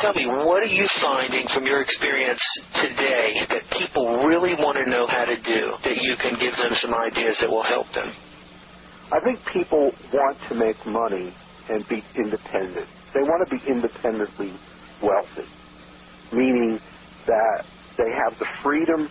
Tell 0.00 0.14
me, 0.14 0.24
what 0.24 0.62
are 0.64 0.72
you 0.72 0.88
finding 1.02 1.44
from 1.52 1.66
your 1.66 1.82
experience 1.82 2.40
today 2.72 3.44
that 3.52 3.68
people 3.76 4.24
really 4.24 4.56
want 4.56 4.80
to 4.80 4.88
know 4.88 5.04
how 5.06 5.28
to 5.28 5.36
do 5.36 5.62
that 5.84 5.96
you 6.00 6.16
can 6.16 6.40
give 6.40 6.56
them 6.56 6.72
some 6.80 6.94
ideas 6.96 7.36
that 7.40 7.50
will 7.50 7.64
help 7.68 7.84
them? 7.92 8.08
I 9.12 9.20
think 9.20 9.44
people 9.52 9.92
want 10.08 10.38
to 10.48 10.54
make 10.56 10.80
money 10.88 11.36
and 11.68 11.84
be 11.92 12.00
independent. 12.16 12.88
They 13.12 13.20
want 13.20 13.44
to 13.44 13.50
be 13.52 13.60
independently 13.68 14.56
wealthy, 15.04 15.48
meaning 16.32 16.80
that 17.26 17.60
they 17.98 18.08
have 18.24 18.38
the 18.40 18.48
freedom 18.64 19.04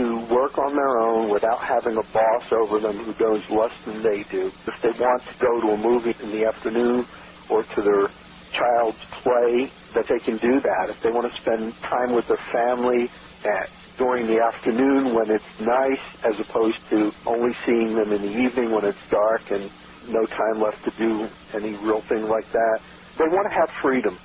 to 0.00 0.04
work 0.32 0.56
on 0.56 0.72
their 0.72 0.96
own 0.96 1.28
without 1.28 1.60
having 1.60 2.00
a 2.00 2.06
boss 2.08 2.44
over 2.56 2.80
them 2.80 3.04
who 3.04 3.12
knows 3.20 3.44
less 3.52 3.76
than 3.84 4.00
they 4.00 4.24
do. 4.32 4.48
If 4.48 4.76
they 4.80 4.96
want 4.96 5.22
to 5.28 5.34
go 5.44 5.60
to 5.60 5.68
a 5.76 5.76
movie 5.76 6.16
in 6.24 6.32
the 6.32 6.48
afternoon 6.48 7.04
or 7.50 7.64
to 7.64 7.78
their 7.84 8.08
child's 8.54 9.02
play, 9.24 9.72
that 9.96 10.06
they 10.08 10.20
can 10.24 10.38
do 10.38 10.60
that. 10.62 10.90
If 10.90 10.98
they 11.02 11.10
want 11.10 11.32
to 11.32 11.36
spend 11.42 11.74
time 11.88 12.14
with 12.14 12.26
their 12.28 12.40
family 12.52 13.10
at, 13.44 13.68
during 13.98 14.26
the 14.28 14.40
afternoon 14.40 15.14
when 15.14 15.30
it's 15.30 15.52
nice, 15.60 16.04
as 16.24 16.36
opposed 16.40 16.80
to 16.90 17.12
only 17.26 17.52
seeing 17.66 17.96
them 17.96 18.12
in 18.12 18.22
the 18.22 18.34
evening 18.34 18.72
when 18.72 18.84
it's 18.86 19.04
dark 19.10 19.42
and 19.50 19.70
no 20.08 20.26
time 20.26 20.62
left 20.62 20.80
to 20.84 20.92
do 20.98 21.28
any 21.54 21.76
real 21.84 22.02
thing 22.08 22.28
like 22.28 22.48
that, 22.52 22.78
they 23.18 23.28
want 23.28 23.46
to 23.50 23.54
have 23.56 23.70
freedom. 23.82 24.18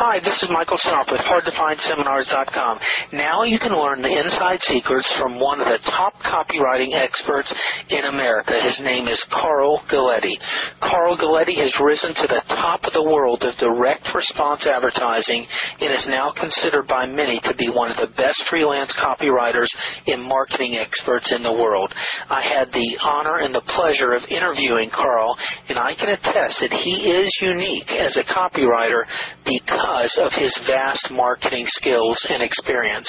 Hi, 0.00 0.16
this 0.16 0.32
is 0.40 0.48
Michael 0.48 0.80
Senoff 0.80 1.12
with 1.12 1.20
HardToFindSeminars.com. 1.28 2.78
Now 3.20 3.44
you 3.44 3.60
can 3.60 3.76
learn 3.76 4.00
the 4.00 4.08
inside 4.08 4.56
secrets 4.64 5.04
from 5.20 5.36
one 5.36 5.60
of 5.60 5.68
the 5.68 5.76
top 5.92 6.16
copywriting 6.24 6.96
experts 6.96 7.52
in 7.92 8.08
America. 8.08 8.56
His 8.64 8.80
name 8.80 9.12
is 9.12 9.20
Carl 9.28 9.84
Galletti. 9.92 10.40
Carl 10.80 11.20
Galletti 11.20 11.52
has 11.60 11.76
risen 11.84 12.16
to 12.16 12.26
the 12.32 12.40
top 12.48 12.80
of 12.88 12.96
the 12.96 13.04
world 13.04 13.44
of 13.44 13.52
direct 13.60 14.08
response 14.16 14.64
advertising 14.64 15.44
and 15.84 15.92
is 15.92 16.08
now 16.08 16.32
considered 16.32 16.88
by 16.88 17.04
many 17.04 17.36
to 17.44 17.52
be 17.60 17.68
one 17.68 17.92
of 17.92 18.00
the 18.00 18.08
best 18.16 18.40
freelance 18.48 18.88
copywriters 18.96 19.68
and 20.08 20.24
marketing 20.24 20.80
experts 20.80 21.28
in 21.28 21.44
the 21.44 21.52
world. 21.52 21.92
I 22.32 22.40
had 22.40 22.72
the 22.72 22.88
honor 23.04 23.44
and 23.44 23.52
the 23.52 23.68
pleasure 23.76 24.16
of 24.16 24.24
interviewing 24.32 24.88
Carl, 24.96 25.36
and 25.68 25.76
I 25.76 25.92
can 25.92 26.08
attest 26.08 26.56
that 26.64 26.72
he 26.72 27.20
is 27.20 27.28
unique 27.44 27.92
as 28.00 28.16
a 28.16 28.24
copywriter 28.32 29.04
because 29.44 29.89
because 29.90 30.18
of 30.22 30.32
his 30.38 30.56
vast 30.66 31.10
marketing 31.10 31.66
skills 31.68 32.18
and 32.28 32.42
experience. 32.42 33.08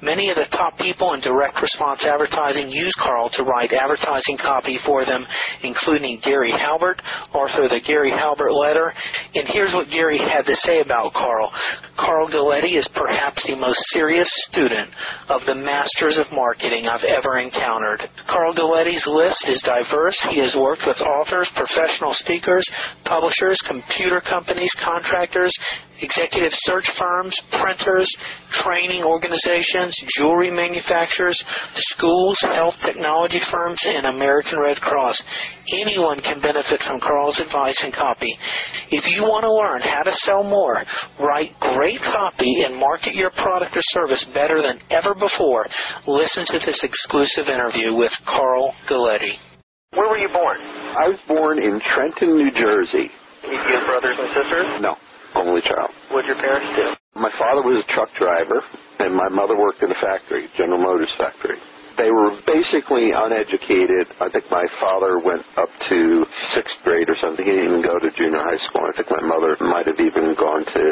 Many 0.00 0.30
of 0.30 0.36
the 0.36 0.48
top 0.56 0.78
people 0.78 1.12
in 1.14 1.20
direct 1.20 1.60
response 1.60 2.04
advertising 2.04 2.70
use 2.70 2.94
Carl 2.98 3.28
to 3.36 3.42
write 3.42 3.72
advertising 3.72 4.38
copy 4.38 4.78
for 4.84 5.04
them, 5.04 5.26
including 5.62 6.20
Gary 6.24 6.52
Halbert, 6.56 7.02
author 7.34 7.64
of 7.64 7.70
the 7.70 7.80
Gary 7.86 8.10
Halbert 8.10 8.52
Letter. 8.52 8.92
And 9.34 9.46
here's 9.48 9.74
what 9.74 9.90
Gary 9.90 10.18
had 10.18 10.46
to 10.46 10.56
say 10.56 10.80
about 10.80 11.12
Carl. 11.12 11.52
Carl 11.98 12.28
Galletti 12.28 12.78
is 12.78 12.88
perhaps 12.94 13.42
the 13.46 13.56
most 13.56 13.80
serious 13.92 14.28
student 14.48 14.90
of 15.28 15.42
the 15.46 15.54
masters 15.54 16.16
of 16.16 16.26
marketing 16.32 16.88
I've 16.88 17.04
ever 17.04 17.38
encountered. 17.38 18.08
Carl 18.26 18.54
Galletti's 18.54 19.06
list 19.06 19.44
is 19.48 19.62
diverse. 19.62 20.16
He 20.30 20.40
has 20.40 20.54
worked 20.56 20.82
with 20.86 20.96
authors, 21.00 21.48
professional 21.54 22.14
speakers, 22.14 22.64
publishers, 23.04 23.58
computer 23.68 24.20
companies, 24.20 24.72
contractors, 24.82 25.52
executive 26.22 26.52
search 26.62 26.86
firms, 26.98 27.34
printers, 27.50 28.08
training 28.62 29.02
organizations, 29.02 29.94
jewelry 30.16 30.50
manufacturers, 30.50 31.42
schools, 31.94 32.38
health 32.42 32.74
technology 32.84 33.40
firms, 33.50 33.78
and 33.84 34.06
American 34.06 34.58
Red 34.58 34.78
Cross. 34.78 35.20
Anyone 35.80 36.20
can 36.20 36.40
benefit 36.40 36.80
from 36.86 37.00
Carl's 37.00 37.38
advice 37.40 37.78
and 37.82 37.92
copy. 37.92 38.38
If 38.90 39.04
you 39.10 39.22
want 39.22 39.42
to 39.42 39.52
learn 39.52 39.82
how 39.82 40.02
to 40.02 40.14
sell 40.22 40.44
more, 40.44 40.84
write 41.18 41.58
great 41.60 42.00
copy, 42.00 42.54
and 42.66 42.76
market 42.76 43.14
your 43.14 43.30
product 43.30 43.76
or 43.76 43.82
service 43.90 44.24
better 44.34 44.62
than 44.62 44.78
ever 44.90 45.14
before, 45.14 45.66
listen 46.06 46.46
to 46.46 46.58
this 46.64 46.78
exclusive 46.82 47.48
interview 47.48 47.94
with 47.94 48.12
Carl 48.26 48.74
Galletti. 48.88 49.34
Where 49.94 50.08
were 50.08 50.18
you 50.18 50.28
born? 50.28 50.58
I 50.60 51.08
was 51.08 51.18
born 51.28 51.58
in 51.58 51.80
Trenton, 51.94 52.36
New 52.36 52.50
Jersey. 52.52 53.10
Do 53.42 53.50
you 53.50 53.58
have 53.58 53.86
brothers 53.86 54.16
and 54.18 54.28
sisters? 54.32 54.66
No 54.80 54.96
only 55.34 55.60
child. 55.62 55.90
What 56.10 56.22
did 56.22 56.36
your 56.36 56.42
parents 56.42 56.70
do? 56.76 56.86
My 57.20 57.32
father 57.38 57.60
was 57.60 57.84
a 57.84 57.86
truck 57.92 58.08
driver, 58.16 58.60
and 59.00 59.14
my 59.14 59.28
mother 59.28 59.56
worked 59.56 59.82
in 59.82 59.90
a 59.90 60.00
factory, 60.00 60.48
General 60.56 60.80
Motors 60.80 61.12
factory. 61.18 61.60
They 62.00 62.08
were 62.08 62.32
basically 62.48 63.12
uneducated. 63.12 64.08
I 64.16 64.32
think 64.32 64.48
my 64.48 64.64
father 64.80 65.20
went 65.20 65.44
up 65.60 65.68
to 65.92 66.24
sixth 66.56 66.80
grade 66.84 67.10
or 67.12 67.16
something. 67.20 67.44
He 67.44 67.52
didn't 67.52 67.68
even 67.68 67.84
go 67.84 68.00
to 68.00 68.08
junior 68.16 68.40
high 68.40 68.60
school. 68.64 68.88
I 68.88 68.96
think 68.96 69.12
my 69.12 69.20
mother 69.28 69.60
might 69.60 69.84
have 69.84 70.00
even 70.00 70.32
gone 70.40 70.64
to 70.64 70.84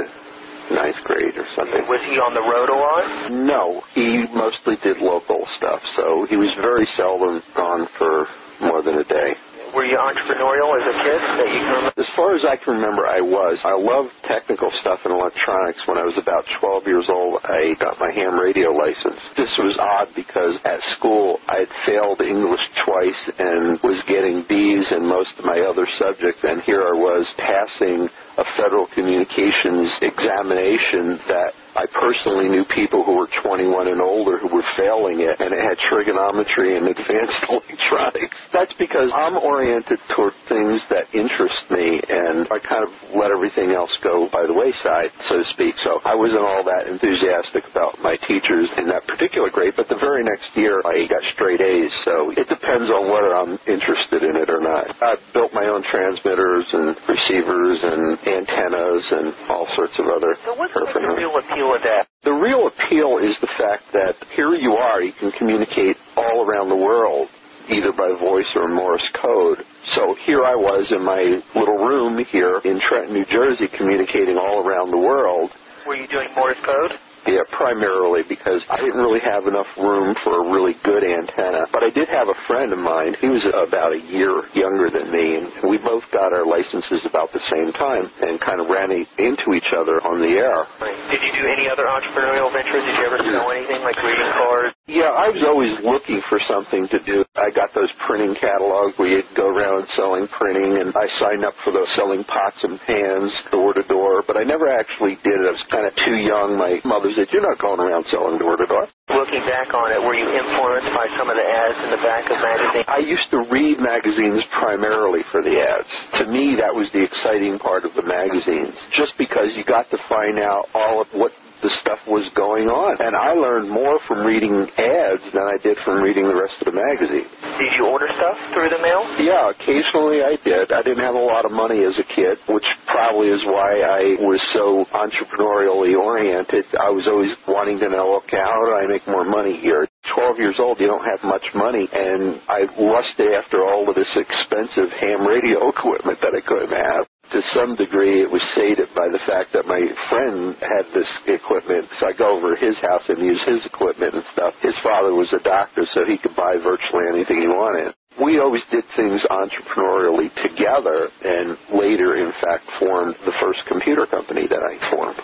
ninth 0.77 1.01
grade 1.09 1.35
or 1.41 1.49
something. 1.57 1.89
Was 1.89 2.05
he 2.05 2.21
on 2.21 2.37
the 2.37 2.45
road 2.45 2.69
a 2.69 2.79
lot? 2.79 3.05
No, 3.33 3.83
he 3.97 4.29
mostly 4.37 4.77
did 4.85 5.01
local 5.01 5.43
stuff, 5.57 5.81
so 5.97 6.27
he 6.29 6.37
was 6.37 6.53
very 6.63 6.87
seldom 6.97 7.43
gone 7.57 7.89
for 7.99 8.29
more 8.61 8.83
than 8.85 9.01
a 9.01 9.05
day. 9.05 9.35
Were 9.75 9.87
you 9.87 9.99
entrepreneurial 10.03 10.75
as 10.75 10.83
a 10.83 10.97
kid 10.99 11.21
that 11.39 11.51
you 11.55 11.63
can? 11.63 11.83
As 11.95 12.11
far 12.17 12.35
as 12.35 12.43
I 12.43 12.59
can 12.59 12.75
remember, 12.75 13.07
I 13.07 13.23
was. 13.23 13.55
I 13.63 13.79
loved 13.79 14.11
technical 14.27 14.67
stuff 14.83 14.99
and 15.07 15.15
electronics. 15.15 15.79
When 15.87 15.95
I 15.95 16.03
was 16.03 16.19
about 16.19 16.43
12 16.59 16.91
years 16.91 17.07
old, 17.07 17.39
I 17.47 17.79
got 17.79 17.95
my 18.03 18.11
ham 18.11 18.35
radio 18.35 18.75
license. 18.75 19.23
This 19.39 19.53
was 19.63 19.79
odd 19.79 20.11
because 20.19 20.59
at 20.67 20.83
school 20.99 21.39
I 21.47 21.63
had 21.63 21.73
failed 21.87 22.19
English 22.19 22.67
twice 22.83 23.23
and 23.39 23.79
was 23.87 24.03
getting 24.11 24.43
B's 24.51 24.91
in 24.91 25.07
most 25.07 25.31
of 25.39 25.47
my 25.47 25.63
other 25.63 25.87
subjects, 26.03 26.43
and 26.43 26.63
here 26.67 26.83
I 26.83 26.97
was 26.99 27.23
passing 27.39 28.11
a 28.39 28.45
federal 28.59 28.91
communications 28.91 29.95
examination 30.03 31.23
that 31.31 31.55
I 31.77 31.87
personally 31.87 32.49
knew 32.49 32.65
people 32.75 33.05
who 33.05 33.17
were 33.17 33.29
21 33.43 33.89
and 33.89 34.01
older 34.01 34.39
who 34.39 34.49
were 34.51 34.67
failing 34.77 35.21
it, 35.21 35.39
and 35.39 35.55
it 35.55 35.63
had 35.63 35.79
trigonometry 35.89 36.77
and 36.77 36.89
advanced 36.89 37.43
electronics. 37.49 38.37
That's 38.53 38.75
because 38.75 39.11
I'm 39.15 39.39
oriented 39.39 39.99
toward 40.17 40.35
things 40.49 40.83
that 40.91 41.07
interest 41.15 41.63
me, 41.71 42.03
and 42.03 42.49
I 42.51 42.59
kind 42.59 42.83
of 42.83 42.91
let 43.15 43.31
everything 43.31 43.71
else 43.71 43.91
go 44.03 44.27
by 44.33 44.47
the 44.47 44.55
wayside, 44.55 45.15
so 45.29 45.39
to 45.39 45.47
speak. 45.55 45.75
So 45.85 46.03
I 46.05 46.15
wasn't 46.15 46.43
all 46.43 46.65
that 46.67 46.91
enthusiastic 46.91 47.65
about 47.71 48.03
my 48.03 48.19
teachers 48.27 48.67
in 48.77 48.91
that 48.91 49.07
particular 49.07 49.51
grade, 49.51 49.75
but 49.77 49.87
the 49.89 50.01
very 50.01 50.25
next 50.27 50.51
year 50.59 50.83
I 50.83 51.07
got 51.07 51.23
straight 51.39 51.61
A's, 51.61 51.93
so 52.05 52.33
it 52.35 52.49
depends 52.49 52.91
on 52.91 53.07
whether 53.13 53.37
I'm 53.37 53.59
interested 53.71 54.27
in 54.27 54.35
it 54.35 54.51
or 54.51 54.61
not. 54.61 54.91
I've 55.03 55.23
built 55.33 55.55
my 55.55 55.67
own 55.71 55.87
transmitters 55.87 56.67
and 56.73 56.97
receivers 57.07 57.79
and 57.83 58.19
antennas 58.27 59.05
and 59.15 59.27
all 59.49 59.69
sorts 59.77 59.95
of 59.99 60.11
other. 60.11 60.35
So 60.45 60.55
what's 60.59 60.75
the 60.75 61.15
real 61.15 61.37
appeal 61.39 61.60
of 61.75 61.83
that? 61.83 62.09
The 62.25 62.33
real 62.33 62.69
appeal 62.69 63.19
is 63.19 63.37
the 63.41 63.53
fact 63.59 63.93
that 63.93 64.17
here 64.37 64.55
you 64.55 64.73
are, 64.77 65.03
you 65.03 65.13
can 65.13 65.31
communicate 65.33 65.97
all 66.17 66.45
around 66.45 66.69
the 66.69 66.77
world, 66.77 67.29
either 67.69 67.93
by 67.93 68.09
voice 68.21 68.49
or 68.57 68.69
Morse 68.69 69.09
code. 69.23 69.59
So 69.95 70.15
here 70.27 70.45
I 70.45 70.55
was 70.55 70.87
in 70.91 71.05
my 71.05 71.21
little 71.55 71.81
room 71.81 72.23
here 72.31 72.61
in 72.65 72.81
Trenton, 72.89 73.15
New 73.15 73.25
Jersey, 73.27 73.69
communicating 73.77 74.37
all 74.37 74.65
around 74.65 74.91
the 74.91 74.99
world. 74.99 75.51
Were 75.87 75.97
you 75.97 76.07
doing 76.09 76.29
Morse 76.37 76.61
code? 76.65 76.99
Yeah, 77.31 77.47
primarily 77.55 78.27
because 78.27 78.59
I 78.67 78.83
didn't 78.83 78.99
really 78.99 79.23
have 79.23 79.47
enough 79.47 79.71
room 79.79 80.19
for 80.27 80.43
a 80.43 80.51
really 80.51 80.75
good 80.83 81.07
antenna. 81.07 81.71
But 81.71 81.87
I 81.87 81.91
did 81.95 82.11
have 82.11 82.27
a 82.27 82.35
friend 82.51 82.75
of 82.75 82.83
mine. 82.83 83.15
He 83.23 83.31
was 83.31 83.47
about 83.55 83.95
a 83.95 84.03
year 84.11 84.35
younger 84.51 84.91
than 84.91 85.15
me, 85.15 85.39
and 85.39 85.47
we 85.71 85.79
both 85.79 86.03
got 86.11 86.35
our 86.35 86.43
licenses 86.43 87.07
about 87.07 87.31
the 87.31 87.39
same 87.55 87.71
time 87.79 88.11
and 88.27 88.43
kind 88.43 88.59
of 88.59 88.67
ran 88.67 88.91
into 88.91 89.47
each 89.55 89.71
other 89.79 90.03
on 90.03 90.19
the 90.19 90.35
air. 90.43 90.67
Did 91.15 91.23
you 91.23 91.31
do 91.39 91.47
any 91.47 91.71
other 91.71 91.87
entrepreneurial 91.87 92.51
ventures? 92.51 92.83
Did 92.83 92.99
you 92.99 93.07
ever 93.07 93.23
sell 93.23 93.47
anything 93.55 93.79
like 93.87 93.95
greeting 94.03 94.33
cards? 94.35 94.75
Yeah, 94.89 95.15
I 95.15 95.31
was 95.31 95.39
always 95.47 95.79
looking 95.87 96.19
for 96.27 96.43
something 96.51 96.85
to 96.91 96.99
do. 97.07 97.23
I 97.39 97.55
got 97.55 97.71
those 97.73 97.89
printing 98.11 98.35
catalogs 98.35 98.99
where 98.99 99.07
you'd 99.13 99.31
go 99.39 99.47
around 99.47 99.87
selling 99.95 100.27
printing, 100.35 100.83
and 100.83 100.91
I 100.93 101.07
signed 101.23 101.47
up 101.47 101.55
for 101.63 101.71
those 101.71 101.87
selling 101.95 102.27
pots 102.27 102.59
and 102.67 102.75
pans 102.83 103.31
door 103.55 103.71
to 103.79 103.85
door, 103.87 104.27
but 104.27 104.35
I 104.35 104.43
never 104.43 104.67
actually 104.67 105.15
did 105.23 105.39
it. 105.39 105.47
I 105.47 105.55
was 105.55 105.67
kind 105.71 105.87
of 105.87 105.95
too 105.95 106.19
young. 106.27 106.59
My 106.59 106.83
mother 106.83 107.15
said, 107.15 107.31
You're 107.31 107.47
not 107.47 107.63
going 107.63 107.79
around 107.79 108.11
selling 108.11 108.43
door 108.43 108.59
to 108.59 108.67
door. 108.67 108.91
Looking 109.15 109.47
back 109.47 109.71
on 109.71 109.95
it, 109.95 110.03
were 110.03 110.19
you 110.19 110.27
influenced 110.27 110.91
by 110.91 111.07
some 111.15 111.31
of 111.31 111.39
the 111.39 111.47
ads 111.47 111.79
in 111.79 111.91
the 111.95 112.03
back 112.03 112.27
of 112.27 112.37
magazines? 112.43 112.87
I 112.91 113.01
used 113.05 113.29
to 113.31 113.47
read 113.47 113.79
magazines 113.79 114.43
primarily 114.59 115.23
for 115.31 115.39
the 115.39 115.55
ads. 115.55 115.91
To 116.19 116.27
me, 116.27 116.59
that 116.59 116.75
was 116.75 116.91
the 116.91 117.07
exciting 117.07 117.63
part 117.63 117.87
of 117.87 117.95
the 117.95 118.03
magazines, 118.03 118.75
just 118.99 119.15
because 119.23 119.55
you 119.55 119.63
got 119.63 119.87
to 119.95 119.99
find 120.11 120.43
out 120.43 120.67
all 120.75 121.03
of 121.03 121.09
what 121.15 121.31
the 121.63 121.71
stuff 121.81 122.01
was 122.09 122.25
going 122.37 122.69
on. 122.69 122.97
And 123.01 123.13
I 123.17 123.37
learned 123.37 123.69
more 123.71 124.01
from 124.09 124.25
reading 124.25 124.67
ads 124.77 125.25
than 125.33 125.45
I 125.45 125.57
did 125.63 125.77
from 125.85 126.01
reading 126.03 126.25
the 126.25 126.37
rest 126.37 126.57
of 126.61 126.73
the 126.73 126.77
magazine. 126.77 127.29
Did 127.61 127.73
you 127.77 127.87
order 127.87 128.09
stuff 128.17 128.37
through 128.57 128.73
the 128.73 128.81
mail? 128.81 129.05
Yeah, 129.21 129.53
occasionally 129.53 130.25
I 130.25 130.41
did. 130.41 130.73
I 130.73 130.83
didn't 130.83 131.05
have 131.05 131.15
a 131.15 131.23
lot 131.23 131.45
of 131.45 131.53
money 131.53 131.85
as 131.85 131.97
a 132.01 132.07
kid, 132.17 132.41
which 132.49 132.67
probably 132.89 133.29
is 133.29 133.43
why 133.45 133.85
I 133.85 134.03
was 134.25 134.41
so 134.57 134.85
entrepreneurially 134.97 135.97
oriented. 135.97 136.65
I 136.81 136.91
was 136.91 137.05
always 137.07 137.33
wanting 137.47 137.79
to 137.81 137.89
know, 137.89 138.21
okay, 138.25 138.41
how 138.41 138.57
do 138.65 138.73
I 138.73 138.87
make 138.89 139.07
more 139.07 139.25
money 139.25 139.61
here? 139.61 139.87
12 140.17 140.39
years 140.39 140.57
old, 140.59 140.81
you 140.81 140.89
don't 140.89 141.05
have 141.05 141.23
much 141.23 141.45
money, 141.55 141.87
and 141.93 142.41
I 142.49 142.65
lusted 142.81 143.31
after 143.37 143.63
all 143.63 143.89
of 143.89 143.95
this 143.95 144.09
expensive 144.17 144.91
ham 144.99 145.23
radio 145.27 145.69
equipment 145.75 146.19
that 146.25 146.33
I 146.35 146.41
couldn't 146.41 146.73
have 146.73 147.07
to 147.33 147.41
some 147.55 147.77
degree, 147.77 148.23
it 148.23 148.31
was 148.31 148.43
sated 148.57 148.89
by 148.95 149.09
the 149.11 149.23
fact 149.27 149.53
that 149.53 149.67
my 149.67 149.81
friend 150.11 150.57
had 150.61 150.87
this 150.95 151.09
equipment. 151.27 151.87
So 152.01 152.09
I 152.09 152.13
go 152.13 152.37
over 152.37 152.55
to 152.55 152.61
his 152.61 152.77
house 152.83 153.03
and 153.09 153.23
use 153.25 153.41
his 153.47 153.65
equipment 153.67 154.15
and 154.15 154.25
stuff. 154.33 154.55
His 154.63 154.75
father 154.83 155.15
was 155.15 155.31
a 155.33 155.43
doctor, 155.43 155.87
so 155.95 156.05
he 156.07 156.19
could 156.19 156.35
buy 156.35 156.59
virtually 156.59 157.07
anything 157.13 157.43
he 157.43 157.49
wanted. 157.49 157.95
We 158.21 158.41
always 158.41 158.63
did 158.71 158.85
things 158.97 159.23
entrepreneurially 159.31 160.35
together, 160.43 161.09
and 161.25 161.57
later, 161.73 162.17
in 162.17 162.33
fact, 162.43 162.67
formed 162.79 163.15
the 163.25 163.33
first 163.41 163.61
computer 163.69 164.07
company 164.07 164.47
that 164.47 164.61
I 164.61 164.91
formed 164.91 165.19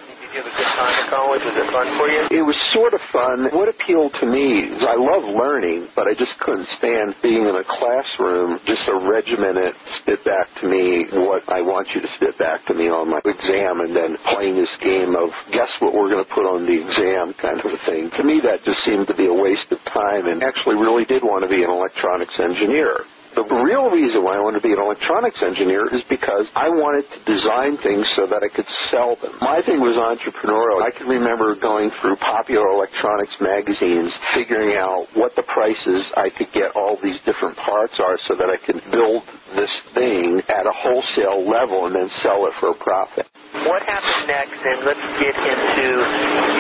it? 2.28 2.36
It 2.36 2.44
was 2.44 2.58
sort 2.74 2.92
of 2.92 3.00
fun. 3.12 3.48
What 3.56 3.68
appealed 3.72 4.12
to 4.20 4.26
me 4.26 4.68
is 4.76 4.82
I 4.84 4.98
love 4.98 5.24
learning, 5.24 5.88
but 5.96 6.04
I 6.04 6.14
just 6.18 6.36
couldn't 6.44 6.68
stand 6.76 7.16
being 7.22 7.48
in 7.48 7.56
a 7.56 7.64
classroom, 7.64 8.60
just 8.68 8.84
a 8.88 8.96
regimented 9.08 9.72
spit 10.02 10.20
back 10.24 10.48
to 10.60 10.64
me 10.68 11.08
what 11.24 11.46
I 11.48 11.62
want 11.62 11.88
you 11.94 12.00
to 12.04 12.10
spit 12.20 12.36
back 12.38 12.64
to 12.68 12.74
me 12.74 12.92
on 12.92 13.08
my 13.08 13.20
exam, 13.24 13.80
and 13.80 13.96
then 13.96 14.18
playing 14.34 14.56
this 14.60 14.72
game 14.84 15.16
of 15.16 15.32
guess 15.52 15.70
what 15.80 15.94
we're 15.96 16.12
going 16.12 16.24
to 16.24 16.32
put 16.34 16.44
on 16.44 16.68
the 16.68 16.76
exam 16.76 17.32
kind 17.40 17.60
of 17.60 17.68
a 17.72 17.80
thing. 17.88 18.10
To 18.18 18.22
me, 18.24 18.40
that 18.44 18.64
just 18.64 18.82
seemed 18.84 19.08
to 19.08 19.16
be 19.16 19.26
a 19.26 19.36
waste 19.36 19.70
of 19.72 19.80
time, 19.92 20.28
and 20.28 20.42
actually 20.42 20.76
really 20.76 21.08
did 21.08 21.24
want 21.24 21.42
to 21.42 21.50
be 21.50 21.64
an 21.64 21.70
electronics 21.70 22.34
engineer. 22.36 23.06
The 23.36 23.44
real 23.44 23.92
reason 23.92 24.24
why 24.24 24.32
I 24.32 24.40
wanted 24.40 24.64
to 24.64 24.66
be 24.66 24.72
an 24.72 24.80
electronics 24.80 25.36
engineer 25.44 25.84
is 25.92 26.00
because 26.08 26.48
I 26.56 26.72
wanted 26.72 27.04
to 27.04 27.18
design 27.28 27.76
things 27.84 28.08
so 28.16 28.24
that 28.32 28.40
I 28.40 28.48
could 28.48 28.64
sell 28.88 29.12
them. 29.20 29.36
My 29.44 29.60
thing 29.60 29.76
was 29.76 29.92
entrepreneurial. 29.92 30.80
I 30.80 30.88
can 30.88 31.04
remember 31.04 31.52
going 31.52 31.92
through 32.00 32.16
popular 32.16 32.64
electronics 32.72 33.36
magazines, 33.36 34.08
figuring 34.32 34.80
out 34.80 35.12
what 35.12 35.36
the 35.36 35.44
prices 35.52 36.00
I 36.16 36.32
could 36.32 36.48
get 36.56 36.72
all 36.72 36.96
these 37.04 37.20
different 37.28 37.60
parts 37.60 38.00
are 38.00 38.16
so 38.24 38.40
that 38.40 38.48
I 38.48 38.56
could 38.56 38.80
build 38.88 39.20
this 39.52 39.74
thing 39.92 40.40
at 40.48 40.64
a 40.64 40.72
wholesale 40.72 41.44
level 41.44 41.92
and 41.92 41.94
then 41.94 42.08
sell 42.24 42.48
it 42.48 42.56
for 42.56 42.72
a 42.72 42.78
profit. 42.80 43.28
What 43.68 43.84
happened 43.84 44.32
next, 44.32 44.60
and 44.64 44.80
let's 44.80 45.06
get 45.20 45.36
into 45.36 45.88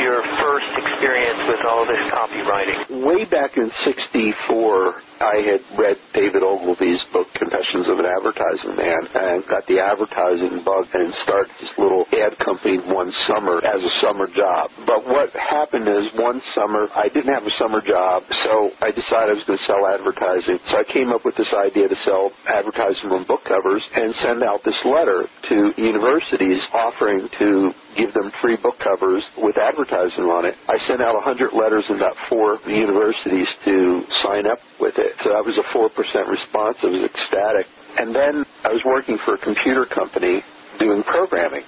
your 0.04 0.20
first 0.44 0.70
experience 0.76 1.40
with 1.48 1.62
all 1.64 1.88
this 1.88 2.04
copywriting. 2.12 3.04
Way 3.04 3.24
back 3.24 3.56
in 3.56 3.70
64, 3.84 5.02
I 5.20 5.36
had 5.44 5.60
read 5.78 5.96
David 6.14 6.42
Ogilvy's 6.66 6.98
book, 7.12 7.30
Confessions 7.38 7.86
of 7.86 7.98
an 8.02 8.06
Advertising 8.10 8.74
Man, 8.74 9.02
and 9.14 9.46
got 9.46 9.62
the 9.70 9.78
advertising 9.78 10.66
bug 10.66 10.90
and 10.94 11.14
started 11.22 11.54
this 11.62 11.70
little 11.78 12.02
ad 12.10 12.34
company 12.42 12.78
one 12.90 13.12
summer 13.30 13.62
as 13.62 13.78
a 13.78 13.92
summer 14.02 14.26
job. 14.34 14.70
But 14.82 15.06
what 15.06 15.30
happened 15.30 15.86
is 15.86 16.10
one 16.18 16.42
summer, 16.58 16.90
I 16.90 17.06
didn't 17.06 17.32
have 17.32 17.46
a 17.46 17.54
summer 17.58 17.78
job, 17.80 18.26
so 18.42 18.70
I 18.82 18.90
decided 18.90 19.30
I 19.30 19.38
was 19.38 19.46
going 19.46 19.62
to 19.62 19.66
sell 19.70 19.86
advertising. 19.86 20.58
So 20.66 20.74
I 20.82 20.86
came 20.90 21.14
up 21.14 21.22
with 21.22 21.38
this 21.38 21.54
idea 21.54 21.86
to 21.86 21.98
sell 22.02 22.34
advertising 22.50 23.14
on 23.14 23.22
book 23.30 23.46
covers 23.46 23.82
and 23.94 24.10
send 24.22 24.42
out 24.42 24.66
this 24.66 24.78
letter 24.82 25.30
to 25.50 25.70
universities 25.78 26.62
offering 26.74 27.30
to 27.38 27.70
give 27.96 28.12
them 28.14 28.30
free 28.42 28.56
book 28.56 28.76
covers 28.80 29.22
with 29.38 29.56
advertising 29.58 30.28
on 30.30 30.46
it. 30.46 30.54
I 30.68 30.78
sent 30.86 31.02
out 31.02 31.14
100 31.14 31.52
letters 31.52 31.84
and 31.88 31.98
got 31.98 32.14
four 32.28 32.58
universities 32.68 33.48
to 33.64 34.02
sign 34.24 34.46
up 34.46 34.58
with 34.80 34.94
it. 34.98 35.12
So 35.24 35.30
that 35.32 35.44
was 35.44 35.56
a 35.58 35.66
4% 35.74 35.90
response. 36.28 36.76
I 36.82 36.86
was 36.86 37.04
ecstatic. 37.10 37.66
And 37.98 38.14
then 38.14 38.44
I 38.64 38.70
was 38.72 38.82
working 38.84 39.18
for 39.24 39.34
a 39.34 39.38
computer 39.38 39.86
company 39.86 40.42
doing 40.78 41.02
programming. 41.04 41.64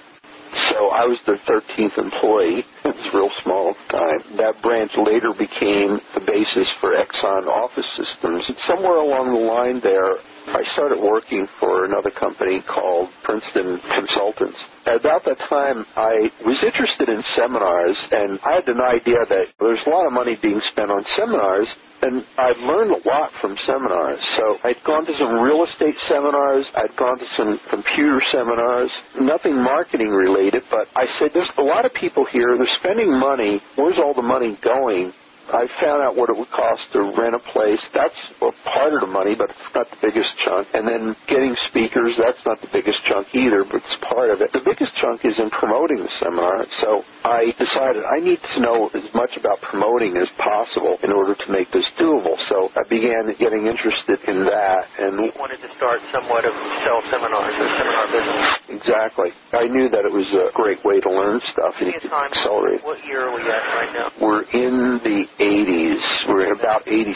So 0.73 0.89
I 0.89 1.05
was 1.05 1.17
their 1.27 1.37
13th 1.45 1.97
employee. 1.97 2.65
It 2.85 2.95
was 2.95 3.07
real 3.13 3.29
small 3.43 3.73
the 3.73 3.97
time. 3.97 4.37
That 4.37 4.61
branch 4.63 4.91
later 4.97 5.33
became 5.37 6.01
the 6.17 6.25
basis 6.25 6.67
for 6.81 6.97
Exxon 6.97 7.45
Office 7.45 7.85
Systems. 7.97 8.43
And 8.49 8.57
Somewhere 8.67 8.97
along 8.97 9.29
the 9.29 9.45
line 9.45 9.79
there, 9.83 10.17
I 10.49 10.63
started 10.73 10.99
working 11.01 11.47
for 11.59 11.85
another 11.85 12.09
company 12.11 12.61
called 12.65 13.09
Princeton 13.23 13.79
Consultants. 13.93 14.57
About 14.89 15.21
that 15.25 15.37
time, 15.53 15.85
I 15.95 16.33
was 16.41 16.57
interested 16.65 17.09
in 17.09 17.21
seminars, 17.37 17.97
and 18.09 18.39
I 18.41 18.57
had 18.57 18.67
an 18.69 18.81
idea 18.81 19.21
that 19.21 19.53
there's 19.59 19.79
a 19.85 19.89
lot 19.89 20.07
of 20.07 20.13
money 20.13 20.35
being 20.41 20.59
spent 20.73 20.89
on 20.89 21.05
seminars, 21.13 21.67
and 22.01 22.25
I'd 22.39 22.57
learned 22.57 22.97
a 22.97 23.01
lot 23.07 23.29
from 23.39 23.53
seminars. 23.69 24.17
So 24.41 24.57
I'd 24.65 24.81
gone 24.83 25.05
to 25.05 25.13
some 25.13 25.45
real 25.45 25.61
estate 25.69 25.93
seminars, 26.09 26.65
I'd 26.73 26.97
gone 26.97 27.19
to 27.19 27.27
some 27.37 27.59
computer 27.69 28.17
seminars, 28.33 28.89
nothing 29.21 29.61
marketing 29.61 30.09
related, 30.09 30.63
but 30.71 30.89
I 30.95 31.05
said, 31.19 31.37
there's 31.37 31.53
a 31.59 31.61
lot 31.61 31.85
of 31.85 31.93
people 31.93 32.25
here, 32.25 32.57
they're 32.57 32.79
spending 32.81 33.13
money, 33.13 33.61
where's 33.75 34.01
all 34.01 34.15
the 34.15 34.25
money 34.25 34.57
going? 34.63 35.13
I 35.49 35.65
found 35.81 36.05
out 36.05 36.15
what 36.15 36.29
it 36.29 36.37
would 36.37 36.51
cost 36.51 36.81
to 36.93 37.01
rent 37.17 37.33
a 37.33 37.43
place. 37.51 37.81
That's 37.93 38.15
a 38.41 38.51
part 38.69 38.93
of 38.93 39.01
the 39.01 39.11
money, 39.11 39.33
but 39.33 39.49
it's 39.49 39.73
not 39.73 39.89
the 39.89 39.97
biggest 40.01 40.29
chunk. 40.45 40.69
And 40.73 40.87
then 40.87 41.15
getting 41.27 41.55
speakers, 41.69 42.13
that's 42.21 42.41
not 42.45 42.61
the 42.61 42.69
biggest 42.71 43.01
chunk 43.09 43.27
either, 43.33 43.65
but 43.65 43.81
it's 43.81 43.97
part 44.09 44.29
of 44.29 44.41
it. 44.41 44.53
The 44.53 44.61
biggest 44.61 44.93
chunk 45.01 45.25
is 45.25 45.33
in 45.37 45.49
promoting 45.49 46.05
the 46.05 46.11
seminar. 46.21 46.65
So 46.81 47.01
I 47.25 47.49
decided 47.57 48.05
I 48.05 48.21
need 48.21 48.39
to 48.39 48.57
know 48.61 48.89
as 48.93 49.05
much 49.13 49.33
about 49.37 49.61
promoting 49.65 50.17
as 50.17 50.29
possible 50.37 50.97
in 51.01 51.11
order 51.11 51.33
to 51.33 51.47
make 51.51 51.71
this 51.73 51.85
doable. 51.97 52.37
So 52.49 52.69
I 52.77 52.85
began 52.85 53.29
getting 53.41 53.65
interested 53.65 54.21
in 54.29 54.45
that. 54.45 54.85
And 55.01 55.17
you 55.25 55.33
wanted 55.37 55.61
to 55.65 55.69
start 55.75 55.99
somewhat 56.13 56.45
of 56.45 56.53
sell 56.85 57.01
seminars 57.09 57.55
or 57.57 57.69
seminar 57.73 58.05
business. 58.13 58.45
Exactly. 58.69 59.29
I 59.53 59.65
knew 59.65 59.89
that 59.89 60.05
it 60.05 60.13
was 60.13 60.29
a 60.29 60.53
great 60.53 60.79
way 60.85 60.99
to 61.01 61.09
learn 61.09 61.41
stuff 61.51 61.73
and 61.81 61.89
accelerate. 61.89 62.85
What 62.85 63.01
year 63.05 63.27
are 63.27 63.33
we 63.33 63.41
at 63.41 63.63
right 63.75 63.93
now? 63.93 64.07
We're 64.21 64.43
in 64.53 65.01
the 65.03 65.25
80s. 65.39 66.03
We're 66.27 66.53
about 66.53 66.83
87. 66.85 67.15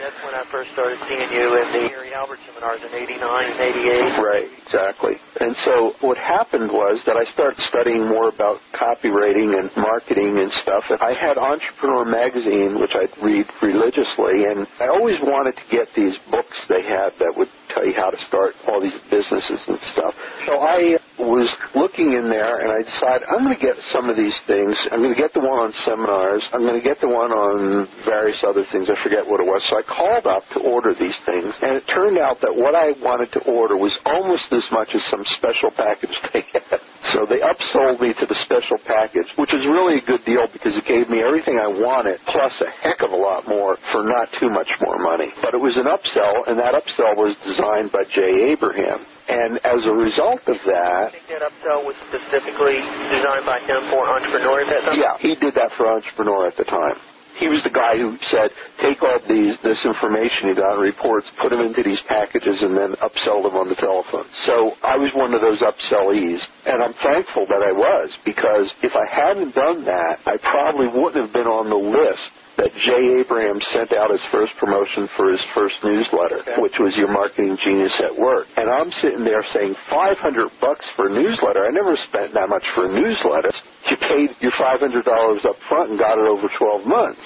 That's 0.00 0.16
when 0.24 0.34
I 0.34 0.44
first 0.50 0.72
started 0.72 0.98
seeing 1.04 1.28
you 1.30 1.46
in 1.60 1.66
the 1.72 1.84
Gary 1.92 2.10
Halbert 2.10 2.40
seminars 2.48 2.80
in 2.80 2.90
89 2.96 3.20
and 3.20 3.60
88. 3.60 4.24
Right, 4.24 4.48
exactly. 4.64 5.14
And 5.40 5.54
so 5.64 5.92
what 6.00 6.16
happened 6.16 6.72
was 6.72 7.00
that 7.04 7.16
I 7.20 7.28
started 7.36 7.60
studying 7.68 8.08
more 8.08 8.32
about 8.32 8.58
copywriting 8.72 9.52
and 9.60 9.68
marketing 9.76 10.40
and 10.40 10.50
stuff. 10.64 10.84
And 10.88 10.98
I 11.04 11.12
had 11.12 11.36
Entrepreneur 11.36 12.08
Magazine, 12.08 12.80
which 12.80 12.96
I'd 12.96 13.12
read 13.20 13.44
religiously, 13.60 14.48
and 14.48 14.66
I 14.80 14.88
always 14.88 15.20
wanted 15.20 15.54
to 15.60 15.66
get 15.68 15.92
these 15.94 16.16
books 16.32 16.56
they 16.72 16.82
had 16.82 17.12
that 17.20 17.36
would 17.36 17.52
tell 17.74 17.84
you 17.86 17.94
how 17.96 18.10
to 18.10 18.20
start 18.28 18.54
all 18.68 18.80
these 18.80 18.96
businesses 19.10 19.60
and 19.68 19.78
stuff. 19.92 20.14
So 20.46 20.58
I 20.60 20.98
was 21.22 21.48
looking 21.74 22.12
in 22.18 22.28
there 22.28 22.60
and 22.60 22.70
I 22.72 22.80
decided 22.82 23.22
I'm 23.30 23.44
going 23.46 23.56
to 23.56 23.62
get 23.62 23.76
some 23.94 24.10
of 24.10 24.16
these 24.18 24.34
things. 24.50 24.74
I'm 24.90 25.00
going 25.00 25.14
to 25.14 25.20
get 25.20 25.32
the 25.32 25.40
one 25.44 25.70
on 25.70 25.72
seminars. 25.86 26.42
I'm 26.52 26.66
going 26.66 26.76
to 26.78 26.84
get 26.84 27.00
the 27.00 27.08
one 27.08 27.30
on 27.30 27.86
various 28.04 28.38
other 28.42 28.66
things. 28.74 28.90
I 28.90 28.96
forget 29.02 29.22
what 29.24 29.40
it 29.40 29.46
was. 29.46 29.62
So 29.70 29.78
I 29.78 29.84
called 29.86 30.26
up 30.26 30.42
to 30.56 30.58
order 30.66 30.92
these 30.98 31.16
things 31.24 31.50
and 31.62 31.78
it 31.78 31.84
turned 31.88 32.18
out 32.18 32.42
that 32.42 32.52
what 32.52 32.74
I 32.74 32.92
wanted 33.00 33.32
to 33.38 33.40
order 33.48 33.78
was 33.78 33.94
almost 34.04 34.50
as 34.50 34.66
much 34.74 34.90
as 34.92 35.02
some 35.08 35.22
special 35.38 35.70
package 35.72 36.14
they 36.34 36.42
had. 36.52 36.80
So 37.14 37.26
they 37.28 37.40
upsold 37.42 38.00
me 38.00 38.14
to 38.18 38.26
the 38.26 38.38
special 38.46 38.78
package, 38.86 39.28
which 39.36 39.52
is 39.52 39.62
really 39.66 40.00
a 40.00 40.04
good 40.06 40.24
deal 40.24 40.46
because 40.50 40.72
it 40.74 40.86
gave 40.86 41.10
me 41.10 41.20
everything 41.22 41.58
I 41.60 41.68
wanted 41.68 42.18
plus 42.26 42.54
a 42.62 42.70
heck 42.82 43.02
of 43.02 43.10
a 43.12 43.18
lot 43.18 43.46
more 43.46 43.76
for 43.92 44.02
not 44.06 44.26
too 44.40 44.50
much 44.50 44.70
more 44.80 44.98
money. 44.98 45.28
But 45.42 45.54
it 45.54 45.62
was 45.62 45.76
an 45.76 45.86
upsell 45.86 46.48
and 46.50 46.58
that 46.58 46.74
upsell 46.74 47.14
was 47.14 47.36
designed 47.46 47.61
designed 47.62 47.92
by 47.92 48.02
Jay 48.10 48.50
Abraham. 48.50 49.06
And 49.28 49.54
as 49.62 49.80
a 49.86 49.94
result 49.94 50.42
of 50.50 50.58
that, 50.66 51.02
I 51.06 51.14
think 51.14 51.30
that 51.30 51.46
upsell 51.46 51.86
was 51.86 51.94
specifically 52.10 52.82
designed 53.14 53.46
by 53.46 53.62
him 53.62 53.86
for 53.94 54.02
entrepreneurs 54.02 54.66
at 54.66 54.82
that 54.82 54.82
time? 54.90 54.98
yeah, 54.98 55.14
he 55.22 55.38
did 55.38 55.54
that 55.54 55.70
for 55.78 55.86
Entrepreneur 55.86 56.50
at 56.50 56.56
the 56.58 56.66
time. 56.66 56.98
He 57.38 57.48
was 57.48 57.62
the 57.64 57.72
guy 57.72 57.96
who 57.96 58.18
said, 58.28 58.52
take 58.82 59.00
all 59.00 59.16
these 59.24 59.56
this 59.64 59.80
information 59.88 60.52
you 60.52 60.54
got 60.58 60.76
in 60.76 60.84
reports, 60.84 61.24
put 61.40 61.48
them 61.48 61.64
into 61.64 61.80
these 61.80 61.98
packages, 62.04 62.60
and 62.60 62.76
then 62.76 62.92
upsell 63.00 63.40
them 63.40 63.56
on 63.56 63.72
the 63.72 63.78
telephone. 63.78 64.28
So 64.44 64.76
I 64.84 65.00
was 65.00 65.08
one 65.16 65.32
of 65.32 65.40
those 65.40 65.62
upsellees, 65.64 66.42
and 66.68 66.84
I'm 66.84 66.92
thankful 67.00 67.48
that 67.48 67.62
I 67.64 67.72
was 67.72 68.12
because 68.26 68.68
if 68.84 68.92
I 68.92 69.06
hadn't 69.08 69.56
done 69.56 69.86
that, 69.88 70.20
I 70.28 70.36
probably 70.44 70.92
wouldn't 70.92 71.24
have 71.24 71.32
been 71.32 71.48
on 71.48 71.72
the 71.72 71.80
list 71.80 72.41
that 72.62 72.70
Jay 72.86 73.18
Abraham 73.18 73.58
sent 73.74 73.90
out 73.92 74.14
his 74.14 74.22
first 74.30 74.54
promotion 74.62 75.10
for 75.18 75.34
his 75.34 75.42
first 75.50 75.74
newsletter, 75.82 76.46
Okay. 76.46 76.62
which 76.62 76.78
was 76.78 76.94
your 76.94 77.10
marketing 77.10 77.58
genius 77.66 77.92
at 78.06 78.14
work. 78.14 78.46
And 78.56 78.70
I'm 78.70 78.90
sitting 79.02 79.24
there 79.26 79.42
saying 79.52 79.74
500 79.90 80.14
bucks 80.62 80.86
for 80.94 81.10
a 81.10 81.12
newsletter. 81.12 81.66
I 81.66 81.74
never 81.74 81.98
spent 82.06 82.30
that 82.38 82.46
much 82.48 82.62
for 82.78 82.86
a 82.86 82.92
newsletter. 82.94 83.50
You 83.90 83.96
paid 83.98 84.30
your 84.38 84.52
$500 84.54 85.44
up 85.44 85.56
front 85.68 85.90
and 85.90 85.98
got 85.98 86.16
it 86.22 86.26
over 86.30 86.46
12 86.46 86.86
months. 86.86 87.20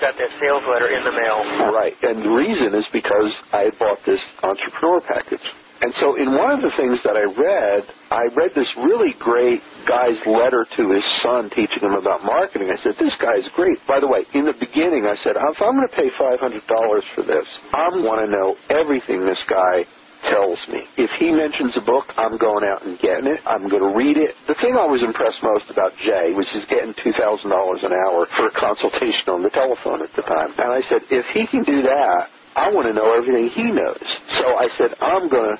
Got 0.00 0.14
that 0.14 0.30
sales 0.38 0.62
letter 0.70 0.94
in 0.94 1.02
the 1.02 1.10
mail. 1.10 1.42
Right. 1.74 1.94
And 2.06 2.22
the 2.22 2.30
reason 2.30 2.70
is 2.78 2.86
because 2.94 3.34
I 3.52 3.66
had 3.66 3.76
bought 3.82 3.98
this 4.06 4.20
entrepreneur 4.46 5.00
package. 5.10 5.42
And 5.80 5.94
so 6.02 6.18
in 6.18 6.34
one 6.34 6.50
of 6.50 6.60
the 6.60 6.74
things 6.74 6.98
that 7.06 7.14
I 7.14 7.22
read, 7.22 7.82
I 8.10 8.26
read 8.34 8.50
this 8.54 8.68
really 8.82 9.14
great 9.22 9.62
guy's 9.86 10.18
letter 10.26 10.66
to 10.66 10.82
his 10.90 11.06
son 11.22 11.50
teaching 11.54 11.86
him 11.86 11.94
about 11.94 12.26
marketing. 12.26 12.74
I 12.74 12.78
said, 12.82 12.98
this 12.98 13.14
guy's 13.22 13.46
great. 13.54 13.78
By 13.86 14.00
the 14.02 14.10
way, 14.10 14.26
in 14.34 14.44
the 14.44 14.58
beginning 14.58 15.06
I 15.06 15.14
said, 15.22 15.38
if 15.38 15.58
I'm 15.62 15.78
going 15.78 15.86
to 15.86 15.94
pay 15.94 16.10
$500 16.18 17.14
for 17.14 17.22
this, 17.22 17.46
I 17.70 17.86
want 18.02 18.26
to 18.26 18.28
know 18.28 18.58
everything 18.74 19.22
this 19.22 19.40
guy 19.46 19.86
tells 20.26 20.58
me. 20.66 20.82
If 20.98 21.10
he 21.22 21.30
mentions 21.30 21.78
a 21.78 21.84
book, 21.86 22.10
I'm 22.18 22.34
going 22.42 22.66
out 22.66 22.82
and 22.82 22.98
getting 22.98 23.30
it. 23.30 23.38
I'm 23.46 23.70
going 23.70 23.86
to 23.86 23.94
read 23.94 24.18
it. 24.18 24.34
The 24.50 24.58
thing 24.58 24.74
I 24.74 24.86
was 24.90 24.98
impressed 24.98 25.38
most 25.46 25.70
about 25.70 25.94
Jay 26.02 26.34
was 26.34 26.46
he's 26.50 26.66
getting 26.66 26.90
$2,000 27.06 27.14
an 27.14 27.94
hour 27.94 28.26
for 28.34 28.50
a 28.50 28.54
consultation 28.58 29.30
on 29.30 29.46
the 29.46 29.54
telephone 29.54 30.02
at 30.02 30.10
the 30.18 30.26
time. 30.26 30.58
And 30.58 30.74
I 30.74 30.82
said, 30.90 31.06
if 31.06 31.26
he 31.38 31.46
can 31.46 31.62
do 31.62 31.86
that, 31.86 32.34
I 32.58 32.70
want 32.74 32.88
to 32.88 32.94
know 32.94 33.14
everything 33.14 33.50
he 33.54 33.70
knows. 33.70 34.08
So 34.42 34.46
I 34.58 34.66
said, 34.78 34.90
I'm 35.00 35.30
going 35.30 35.56
to 35.56 35.58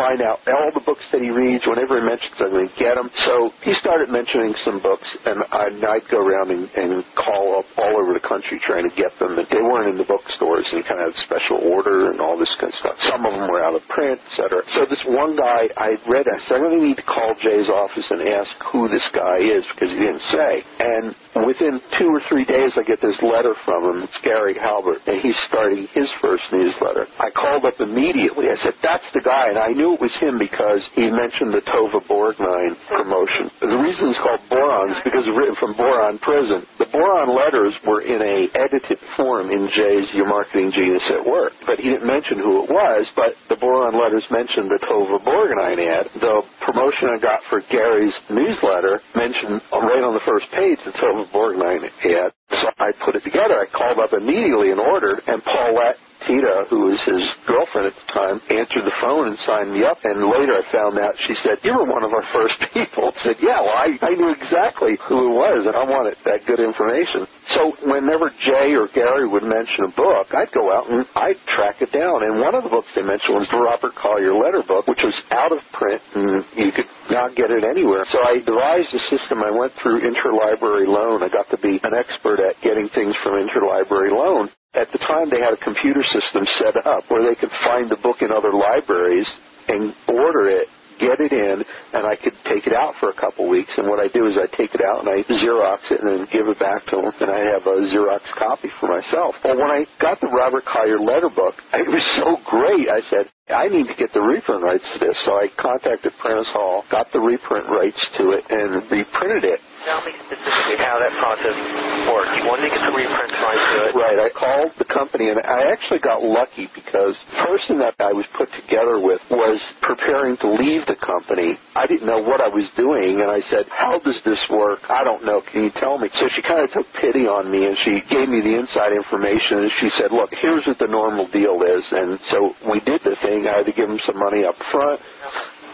find 0.00 0.24
out 0.24 0.40
all 0.48 0.72
the 0.72 0.80
books 0.88 1.04
that 1.12 1.20
he 1.20 1.28
reads. 1.28 1.60
Whenever 1.68 2.00
he 2.00 2.04
mentions, 2.08 2.32
I'm 2.40 2.48
going 2.56 2.72
to 2.72 2.78
get 2.80 2.96
them. 2.96 3.12
So 3.28 3.52
he 3.60 3.76
started 3.84 4.08
mentioning 4.08 4.56
some 4.64 4.80
books, 4.80 5.04
and 5.28 5.44
I'd, 5.52 5.76
I'd 5.84 6.06
go 6.08 6.24
around 6.24 6.48
and, 6.48 6.64
and 6.72 7.04
call 7.20 7.60
up 7.60 7.68
all 7.76 8.00
over 8.00 8.16
the 8.16 8.24
country 8.24 8.56
trying 8.64 8.88
to 8.88 8.94
get 8.96 9.12
them. 9.20 9.36
And 9.36 9.44
they 9.52 9.60
weren't 9.60 9.92
in 9.92 9.98
the 10.00 10.08
bookstores, 10.08 10.64
and 10.72 10.80
he 10.80 10.84
kind 10.88 11.04
of 11.04 11.12
had 11.12 11.16
special 11.28 11.60
order 11.68 12.08
and 12.10 12.16
all 12.24 12.40
this 12.40 12.50
kind 12.56 12.72
of 12.72 12.78
stuff. 12.80 12.96
Some 13.12 13.28
of 13.28 13.36
them 13.36 13.44
were 13.52 13.60
out 13.60 13.76
of 13.76 13.84
print, 13.92 14.16
et 14.16 14.32
cetera. 14.40 14.64
So 14.72 14.88
this 14.88 15.02
one 15.04 15.36
guy 15.36 15.68
I 15.76 16.00
read, 16.08 16.24
I 16.24 16.38
said, 16.48 16.56
I 16.56 16.64
really 16.64 16.80
need 16.80 16.96
to 16.96 17.04
call 17.04 17.36
Jay's 17.44 17.68
office 17.68 18.08
and 18.08 18.24
ask 18.24 18.48
who 18.72 18.88
this 18.88 19.04
guy 19.12 19.36
is 19.44 19.62
because 19.76 19.92
he 19.92 20.00
didn't 20.00 20.24
say. 20.32 20.52
And 20.80 21.44
within 21.44 21.76
two 22.00 22.08
or 22.08 22.22
three 22.32 22.48
days, 22.48 22.72
I 22.78 22.82
get 22.88 23.02
this 23.04 23.18
letter 23.20 23.52
from 23.68 23.84
him. 23.84 23.96
It's 24.08 24.20
Gary 24.24 24.56
Halbert, 24.56 25.04
and 25.06 25.20
he's 25.20 25.36
starting 25.52 25.84
his 25.92 26.08
first 26.24 26.42
newsletter. 26.52 27.04
I 27.20 27.28
called 27.30 27.68
up 27.68 27.76
immediately. 27.80 28.48
I 28.48 28.56
said, 28.64 28.74
that's 28.82 29.04
the 29.12 29.20
guy, 29.20 29.48
and 29.52 29.58
I 29.58 29.68
knew 29.74 29.89
it 29.94 30.00
was 30.00 30.14
him 30.20 30.38
because 30.38 30.82
he 30.94 31.10
mentioned 31.10 31.54
the 31.54 31.64
Tova 31.66 32.00
Borgnine 32.06 32.76
promotion. 32.88 33.50
The 33.60 33.78
reason 33.80 34.10
it's 34.10 34.22
called 34.22 34.42
Boron 34.50 34.90
is 34.92 35.00
because 35.04 35.26
it's 35.26 35.36
written 35.36 35.56
from 35.58 35.76
Boron 35.76 36.18
Prison. 36.18 36.66
The 36.78 36.90
Boron 36.90 37.30
letters 37.34 37.74
were 37.86 38.02
in 38.02 38.20
a 38.22 38.48
edited 38.56 38.98
form 39.16 39.50
in 39.50 39.68
Jay's 39.70 40.08
Your 40.14 40.26
Marketing 40.26 40.72
Genius 40.72 41.04
at 41.10 41.26
Work, 41.26 41.52
but 41.66 41.78
he 41.78 41.90
didn't 41.90 42.06
mention 42.06 42.38
who 42.38 42.64
it 42.64 42.70
was, 42.70 43.06
but 43.14 43.36
the 43.48 43.56
Boron 43.56 43.94
letters 43.94 44.24
mentioned 44.30 44.70
the 44.70 44.80
Tova 44.86 45.18
Borgnine 45.22 45.82
ad. 45.82 46.08
The 46.18 46.42
promotion 46.64 47.10
I 47.12 47.18
got 47.20 47.40
for 47.48 47.62
Gary's 47.70 48.14
newsletter 48.30 49.00
mentioned 49.14 49.60
right 49.72 50.04
on 50.04 50.14
the 50.14 50.24
first 50.26 50.46
page 50.52 50.78
the 50.84 50.92
Tova 50.96 51.28
Borgnine 51.30 51.86
ad. 51.86 52.32
So 52.50 52.66
I 52.78 52.90
put 53.04 53.14
it 53.14 53.24
together. 53.24 53.54
I 53.58 53.66
called 53.70 53.98
up 53.98 54.12
immediately 54.12 54.70
and 54.70 54.80
ordered, 54.80 55.22
and 55.26 55.42
Paulette 55.44 55.96
Tita, 56.26 56.66
who 56.68 56.90
was 56.92 57.00
his 57.06 57.22
girlfriend 57.46 57.88
at 57.88 57.96
the 57.96 58.06
time, 58.12 58.36
answered 58.50 58.84
the 58.84 58.96
phone 59.00 59.28
and 59.28 59.38
signed 59.46 59.72
me 59.72 59.84
up. 59.84 59.98
And 60.04 60.20
later 60.28 60.58
I 60.58 60.64
found 60.72 60.98
out, 60.98 61.14
she 61.26 61.34
said, 61.42 61.58
you 61.64 61.72
were 61.72 61.86
one 61.86 62.04
of 62.04 62.12
our 62.12 62.26
first 62.34 62.58
people. 62.74 63.12
I 63.14 63.22
said, 63.24 63.36
yeah, 63.40 63.60
well, 63.62 63.78
I, 63.78 63.96
I 64.02 64.12
knew 64.18 64.30
exactly 64.34 64.98
who 65.08 65.32
it 65.32 65.34
was, 65.34 65.60
and 65.66 65.76
I 65.76 65.84
wanted 65.84 66.16
that 66.26 66.44
good 66.46 66.60
information. 66.60 67.26
So 67.56 67.74
whenever 67.84 68.30
Jay 68.46 68.72
or 68.78 68.88
Gary 68.94 69.26
would 69.28 69.42
mention 69.42 69.90
a 69.90 69.92
book, 69.96 70.28
I'd 70.32 70.52
go 70.54 70.70
out 70.70 70.90
and 70.90 71.04
I'd 71.16 71.40
track 71.56 71.82
it 71.82 71.90
down. 71.92 72.22
And 72.24 72.40
one 72.40 72.54
of 72.54 72.64
the 72.64 72.70
books 72.70 72.88
they 72.94 73.02
mentioned 73.02 73.42
was 73.42 73.50
Robert 73.52 73.94
Collier 73.98 74.34
letter 74.34 74.62
book, 74.66 74.86
which 74.86 75.02
was 75.02 75.14
out 75.34 75.52
of 75.52 75.60
print, 75.74 76.02
and 76.14 76.44
you 76.56 76.70
could 76.72 76.88
not 77.10 77.34
get 77.36 77.50
it 77.50 77.64
anywhere. 77.66 78.06
So 78.12 78.18
I 78.22 78.38
devised 78.40 78.92
a 78.94 79.02
system. 79.10 79.42
I 79.42 79.50
went 79.50 79.74
through 79.82 80.00
interlibrary 80.06 80.86
loan. 80.86 81.22
I 81.22 81.28
got 81.28 81.50
to 81.50 81.58
be 81.58 81.80
an 81.82 81.94
expert 81.98 82.38
at 82.40 82.56
getting 82.62 82.88
things 82.94 83.14
from 83.24 83.36
interlibrary 83.42 84.14
loan. 84.14 84.50
At 84.74 84.88
the 84.92 84.98
time, 85.02 85.28
they 85.30 85.42
had 85.42 85.52
a 85.52 85.60
computer 85.64 86.04
system 86.14 86.46
set 86.62 86.78
up 86.86 87.04
where 87.10 87.26
they 87.26 87.34
could 87.36 87.52
find 87.66 87.90
the 87.90 87.98
book 88.00 88.22
in 88.22 88.30
other 88.30 88.52
libraries 88.54 89.26
and 89.68 89.94
order 90.08 90.50
it, 90.50 90.68
get 91.00 91.18
it 91.18 91.32
in, 91.32 91.64
and 91.64 92.04
I 92.06 92.14
could 92.20 92.36
take 92.46 92.68
it 92.68 92.74
out 92.76 92.94
for 93.00 93.10
a 93.10 93.16
couple 93.16 93.48
weeks. 93.48 93.72
And 93.76 93.88
what 93.88 93.98
I 93.98 94.08
do 94.12 94.28
is 94.28 94.36
I 94.36 94.46
take 94.56 94.74
it 94.76 94.82
out 94.84 95.02
and 95.02 95.08
I 95.08 95.24
Xerox 95.26 95.80
it 95.90 96.00
and 96.04 96.08
then 96.08 96.28
give 96.30 96.46
it 96.46 96.58
back 96.60 96.84
to 96.92 96.96
them, 97.00 97.10
and 97.10 97.30
I 97.32 97.40
have 97.56 97.64
a 97.64 97.76
Xerox 97.90 98.22
copy 98.38 98.68
for 98.78 98.92
myself. 98.92 99.34
Well, 99.44 99.56
when 99.56 99.72
I 99.72 99.86
got 100.00 100.20
the 100.20 100.28
Robert 100.28 100.64
Collier 100.68 101.00
letter 101.00 101.30
book, 101.30 101.56
it 101.74 101.88
was 101.88 102.04
so 102.20 102.36
great. 102.46 102.86
I 102.92 103.00
said, 103.10 103.26
I 103.48 103.68
need 103.68 103.88
to 103.88 103.96
get 103.98 104.12
the 104.14 104.22
reprint 104.22 104.62
rights 104.62 104.84
to 104.94 104.98
this. 105.00 105.16
So 105.24 105.32
I 105.34 105.48
contacted 105.58 106.12
Prentice 106.20 106.52
Hall, 106.52 106.84
got 106.90 107.10
the 107.12 107.20
reprint 107.20 107.66
rights 107.68 107.98
to 108.18 108.32
it, 108.36 108.44
and 108.50 108.84
reprinted 108.90 109.44
it. 109.44 109.60
Tell 109.80 110.04
me 110.04 110.12
specifically 110.28 110.76
how 110.84 111.00
that 111.00 111.14
process 111.16 111.56
worked. 112.04 112.36
You 112.36 112.44
wanted 112.44 112.68
to 112.68 112.72
get 112.76 112.84
the 112.84 112.92
reprints 112.92 113.36
right 113.40 113.62
to 113.64 113.78
it. 113.88 113.92
Right. 113.96 114.18
I 114.20 114.28
called 114.28 114.76
the 114.76 114.84
company, 114.84 115.32
and 115.32 115.40
I 115.40 115.72
actually 115.72 116.04
got 116.04 116.20
lucky 116.20 116.68
because 116.76 117.16
the 117.32 117.38
person 117.48 117.80
that 117.80 117.96
I 117.96 118.12
was 118.12 118.28
put 118.36 118.52
together 118.52 119.00
with 119.00 119.24
was 119.32 119.56
preparing 119.80 120.36
to 120.44 120.48
leave 120.52 120.84
the 120.84 121.00
company. 121.00 121.56
I 121.74 121.88
didn't 121.88 122.04
know 122.04 122.20
what 122.20 122.44
I 122.44 122.52
was 122.52 122.68
doing, 122.76 123.24
and 123.24 123.32
I 123.32 123.40
said, 123.48 123.64
"How 123.72 123.98
does 124.04 124.20
this 124.24 124.38
work? 124.52 124.84
I 124.92 125.00
don't 125.02 125.24
know. 125.24 125.40
Can 125.48 125.64
you 125.64 125.72
tell 125.80 125.96
me?" 125.96 126.12
So 126.12 126.28
she 126.36 126.42
kind 126.42 126.60
of 126.60 126.70
took 126.76 126.86
pity 127.00 127.24
on 127.24 127.48
me, 127.50 127.64
and 127.64 127.76
she 127.84 128.04
gave 128.12 128.28
me 128.28 128.44
the 128.44 128.60
inside 128.60 128.92
information. 128.92 129.64
And 129.64 129.72
she 129.80 129.88
said, 129.96 130.12
"Look, 130.12 130.28
here's 130.44 130.66
what 130.68 130.78
the 130.78 130.92
normal 130.92 131.26
deal 131.32 131.56
is." 131.64 131.84
And 131.92 132.20
so 132.30 132.54
we 132.68 132.80
did 132.84 133.00
the 133.02 133.16
thing. 133.24 133.48
I 133.48 133.64
had 133.64 133.66
to 133.66 133.72
give 133.72 133.88
them 133.88 134.00
some 134.04 134.18
money 134.20 134.44
up 134.44 134.60
front. 134.70 135.00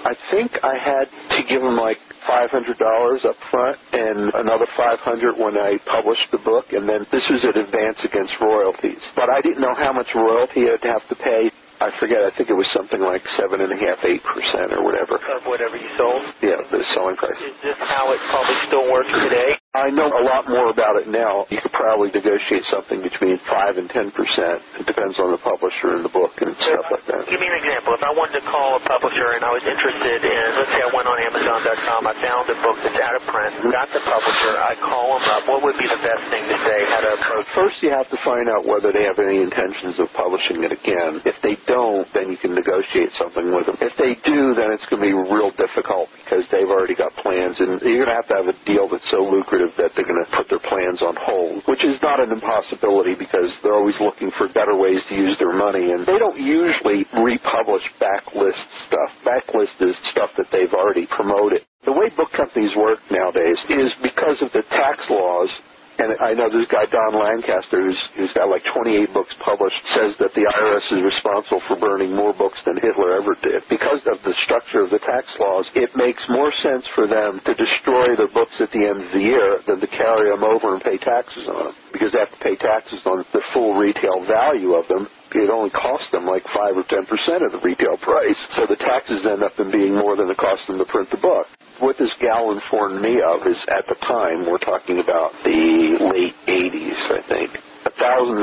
I 0.07 0.15
think 0.31 0.55
I 0.63 0.79
had 0.79 1.07
to 1.35 1.43
give 1.51 1.63
him 1.67 1.75
like 1.75 1.99
five 2.31 2.51
hundred 2.55 2.79
dollars 2.79 3.27
up 3.27 3.35
front 3.51 3.75
and 3.93 4.31
another 4.39 4.71
five 4.79 5.03
hundred 5.03 5.35
when 5.35 5.59
I 5.59 5.83
published 5.91 6.31
the 6.31 6.39
book, 6.47 6.71
and 6.71 6.87
then 6.89 7.03
this 7.11 7.27
was 7.27 7.43
an 7.43 7.59
advance 7.59 7.99
against 8.07 8.35
royalties. 8.41 9.03
But 9.19 9.35
I 9.35 9.43
didn't 9.43 9.61
know 9.67 9.75
how 9.75 9.93
much 9.93 10.07
royalty 10.15 10.71
I'd 10.71 10.87
have 10.87 11.03
to 11.11 11.17
pay. 11.19 11.51
I 11.83 11.91
forget. 12.01 12.23
I 12.23 12.31
think 12.39 12.49
it 12.49 12.57
was 12.57 12.71
something 12.73 13.03
like 13.03 13.21
seven 13.37 13.61
and 13.61 13.69
a 13.75 13.79
half, 13.83 13.99
eight 14.07 14.23
percent, 14.23 14.73
or 14.79 14.87
whatever. 14.87 15.19
Of 15.19 15.45
whatever 15.51 15.77
you 15.77 15.91
sold. 15.99 16.23
Yeah, 16.41 16.63
the 16.71 16.81
selling 16.95 17.19
price. 17.19 17.37
Is 17.43 17.59
this 17.67 17.77
how 17.83 18.07
it 18.15 18.21
probably 18.31 18.59
still 18.71 18.87
works 18.89 19.11
today? 19.13 19.59
I 19.76 19.90
know 19.92 20.09
a 20.09 20.25
lot 20.25 20.49
more 20.49 20.73
about 20.73 20.97
it 20.97 21.09
now. 21.09 21.45
You 21.52 21.61
could 21.61 21.73
probably 21.76 22.09
negotiate 22.09 22.64
something 22.73 23.04
between 23.04 23.37
five 23.45 23.76
and 23.76 23.88
ten 23.92 24.09
percent. 24.11 24.64
It 24.80 24.87
depends 24.88 25.21
on 25.21 25.37
the 25.37 25.40
publisher 25.45 26.00
and 26.00 26.02
the 26.04 26.12
book 26.12 26.33
and 26.40 26.56
stuff 26.56 26.87
like 26.90 27.04
that. 27.12 27.28
Give 27.28 27.40
me 27.40 27.49
an 27.49 27.59
example. 27.61 27.92
If 27.92 28.04
I 28.04 28.12
wanted 28.16 28.40
to 28.40 28.45
call 28.49 28.80
a 28.80 28.83
publisher 28.88 29.37
and 29.37 29.45
I 29.45 29.52
was 29.52 29.64
interested 29.68 30.21
in, 30.25 30.45
let's 30.56 30.73
say 30.73 30.80
I 30.80 30.90
went 30.97 31.06
on 31.06 31.18
Amazon.com, 31.21 32.00
I 32.09 32.14
found 32.25 32.45
a 32.49 32.59
book 32.64 32.78
that's 32.80 33.00
out 33.04 33.14
of 33.21 33.25
print, 33.28 33.52
got 33.68 33.88
the 33.92 34.02
publisher, 34.02 34.52
I 34.56 34.75
call 34.80 35.21
them 35.21 35.25
up, 35.28 35.42
what 35.47 35.61
would 35.62 35.76
be 35.76 35.88
the 35.88 36.00
best 36.00 36.25
thing 36.33 36.45
to 36.49 36.56
say? 36.64 36.78
How 36.88 37.00
to 37.04 37.11
approach 37.21 37.47
First, 37.56 37.80
you 37.83 37.90
have 37.90 38.09
to 38.11 38.18
find 38.25 38.49
out 38.52 38.66
whether 38.68 38.92
they 38.92 39.04
have 39.09 39.18
any 39.18 39.40
intentions 39.40 39.97
of 39.99 40.12
publishing 40.12 40.61
it 40.62 40.76
again. 40.76 41.25
If 41.25 41.40
they 41.42 41.56
don't, 41.66 42.04
then 42.12 42.28
you 42.30 42.37
can 42.37 42.52
negotiate 42.54 43.11
something 43.16 43.49
with 43.54 43.66
them. 43.66 43.80
If 43.80 43.97
they 43.97 44.12
do, 44.28 44.52
then 44.52 44.76
it's 44.76 44.85
going 44.92 45.00
to 45.00 45.09
be 45.09 45.16
real 45.16 45.50
difficult 45.56 46.12
because 46.21 46.45
they've 46.52 46.68
already 46.68 46.95
got 46.95 47.16
plans, 47.25 47.56
and 47.59 47.80
you're 47.80 48.04
going 48.04 48.12
to 48.12 48.18
have 48.21 48.28
to 48.28 48.37
have 48.45 48.49
a 48.52 48.56
deal 48.68 48.87
that's 48.92 49.09
so 49.11 49.25
lucrative 49.25 49.65
that 49.76 49.92
they're 49.94 50.06
going 50.06 50.23
to 50.23 50.30
put 50.37 50.49
their 50.49 50.62
plans 50.62 51.02
on 51.02 51.16
hold, 51.18 51.62
which 51.66 51.85
is 51.85 51.99
not 52.02 52.20
an 52.20 52.32
impossibility 52.32 53.14
because 53.14 53.50
they're 53.62 53.76
always 53.76 53.99
looking 54.00 54.30
for 54.38 54.49
better 54.52 54.76
ways 54.76 55.00
to 55.08 55.14
use 55.14 55.37
their 55.38 55.54
money, 55.54 55.90
and 55.92 56.06
they 56.06 56.18
don't 56.18 56.38
usually 56.38 57.06
republish 57.23 57.85
backlist 58.00 58.62
stuff. 58.87 59.11
Backlist 59.26 59.76
is 59.80 59.94
stuff 60.12 60.30
that 60.37 60.46
they've 60.52 60.73
already 60.73 61.06
promoted. 61.06 61.64
The 61.85 61.92
way 61.92 62.11
book 62.16 62.30
companies 62.32 62.75
work 62.76 62.99
nowadays 63.11 63.58
is 63.70 63.92
because 64.02 64.38
of 64.42 64.50
the 64.52 64.62
tax 64.70 65.02
laws 65.11 65.50
and 65.99 66.12
I 66.21 66.37
know 66.37 66.49
this 66.53 66.69
guy 66.69 66.85
Don 66.87 67.17
Lancaster, 67.17 67.81
who's, 67.81 68.00
who's 68.17 68.33
got 68.37 68.53
like 68.53 68.62
28 68.69 69.12
books 69.17 69.33
published, 69.41 69.81
says 69.97 70.12
that 70.21 70.35
the 70.37 70.45
IRS 70.45 70.87
is 70.93 71.03
responsible 71.05 71.62
for 71.69 71.76
burning 71.81 72.12
more 72.15 72.37
books 72.37 72.59
than 72.69 72.76
Hitler 72.76 73.17
ever 73.17 73.33
did. 73.41 73.65
Because 73.73 74.05
of 74.05 74.21
the 74.21 74.35
structure 74.45 74.85
of 74.85 74.91
the 74.93 75.00
tax 75.00 75.25
laws, 75.41 75.65
it 75.75 75.97
makes 75.97 76.21
more 76.29 76.53
sense 76.62 76.85
for 76.95 77.09
them 77.09 77.41
to 77.45 77.53
destroy 77.57 78.12
their 78.17 78.29
books 78.29 78.53
at 78.61 78.71
the 78.73 78.85
end 78.85 79.09
of 79.09 79.11
the 79.12 79.25
year 79.25 79.61
than 79.65 79.81
to 79.81 79.88
carry 79.88 80.29
them 80.29 80.45
over 80.45 80.76
and 80.76 80.85
pay 80.85 81.00
taxes 81.00 81.49
on 81.49 81.73
them. 81.73 81.76
Because 81.93 82.12
they 82.12 82.21
have 82.21 82.33
to 82.33 82.45
pay 82.45 82.57
taxes 82.57 83.00
on 83.09 83.25
the 83.33 83.43
full 83.57 83.75
retail 83.75 84.21
value 84.29 84.76
of 84.76 84.85
them 84.88 85.09
it 85.45 85.50
only 85.50 85.71
cost 85.71 86.05
them 86.12 86.26
like 86.26 86.45
5 86.49 86.76
or 86.76 86.85
10% 86.85 87.47
of 87.47 87.52
the 87.52 87.61
retail 87.62 87.97
price. 87.99 88.38
So 88.57 88.66
the 88.69 88.76
taxes 88.76 89.26
end 89.26 89.43
up 89.43 89.59
in 89.59 89.71
being 89.71 89.95
more 89.95 90.16
than 90.16 90.31
it 90.31 90.37
cost 90.38 90.66
them 90.66 90.78
to 90.78 90.87
print 90.87 91.11
the 91.11 91.19
book. 91.21 91.47
What 91.81 91.99
this 91.99 92.12
gal 92.21 92.52
informed 92.52 93.02
me 93.02 93.21
of 93.21 93.45
is 93.47 93.59
at 93.69 93.85
the 93.88 93.97
time, 94.07 94.49
we're 94.49 94.62
talking 94.64 94.99
about 95.00 95.33
the 95.45 95.99
late 96.00 96.37
80s, 96.49 97.00
I 97.12 97.23
think. 97.28 97.50
$1,000 97.97 98.37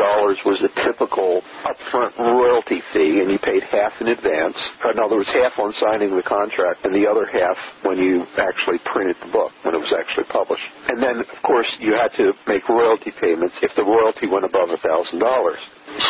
was 0.46 0.60
a 0.66 0.72
typical 0.82 1.42
upfront 1.66 2.18
royalty 2.18 2.82
fee, 2.94 3.20
and 3.22 3.30
you 3.30 3.38
paid 3.40 3.62
half 3.70 3.94
in 4.02 4.08
advance. 4.08 4.56
Uh, 4.84 4.92
in 4.92 5.00
other 5.00 5.18
words, 5.18 5.30
half 5.30 5.54
on 5.60 5.74
signing 5.84 6.16
the 6.16 6.24
contract, 6.24 6.86
and 6.86 6.94
the 6.96 7.06
other 7.06 7.26
half 7.28 7.58
when 7.84 7.98
you 8.00 8.26
actually 8.38 8.80
printed 8.92 9.18
the 9.22 9.32
book, 9.32 9.52
when 9.64 9.76
it 9.76 9.82
was 9.82 9.94
actually 9.94 10.26
published. 10.32 10.66
And 10.90 11.04
then, 11.04 11.20
of 11.22 11.40
course, 11.46 11.68
you 11.80 11.94
had 11.94 12.10
to 12.18 12.34
make 12.48 12.68
royalty 12.70 13.12
payments 13.22 13.56
if 13.62 13.72
the 13.76 13.84
royalty 13.84 14.28
went 14.28 14.46
above 14.46 14.70
$1,000. 14.70 15.22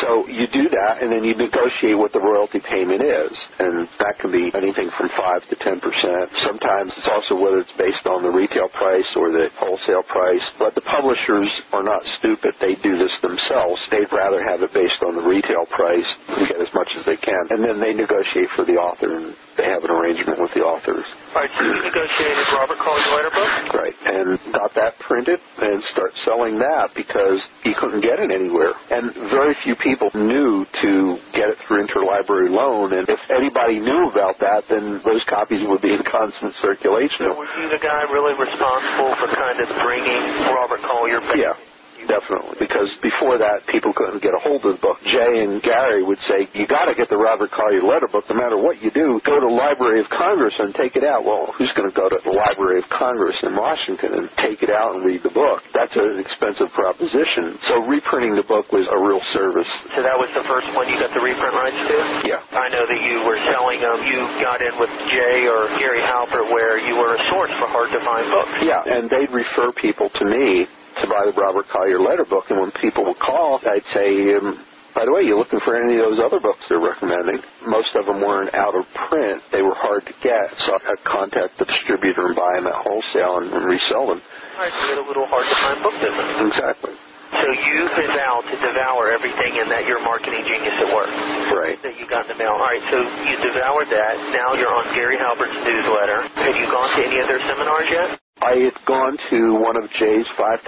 So 0.01 0.27
you 0.31 0.47
do 0.47 0.69
that, 0.71 1.03
and 1.03 1.11
then 1.11 1.27
you 1.27 1.35
negotiate 1.35 1.97
what 1.99 2.15
the 2.15 2.23
royalty 2.23 2.63
payment 2.63 3.03
is, 3.03 3.33
and 3.59 3.83
that 3.99 4.15
can 4.23 4.31
be 4.31 4.47
anything 4.55 4.87
from 4.95 5.11
five 5.19 5.43
to 5.51 5.55
ten 5.59 5.83
percent. 5.83 6.31
Sometimes 6.47 6.95
it's 6.95 7.11
also 7.11 7.35
whether 7.35 7.59
it's 7.59 7.75
based 7.75 8.07
on 8.07 8.23
the 8.23 8.31
retail 8.31 8.71
price 8.71 9.07
or 9.19 9.35
the 9.35 9.51
wholesale 9.59 10.07
price. 10.07 10.43
But 10.55 10.75
the 10.79 10.87
publishers 10.87 11.51
are 11.75 11.83
not 11.83 11.99
stupid; 12.23 12.55
they 12.63 12.79
do 12.79 12.95
this 12.95 13.11
themselves. 13.19 13.83
They'd 13.91 14.07
rather 14.15 14.39
have 14.39 14.63
it 14.63 14.71
based 14.71 15.03
on 15.03 15.19
the 15.19 15.25
retail 15.27 15.67
price 15.75 16.07
and 16.31 16.47
get 16.47 16.63
as 16.63 16.71
much 16.71 16.87
as 16.95 17.03
they 17.03 17.19
can, 17.19 17.43
and 17.51 17.59
then 17.59 17.83
they 17.83 17.91
negotiate 17.91 18.47
for 18.55 18.63
the 18.63 18.79
author, 18.79 19.11
and 19.19 19.35
they 19.59 19.67
have 19.67 19.83
an 19.83 19.91
arrangement 19.91 20.39
with 20.39 20.55
the 20.55 20.63
authors. 20.63 21.03
All 21.35 21.43
right, 21.43 21.51
so 21.59 21.61
you 21.67 21.75
negotiated 21.75 22.47
Robert 22.55 22.79
Collier's 22.79 23.11
letter 23.11 23.33
book? 23.35 23.51
Right, 23.75 23.82
and 24.27 24.39
got 24.55 24.71
that 24.79 24.95
printed 25.03 25.39
and 25.59 25.83
start 25.91 26.11
selling 26.23 26.55
that 26.59 26.95
because 26.95 27.43
you 27.67 27.75
couldn't 27.75 28.01
get 28.01 28.19
it 28.19 28.31
anywhere, 28.31 28.71
and 28.91 29.11
very 29.27 29.55
few 29.63 29.73
few 29.73 29.93
people 29.97 30.09
knew 30.13 30.65
to 30.81 31.17
get 31.33 31.49
it 31.49 31.57
through 31.67 31.85
interlibrary 31.85 32.49
loan, 32.49 32.93
and 32.93 33.07
if 33.09 33.19
anybody 33.29 33.79
knew 33.79 34.09
about 34.09 34.37
that, 34.39 34.63
then 34.69 35.01
those 35.05 35.21
copies 35.29 35.61
would 35.67 35.81
be 35.81 35.93
in 35.93 36.03
constant 36.11 36.53
circulation. 36.61 37.31
So 37.31 37.37
were 37.37 37.49
you 37.61 37.69
the 37.69 37.81
guy 37.81 38.03
really 38.11 38.33
responsible 38.37 39.15
for 39.17 39.27
kind 39.33 39.57
of 39.61 39.67
bringing 39.81 40.23
Robert 40.53 40.81
Collier 40.81 41.21
back? 41.21 41.37
Yeah. 41.37 41.72
Definitely, 42.07 42.57
because 42.59 42.89
before 43.01 43.37
that, 43.39 43.65
people 43.67 43.93
couldn't 43.95 44.21
get 44.21 44.35
a 44.35 44.41
hold 44.43 44.65
of 44.65 44.75
the 44.75 44.81
book. 44.81 44.99
Jay 45.07 45.43
and 45.43 45.61
Gary 45.63 46.03
would 46.03 46.19
say, 46.27 46.47
"You 46.53 46.67
got 46.67 46.85
to 46.85 46.95
get 46.95 47.09
the 47.09 47.17
Robert 47.17 47.51
Collier 47.51 47.81
letter 47.81 48.07
book. 48.07 48.27
No 48.29 48.35
matter 48.35 48.57
what 48.57 48.81
you 48.83 48.91
do, 48.91 49.19
go 49.23 49.39
to 49.39 49.45
the 49.47 49.55
Library 49.55 49.99
of 49.99 50.09
Congress 50.09 50.53
and 50.59 50.75
take 50.75 50.95
it 50.95 51.03
out." 51.03 51.23
Well, 51.23 51.53
who's 51.57 51.71
going 51.73 51.89
to 51.89 51.95
go 51.95 52.09
to 52.09 52.19
the 52.23 52.35
Library 52.35 52.79
of 52.83 52.87
Congress 52.89 53.35
in 53.43 53.55
Washington 53.55 54.13
and 54.13 54.25
take 54.37 54.61
it 54.63 54.69
out 54.69 54.95
and 54.95 55.05
read 55.05 55.23
the 55.23 55.31
book? 55.31 55.63
That's 55.73 55.95
an 55.95 56.19
expensive 56.19 56.71
proposition. 56.75 57.57
So 57.67 57.83
reprinting 57.87 58.35
the 58.35 58.43
book 58.43 58.71
was 58.71 58.85
a 58.91 58.99
real 58.99 59.21
service. 59.33 59.69
So 59.95 60.03
that 60.03 60.17
was 60.19 60.29
the 60.35 60.43
first 60.47 60.67
one 60.75 60.87
you 60.91 60.99
got 60.99 61.13
the 61.15 61.23
reprint 61.23 61.55
rights 61.55 61.81
to? 61.87 61.97
Yeah. 62.27 62.43
I 62.51 62.67
know 62.69 62.83
that 62.83 63.01
you 63.01 63.23
were 63.23 63.39
selling 63.51 63.79
them. 63.79 63.97
You 64.05 64.19
got 64.43 64.59
in 64.61 64.75
with 64.79 64.91
Jay 65.09 65.47
or 65.47 65.71
Gary 65.79 66.03
Halbert 66.03 66.51
where 66.51 66.77
you 66.77 66.95
were 66.99 67.15
a 67.15 67.21
source 67.31 67.51
for 67.57 67.67
hard 67.71 67.89
to 67.95 67.99
find 68.03 68.25
books. 68.29 68.53
Yeah, 68.61 68.83
and 68.85 69.09
they'd 69.09 69.31
refer 69.31 69.71
people 69.79 70.09
to 70.09 70.23
me 70.25 70.67
to 71.01 71.05
buy 71.07 71.25
the 71.25 71.35
Robert 71.35 71.65
Collier 71.69 71.99
letter 71.99 72.25
book, 72.25 72.45
and 72.49 72.59
when 72.59 72.71
people 72.81 73.05
would 73.05 73.19
call, 73.19 73.59
I'd 73.65 73.85
say, 73.93 74.35
um, 74.37 74.61
by 74.93 75.05
the 75.05 75.13
way, 75.13 75.25
you 75.25 75.33
looking 75.33 75.61
for 75.65 75.73
any 75.73 75.97
of 75.97 76.05
those 76.05 76.21
other 76.21 76.37
books 76.37 76.61
they're 76.69 76.83
recommending? 76.83 77.41
Most 77.65 77.89
of 77.97 78.05
them 78.05 78.21
weren't 78.21 78.53
out 78.53 78.77
of 78.77 78.85
print. 79.09 79.41
They 79.49 79.65
were 79.65 79.73
hard 79.73 80.05
to 80.05 80.13
get, 80.21 80.53
so 80.69 80.77
I'd 80.77 81.01
contact 81.01 81.57
the 81.57 81.65
distributor 81.65 82.29
and 82.29 82.37
buy 82.37 82.53
them 82.61 82.69
at 82.69 82.77
wholesale 82.77 83.41
and, 83.41 83.49
and 83.49 83.65
resell 83.65 84.13
them. 84.13 84.21
Right, 84.53 84.69
so 84.69 84.81
you 84.85 84.93
had 84.93 85.01
a 85.01 85.07
little 85.09 85.25
hard 85.25 85.49
to 85.49 85.57
find 85.65 85.81
book 85.81 85.97
business. 85.97 86.29
Exactly. 86.53 86.93
So 87.33 87.47
you 87.49 87.89
vowed 88.13 88.45
to 88.45 88.57
devour 88.61 89.09
everything 89.09 89.57
and 89.57 89.65
that 89.73 89.89
your 89.89 89.97
marketing 90.05 90.45
genius 90.45 90.77
at 90.85 90.93
work. 90.93 91.09
Right. 91.49 91.81
That 91.81 91.97
you 91.97 92.05
got 92.05 92.29
in 92.29 92.37
the 92.37 92.37
mail. 92.37 92.53
All 92.53 92.61
right, 92.61 92.85
so 92.93 93.01
you 93.01 93.35
devoured 93.41 93.89
that. 93.89 94.13
Now 94.29 94.53
you're 94.53 94.69
on 94.69 94.93
Gary 94.93 95.17
Halbert's 95.17 95.57
newsletter. 95.65 96.29
Have 96.37 96.53
you 96.53 96.69
gone 96.69 96.93
to 96.93 97.01
any 97.01 97.17
of 97.17 97.25
their 97.25 97.41
seminars 97.49 97.89
yet? 97.89 98.22
I 98.43 98.59
had 98.59 98.75
gone 98.83 99.15
to 99.31 99.39
one 99.55 99.79
of 99.79 99.87
Jay's 99.95 100.27
$5,000 100.35 100.59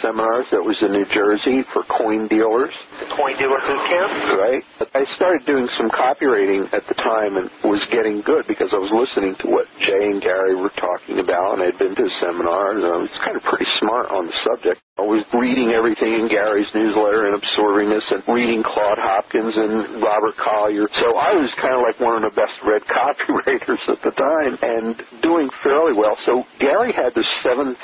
seminars 0.00 0.48
that 0.56 0.64
was 0.64 0.80
in 0.80 0.96
New 0.96 1.04
Jersey 1.12 1.60
for 1.76 1.84
coin 1.84 2.28
dealers. 2.32 2.72
The 2.96 3.12
coin 3.12 3.36
dealer 3.36 3.60
boot 3.60 3.84
camp? 3.92 4.12
Right. 4.40 4.64
I 4.96 5.04
started 5.20 5.44
doing 5.44 5.68
some 5.76 5.92
copywriting 5.92 6.64
at 6.72 6.80
the 6.88 6.96
time 6.96 7.36
and 7.36 7.52
was 7.60 7.84
getting 7.92 8.24
good 8.24 8.48
because 8.48 8.72
I 8.72 8.80
was 8.80 8.88
listening 8.88 9.36
to 9.44 9.46
what 9.52 9.68
Jay 9.84 10.16
and 10.16 10.22
Gary 10.24 10.56
were 10.56 10.72
talking 10.80 11.20
about 11.20 11.60
and 11.60 11.68
I'd 11.68 11.76
been 11.76 11.92
to 11.92 12.08
seminars 12.24 12.80
and 12.80 12.88
I 12.88 12.96
was 13.04 13.12
kind 13.20 13.36
of 13.36 13.44
pretty 13.44 13.68
smart 13.84 14.08
on 14.08 14.24
the 14.24 14.36
subject. 14.48 14.80
I 14.94 15.02
was 15.02 15.26
reading 15.34 15.74
everything 15.74 16.22
in 16.22 16.30
Gary's 16.30 16.70
newsletter 16.70 17.26
and 17.26 17.34
absorbing 17.34 17.90
this 17.90 18.06
and 18.14 18.22
reading 18.30 18.62
Claude 18.62 19.02
Hopkins 19.02 19.50
and 19.50 19.98
Robert 19.98 20.38
Collier. 20.38 20.86
So 21.02 21.18
I 21.18 21.34
was 21.34 21.50
kind 21.58 21.74
of 21.74 21.82
like 21.82 21.98
one 21.98 22.22
of 22.22 22.30
the 22.30 22.34
best 22.38 22.54
read 22.62 22.86
copywriters 22.86 23.82
at 23.90 23.98
the 24.06 24.14
time 24.14 24.54
and 24.62 24.94
doing 25.18 25.50
fairly 25.66 25.98
well. 25.98 26.14
So 26.22 26.46
Gary 26.62 26.93
had 26.94 27.10
this 27.14 27.26
$7,000 27.42 27.74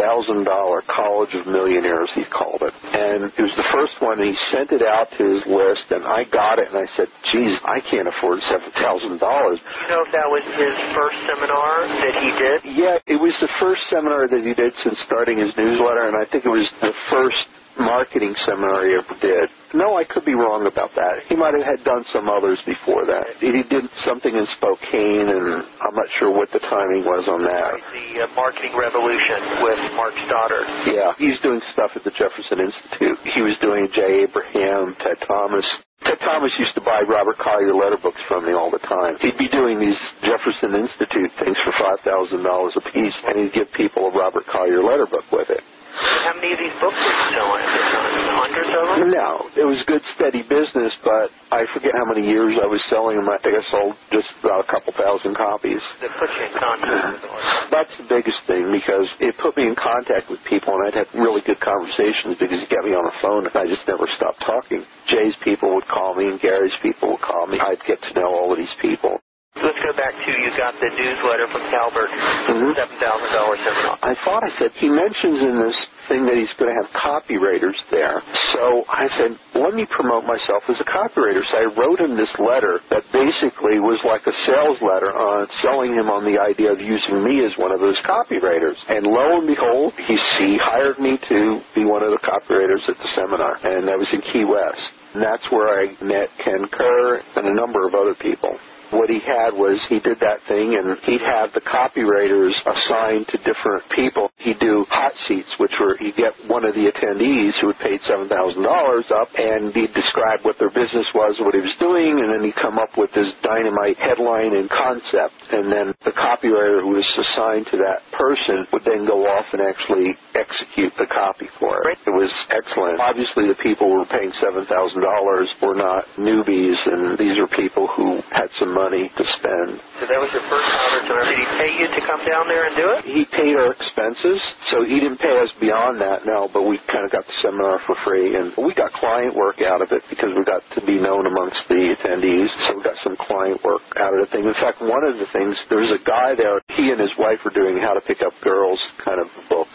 College 0.86 1.34
of 1.34 1.46
Millionaires, 1.46 2.10
he 2.14 2.24
called 2.30 2.62
it. 2.62 2.74
And 2.94 3.26
it 3.34 3.42
was 3.42 3.54
the 3.58 3.66
first 3.74 3.98
one 3.98 4.22
and 4.22 4.30
he 4.30 4.36
sent 4.54 4.70
it 4.70 4.86
out 4.86 5.10
to 5.18 5.22
his 5.26 5.42
list 5.50 5.90
and 5.90 6.06
I 6.06 6.24
got 6.30 6.62
it 6.62 6.70
and 6.70 6.78
I 6.78 6.86
said, 6.96 7.10
geez, 7.34 7.58
I 7.66 7.82
can't 7.90 8.06
afford 8.06 8.38
$7,000. 8.46 8.70
You 8.70 9.18
know 9.18 10.02
if 10.06 10.12
that 10.14 10.28
was 10.30 10.44
his 10.54 10.74
first 10.94 11.18
seminar 11.26 11.74
that 11.90 12.14
he 12.22 12.30
did? 12.38 12.58
Yeah, 12.78 12.96
it 13.10 13.18
was 13.18 13.34
the 13.42 13.50
first 13.58 13.82
seminar 13.90 14.30
that 14.30 14.42
he 14.46 14.54
did 14.54 14.72
since 14.86 14.96
starting 15.06 15.42
his 15.42 15.50
newsletter 15.58 16.06
and 16.06 16.16
I 16.16 16.24
think 16.30 16.46
it 16.46 16.52
was 16.54 16.70
the 16.80 16.94
first 17.10 17.59
marketing 17.80 18.34
seminar 18.46 18.86
he 18.86 18.94
ever 18.94 19.16
did. 19.20 19.48
No, 19.74 19.96
I 19.96 20.04
could 20.04 20.24
be 20.24 20.34
wrong 20.34 20.66
about 20.66 20.90
that. 20.98 21.26
He 21.30 21.36
might 21.36 21.54
have 21.54 21.62
had 21.62 21.80
done 21.86 22.04
some 22.12 22.28
others 22.28 22.58
before 22.66 23.06
that. 23.06 23.38
He 23.38 23.50
did 23.50 23.86
something 24.04 24.34
in 24.34 24.46
Spokane, 24.58 25.30
and 25.30 25.62
I'm 25.80 25.94
not 25.94 26.10
sure 26.18 26.34
what 26.34 26.50
the 26.50 26.58
timing 26.58 27.06
was 27.06 27.24
on 27.30 27.46
that. 27.46 27.70
The 27.78 28.26
uh, 28.26 28.34
Marketing 28.34 28.74
Revolution 28.74 29.62
with 29.62 29.80
Mark 29.94 30.14
Stoddard. 30.26 30.66
Yeah, 30.90 31.14
he's 31.16 31.38
doing 31.40 31.62
stuff 31.72 31.94
at 31.94 32.02
the 32.02 32.14
Jefferson 32.14 32.60
Institute. 32.66 33.18
He 33.30 33.42
was 33.42 33.54
doing 33.62 33.86
Jay 33.94 34.26
Abraham, 34.26 34.98
Ted 34.98 35.22
Thomas. 35.26 35.66
Ted 36.02 36.18
Thomas 36.18 36.50
used 36.58 36.74
to 36.74 36.80
buy 36.82 36.98
Robert 37.06 37.36
Collier 37.38 37.74
letter 37.76 38.00
books 38.00 38.18
from 38.26 38.46
me 38.48 38.52
all 38.56 38.72
the 38.72 38.82
time. 38.88 39.20
He'd 39.20 39.36
be 39.36 39.52
doing 39.52 39.78
these 39.78 40.00
Jefferson 40.24 40.74
Institute 40.74 41.30
things 41.38 41.58
for 41.62 41.72
$5,000 41.76 42.40
a 42.40 42.82
piece, 42.90 43.18
and 43.28 43.34
he'd 43.38 43.52
give 43.52 43.68
people 43.76 44.08
a 44.08 44.12
Robert 44.16 44.46
Collier 44.48 44.82
letter 44.82 45.06
book 45.06 45.28
with 45.30 45.50
it. 45.50 45.62
How 46.00 46.34
many 46.36 46.52
of 46.54 46.60
these 46.60 46.76
books 46.80 46.96
were 46.96 47.14
you 47.16 47.26
selling 47.36 47.62
at 47.62 47.72
the 47.76 47.84
time? 47.92 48.14
Hundreds 48.40 48.72
of 48.72 48.84
them? 48.88 49.10
No, 49.12 49.30
it 49.56 49.66
was 49.68 49.80
good, 49.86 50.02
steady 50.16 50.42
business, 50.46 50.92
but 51.04 51.28
I 51.52 51.66
forget 51.76 51.92
how 51.94 52.06
many 52.08 52.26
years 52.26 52.56
I 52.60 52.66
was 52.66 52.80
selling 52.88 53.16
them. 53.20 53.28
I 53.28 53.38
think 53.44 53.56
I 53.58 53.64
sold 53.70 53.94
just 54.12 54.28
about 54.40 54.64
a 54.64 54.68
couple 54.70 54.92
thousand 54.96 55.36
copies. 55.36 55.82
That 56.00 56.12
put 56.16 56.30
you 56.32 56.44
in 56.48 56.54
contact 56.56 57.22
with. 57.24 57.44
That's 57.70 57.94
the 58.00 58.06
biggest 58.08 58.40
thing 58.48 58.72
because 58.72 59.06
it 59.20 59.36
put 59.38 59.56
me 59.56 59.68
in 59.68 59.76
contact 59.76 60.28
with 60.30 60.40
people, 60.48 60.74
and 60.80 60.88
I'd 60.88 60.98
have 61.04 61.10
really 61.14 61.44
good 61.44 61.60
conversations 61.60 62.36
because 62.40 62.58
he 62.60 62.66
got 62.72 62.84
me 62.84 62.96
on 62.96 63.04
the 63.04 63.16
phone, 63.20 63.44
and 63.46 63.54
I 63.54 63.68
just 63.68 63.84
never 63.86 64.08
stopped 64.16 64.40
talking. 64.44 64.82
Jay's 65.08 65.36
people 65.44 65.74
would 65.76 65.88
call 65.88 66.16
me, 66.16 66.28
and 66.32 66.40
Gary's 66.40 66.76
people 66.82 67.14
would 67.16 67.24
call 67.24 67.46
me. 67.46 67.60
I'd 67.60 67.82
get 67.86 68.00
to 68.02 68.10
know 68.18 68.30
all 68.32 68.52
of 68.52 68.58
these 68.58 68.76
people. 68.80 69.20
Let's 69.58 69.76
go 69.82 69.92
back 69.98 70.14
to 70.14 70.30
you 70.30 70.50
got 70.56 70.78
the 70.78 70.88
newsletter 70.94 71.48
from 71.50 71.62
Halbert, 71.74 72.08
Mhm. 72.48 72.74
seven 72.76 72.96
thousand 72.98 73.32
dollars 73.34 73.58
seminar. 73.66 73.98
I 74.02 74.14
thought 74.24 74.44
I 74.44 74.50
said 74.58 74.70
he 74.76 74.88
mentions 74.88 75.40
in 75.42 75.58
this 75.58 75.76
thing 76.06 76.24
that 76.26 76.36
he's 76.36 76.52
going 76.54 76.70
to 76.74 76.78
have 76.82 76.90
copywriters 76.94 77.74
there. 77.90 78.22
So 78.54 78.84
I 78.88 79.08
said, 79.18 79.36
let 79.54 79.74
me 79.74 79.86
promote 79.86 80.24
myself 80.24 80.62
as 80.70 80.80
a 80.80 80.84
copywriter. 80.84 81.42
So 81.50 81.58
I 81.58 81.64
wrote 81.64 82.00
him 82.00 82.16
this 82.16 82.30
letter 82.38 82.80
that 82.90 83.02
basically 83.12 83.80
was 83.80 84.02
like 84.04 84.24
a 84.26 84.32
sales 84.46 84.80
letter 84.82 85.12
on 85.12 85.48
selling 85.62 85.94
him 85.94 86.08
on 86.10 86.24
the 86.24 86.38
idea 86.38 86.70
of 86.70 86.80
using 86.80 87.22
me 87.22 87.44
as 87.44 87.56
one 87.58 87.72
of 87.72 87.80
those 87.80 87.98
copywriters. 88.06 88.76
And 88.88 89.06
lo 89.06 89.38
and 89.38 89.46
behold, 89.46 89.94
he, 89.98 90.16
he 90.38 90.58
hired 90.58 90.98
me 91.00 91.18
to 91.28 91.60
be 91.74 91.84
one 91.84 92.02
of 92.02 92.10
the 92.10 92.18
copywriters 92.18 92.88
at 92.88 92.96
the 92.98 93.08
seminar, 93.14 93.58
and 93.64 93.86
that 93.88 93.98
was 93.98 94.08
in 94.12 94.20
Key 94.32 94.44
West. 94.44 94.80
And 95.14 95.22
that's 95.22 95.50
where 95.50 95.68
I 95.68 95.96
met 96.02 96.30
Ken 96.38 96.66
Kerr 96.70 97.16
and 97.36 97.46
a 97.48 97.54
number 97.54 97.86
of 97.86 97.94
other 97.94 98.14
people 98.14 98.58
what 98.90 99.08
he 99.08 99.20
had 99.20 99.54
was 99.54 99.78
he 99.88 100.00
did 100.00 100.18
that 100.20 100.40
thing 100.48 100.74
and 100.78 100.98
he'd 101.06 101.22
have 101.22 101.52
the 101.54 101.62
copywriters 101.62 102.52
assigned 102.66 103.26
to 103.28 103.38
different 103.46 103.84
people. 103.94 104.30
He'd 104.38 104.58
do 104.58 104.84
hot 104.90 105.12
seats, 105.28 105.48
which 105.58 105.72
were 105.80 105.96
he'd 106.00 106.16
get 106.16 106.34
one 106.50 106.66
of 106.66 106.74
the 106.74 106.90
attendees 106.90 107.54
who 107.60 107.68
had 107.72 107.78
paid 107.78 108.00
seven 108.08 108.28
thousand 108.28 108.62
dollars 108.62 109.06
up 109.14 109.28
and 109.38 109.72
he'd 109.74 109.94
describe 109.94 110.40
what 110.42 110.58
their 110.58 110.70
business 110.70 111.06
was, 111.14 111.38
what 111.40 111.54
he 111.54 111.62
was 111.62 111.76
doing, 111.78 112.18
and 112.18 112.28
then 112.32 112.42
he'd 112.42 112.58
come 112.58 112.78
up 112.78 112.90
with 112.98 113.10
this 113.14 113.30
dynamite 113.42 113.98
headline 113.98 114.54
and 114.56 114.68
concept. 114.70 115.36
And 115.52 115.70
then 115.70 115.94
the 116.04 116.14
copywriter 116.14 116.82
who 116.82 116.98
was 116.98 117.06
assigned 117.14 117.66
to 117.70 117.78
that 117.78 118.02
person 118.18 118.66
would 118.72 118.84
then 118.84 119.06
go 119.06 119.22
off 119.26 119.46
and 119.52 119.62
actually 119.62 120.16
execute 120.34 120.92
the 120.98 121.06
copy 121.06 121.46
for 121.60 121.78
it. 121.90 121.98
It 122.06 122.14
was 122.14 122.32
excellent. 122.50 122.98
Obviously 123.00 123.46
the 123.46 123.58
people 123.62 123.86
who 123.90 124.02
were 124.02 124.10
paying 124.10 124.32
seven 124.42 124.66
thousand 124.66 125.02
dollars 125.02 125.48
were 125.62 125.76
not 125.78 126.06
newbies, 126.18 126.78
and 126.90 127.18
these 127.18 127.38
are 127.38 127.46
people 127.54 127.86
who 127.94 128.18
had 128.30 128.48
some 128.58 128.74
money 128.80 129.12
to 129.12 129.24
spend. 129.36 129.76
So 130.00 130.08
that 130.08 130.16
was 130.16 130.32
your 130.32 130.44
first 130.48 130.68
conference. 130.72 131.28
Did 131.28 131.36
he 131.36 131.48
pay 131.60 131.70
you 131.76 131.86
to 131.92 132.00
come 132.08 132.24
down 132.24 132.48
there 132.48 132.64
and 132.64 132.74
do 132.80 132.86
it? 132.96 133.00
He 133.04 133.28
paid 133.28 133.52
our 133.60 133.76
expenses, 133.76 134.40
so 134.72 134.88
he 134.88 134.96
didn't 134.96 135.20
pay 135.20 135.36
us 135.36 135.52
beyond 135.60 136.00
that, 136.00 136.24
no, 136.24 136.48
but 136.48 136.64
we 136.64 136.80
kind 136.88 137.04
of 137.04 137.12
got 137.12 137.28
the 137.28 137.36
seminar 137.44 137.76
for 137.84 137.92
free, 138.08 138.40
and 138.40 138.56
we 138.56 138.72
got 138.72 138.88
client 138.96 139.36
work 139.36 139.60
out 139.60 139.84
of 139.84 139.92
it 139.92 140.00
because 140.08 140.32
we 140.32 140.42
got 140.48 140.64
to 140.74 140.80
be 140.88 140.96
known 140.96 141.28
amongst 141.28 141.60
the 141.68 141.92
attendees, 141.92 142.48
so 142.64 142.80
we 142.80 142.82
got 142.82 142.96
some 143.04 143.20
client 143.28 143.60
work 143.60 143.84
out 144.00 144.16
of 144.16 144.24
the 144.24 144.30
thing. 144.32 144.48
In 144.48 144.56
fact, 144.56 144.80
one 144.80 145.04
of 145.04 145.20
the 145.20 145.28
things, 145.36 145.52
there 145.68 145.84
was 145.84 145.92
a 145.92 146.02
guy 146.08 146.32
there, 146.32 146.64
he 146.72 146.88
and 146.88 147.00
his 147.00 147.12
wife 147.20 147.44
were 147.44 147.52
doing 147.52 147.76
How 147.84 147.92
to 147.92 148.00
Pick 148.00 148.24
Up 148.24 148.32
Girls 148.40 148.80
kind 149.04 149.20
of 149.20 149.28
book. 149.52 149.68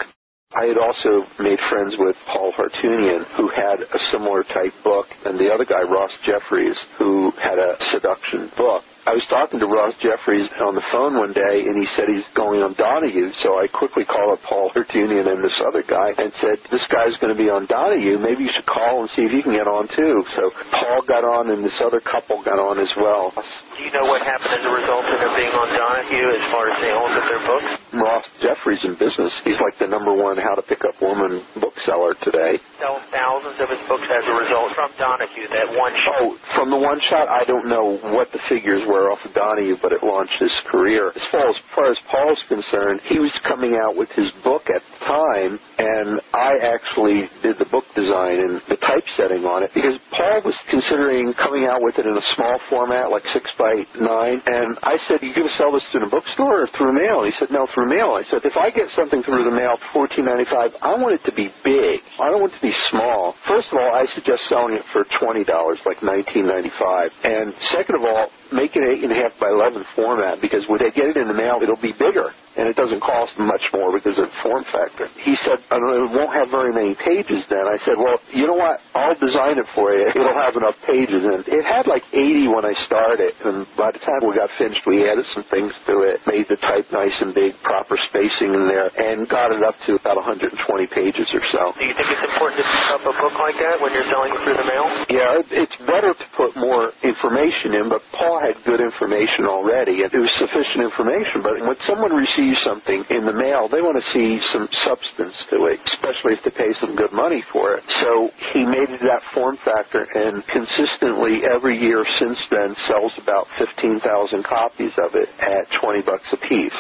I 0.55 0.71
had 0.71 0.77
also 0.77 1.27
made 1.39 1.59
friends 1.69 1.93
with 1.99 2.15
Paul 2.31 2.53
Hartunian, 2.55 3.25
who 3.35 3.49
had 3.49 3.81
a 3.81 3.99
similar 4.11 4.43
type 4.43 4.71
book, 4.85 5.05
and 5.25 5.37
the 5.37 5.51
other 5.51 5.65
guy, 5.65 5.81
Ross 5.83 6.11
Jeffries, 6.25 6.77
who 6.97 7.31
had 7.41 7.59
a 7.59 7.75
seduction 7.91 8.49
book. 8.55 8.83
I 9.05 9.13
was 9.13 9.21
talking 9.29 9.61
to 9.61 9.69
Ross 9.69 9.93
Jeffries 10.01 10.49
on 10.65 10.73
the 10.73 10.81
phone 10.89 11.13
one 11.13 11.29
day, 11.29 11.61
and 11.61 11.77
he 11.77 11.85
said 11.93 12.09
he's 12.09 12.25
going 12.33 12.65
on 12.65 12.73
Donahue. 12.73 13.29
So 13.45 13.53
I 13.61 13.69
quickly 13.69 14.01
called 14.01 14.33
up 14.33 14.41
Paul 14.49 14.73
Hartunian 14.73 15.29
and 15.29 15.45
this 15.45 15.53
other 15.61 15.85
guy 15.85 16.09
and 16.17 16.33
said, 16.41 16.57
"This 16.73 16.81
guy's 16.89 17.13
going 17.21 17.29
to 17.29 17.37
be 17.37 17.45
on 17.45 17.69
Donahue. 17.69 18.17
Maybe 18.17 18.49
you 18.49 18.51
should 18.57 18.65
call 18.65 19.05
and 19.05 19.09
see 19.13 19.21
if 19.21 19.31
you 19.31 19.45
can 19.45 19.53
get 19.53 19.69
on 19.69 19.85
too." 19.93 20.25
So 20.33 20.49
Paul 20.73 21.05
got 21.05 21.21
on, 21.21 21.53
and 21.53 21.61
this 21.61 21.77
other 21.85 22.01
couple 22.01 22.41
got 22.41 22.57
on 22.57 22.81
as 22.81 22.89
well. 22.97 23.29
Do 23.77 23.83
you 23.85 23.93
know 23.93 24.09
what 24.09 24.25
happened 24.25 24.57
as 24.57 24.65
a 24.65 24.73
result 24.73 25.05
of 25.05 25.17
them 25.21 25.33
being 25.37 25.53
on 25.53 25.69
Donahue 25.69 26.29
as 26.33 26.43
far 26.49 26.65
as 26.65 26.75
sales 26.81 27.13
of 27.13 27.23
their 27.29 27.43
books? 27.45 27.84
Ross 27.99 28.25
Jeffries 28.41 28.79
in 28.83 28.93
business. 28.95 29.31
He's 29.43 29.59
like 29.63 29.77
the 29.79 29.87
number 29.87 30.13
one 30.13 30.37
How 30.37 30.55
to 30.55 30.63
Pick 30.63 30.83
Up 30.85 30.95
Woman 31.01 31.43
bookseller 31.59 32.13
today. 32.23 32.59
Sell 32.79 32.99
thousands 33.11 33.57
of 33.59 33.67
his 33.69 33.81
books 33.87 34.07
as 34.07 34.23
a 34.27 34.35
result 34.35 34.73
from 34.75 34.91
Donahue. 34.97 35.47
That 35.51 35.69
one 35.73 35.93
shot. 36.05 36.19
Oh, 36.21 36.37
from 36.55 36.69
the 36.71 36.79
one 36.79 36.99
shot, 37.09 37.27
I 37.27 37.43
don't 37.45 37.67
know 37.67 37.97
what 38.15 38.31
the 38.31 38.39
figures 38.49 38.83
were 38.87 39.11
off 39.11 39.19
of 39.25 39.33
Donahue, 39.33 39.77
but 39.81 39.93
it 39.93 40.03
launched 40.03 40.35
his 40.39 40.53
career. 40.71 41.11
As 41.15 41.25
far 41.31 41.49
as, 41.49 41.55
far 41.75 41.87
as 41.91 41.97
Paul's 42.11 42.41
concerned, 42.47 43.01
he 43.07 43.19
was 43.19 43.31
coming 43.47 43.77
out 43.81 43.95
with 43.95 44.09
his 44.15 44.31
book 44.43 44.63
at 44.69 44.81
the 44.81 45.05
time, 45.05 45.59
and 45.77 46.21
I 46.33 46.57
actually 46.63 47.29
did 47.43 47.57
the 47.59 47.69
book 47.71 47.85
design 47.95 48.39
and 48.39 48.61
the 48.67 48.77
typesetting 48.77 49.45
on 49.45 49.63
it 49.63 49.71
because 49.73 49.97
Paul 50.11 50.41
was 50.45 50.55
considering 50.69 51.33
coming 51.35 51.65
out 51.65 51.81
with 51.81 51.97
it 51.97 52.05
in 52.05 52.15
a 52.15 52.25
small 52.35 52.59
format, 52.69 53.11
like 53.11 53.23
six 53.33 53.49
by 53.57 53.73
nine. 53.99 54.41
And 54.45 54.77
I 54.83 54.97
said, 55.07 55.21
"You 55.21 55.33
going 55.33 55.47
to 55.47 55.57
sell 55.57 55.71
this 55.71 55.83
in 55.93 56.03
a 56.03 56.09
bookstore 56.09 56.65
or 56.65 56.69
through 56.77 56.93
mail?" 56.93 57.23
He 57.23 57.31
said, 57.39 57.51
"No, 57.51 57.67
through 57.73 57.84
mail." 57.85 58.13
I 58.17 58.23
said, 58.31 58.45
"If 58.45 58.57
I 58.57 58.69
get 58.71 58.89
something 58.95 59.23
through 59.23 59.45
the 59.45 59.51
mail, 59.55 59.77
for 59.93 60.05
fourteen 60.05 60.25
ninety 60.25 60.45
five, 60.51 60.75
I 60.81 60.95
want 60.95 61.15
it 61.15 61.23
to 61.25 61.33
be 61.33 61.49
big. 61.63 62.01
I 62.19 62.29
don't 62.31 62.41
want 62.41 62.53
it 62.53 62.59
to 62.61 62.67
be 62.67 62.75
small." 62.91 63.35
First 63.47 63.69
of 63.71 63.79
all, 63.79 63.91
I 63.95 64.05
suggest 64.15 64.43
selling 64.49 64.75
it 64.75 64.85
for 64.93 65.05
twenty 65.21 65.43
dollars, 65.45 65.79
like 65.85 66.01
nineteen 66.03 66.47
ninety 66.47 66.71
five, 66.79 67.11
and 67.23 67.53
second 67.73 67.95
of 67.97 68.03
all, 68.03 68.27
make 68.51 68.75
it 68.75 68.83
eight 68.89 69.03
and 69.03 69.11
a 69.11 69.15
half 69.15 69.37
by 69.39 69.49
eleven 69.49 69.85
format 69.95 70.41
because 70.41 70.63
when 70.67 70.79
they 70.79 70.91
get 70.91 71.09
it 71.09 71.17
in 71.17 71.27
the 71.27 71.33
mail, 71.37 71.59
it'll 71.61 71.81
be 71.81 71.93
bigger 71.93 72.33
and 72.55 72.67
it 72.71 72.75
doesn't 72.79 73.01
cost 73.03 73.35
much 73.37 73.61
more 73.75 73.91
because 73.91 74.15
of 74.17 74.31
the 74.31 74.37
form 74.41 74.63
factor. 74.71 75.07
He 75.23 75.35
said, 75.43 75.59
I 75.69 75.75
know, 75.77 76.07
it 76.07 76.11
won't 76.15 76.31
have 76.33 76.49
very 76.49 76.71
many 76.71 76.95
pages 76.95 77.43
then. 77.51 77.65
I 77.67 77.77
said, 77.83 77.99
well, 77.99 78.15
you 78.31 78.47
know 78.47 78.55
what? 78.55 78.79
I'll 78.95 79.19
design 79.19 79.59
it 79.59 79.67
for 79.75 79.91
you. 79.91 80.07
It'll 80.15 80.39
have 80.39 80.55
enough 80.55 80.75
pages. 80.87 81.21
And 81.21 81.43
it 81.45 81.63
had 81.67 81.85
like 81.87 82.03
80 82.15 82.47
when 82.47 82.63
I 82.65 82.73
started, 82.87 83.35
and 83.43 83.67
by 83.75 83.91
the 83.91 83.99
time 83.99 84.23
we 84.23 84.35
got 84.39 84.49
finished, 84.57 84.81
we 84.87 85.03
added 85.03 85.25
some 85.35 85.43
things 85.51 85.71
to 85.87 86.01
it, 86.07 86.23
made 86.25 86.47
the 86.47 86.55
type 86.63 86.87
nice 86.91 87.13
and 87.19 87.35
big, 87.35 87.53
proper 87.75 87.99
spacing 88.07 88.55
in 88.55 88.71
there, 88.71 88.87
and 88.87 89.27
got 89.27 89.51
it 89.51 89.59
up 89.59 89.75
to 89.83 89.99
about 89.99 90.15
120 90.15 90.47
pages 90.95 91.27
or 91.35 91.43
so. 91.51 91.75
Do 91.75 91.83
you 91.83 91.91
think 91.91 92.07
it's 92.07 92.23
important 92.31 92.63
to 92.63 92.67
pick 92.71 92.87
up 92.95 93.03
a 93.03 93.13
book 93.19 93.35
like 93.35 93.59
that 93.59 93.83
when 93.83 93.91
you're 93.91 94.07
selling 94.07 94.31
it 94.31 94.39
through 94.47 94.55
the 94.63 94.69
mail? 94.71 94.87
Yeah, 95.11 95.59
it's 95.59 95.77
better 95.83 96.15
to 96.15 96.27
put 96.39 96.55
more 96.55 96.95
information 97.03 97.75
in, 97.75 97.91
but 97.91 97.99
Paul 98.15 98.39
had 98.39 98.55
good 98.63 98.79
information 98.79 99.43
already, 99.43 99.99
it 100.07 100.15
was 100.15 100.31
sufficient 100.39 100.87
information. 100.87 101.43
But 101.43 101.59
when 101.67 101.75
someone 101.83 102.15
receives 102.15 102.63
something 102.63 103.03
in 103.11 103.27
the 103.27 103.35
mail, 103.35 103.67
they 103.67 103.83
want 103.83 103.99
to 103.99 104.07
see 104.15 104.39
some 104.55 104.71
substance 104.87 105.35
to 105.51 105.67
it, 105.67 105.83
especially 105.99 106.39
if 106.39 106.41
they 106.47 106.55
pay 106.55 106.71
some 106.79 106.95
good 106.95 107.11
money 107.11 107.43
for 107.51 107.75
it. 107.75 107.83
So 108.07 108.31
he 108.55 108.63
made 108.63 108.87
it 108.87 109.03
that 109.03 109.23
form 109.35 109.59
factor, 109.67 110.07
and 110.15 110.39
consistently 110.47 111.43
every 111.43 111.75
year 111.75 112.07
since 112.23 112.39
then 112.55 112.71
sells 112.87 113.11
about 113.19 113.51
15,000 113.59 113.99
copies 114.47 114.95
of 115.03 115.11
it 115.19 115.27
at 115.43 115.67
20 115.83 116.07
bucks 116.07 116.29
a 116.31 116.39
piece. 116.47 116.79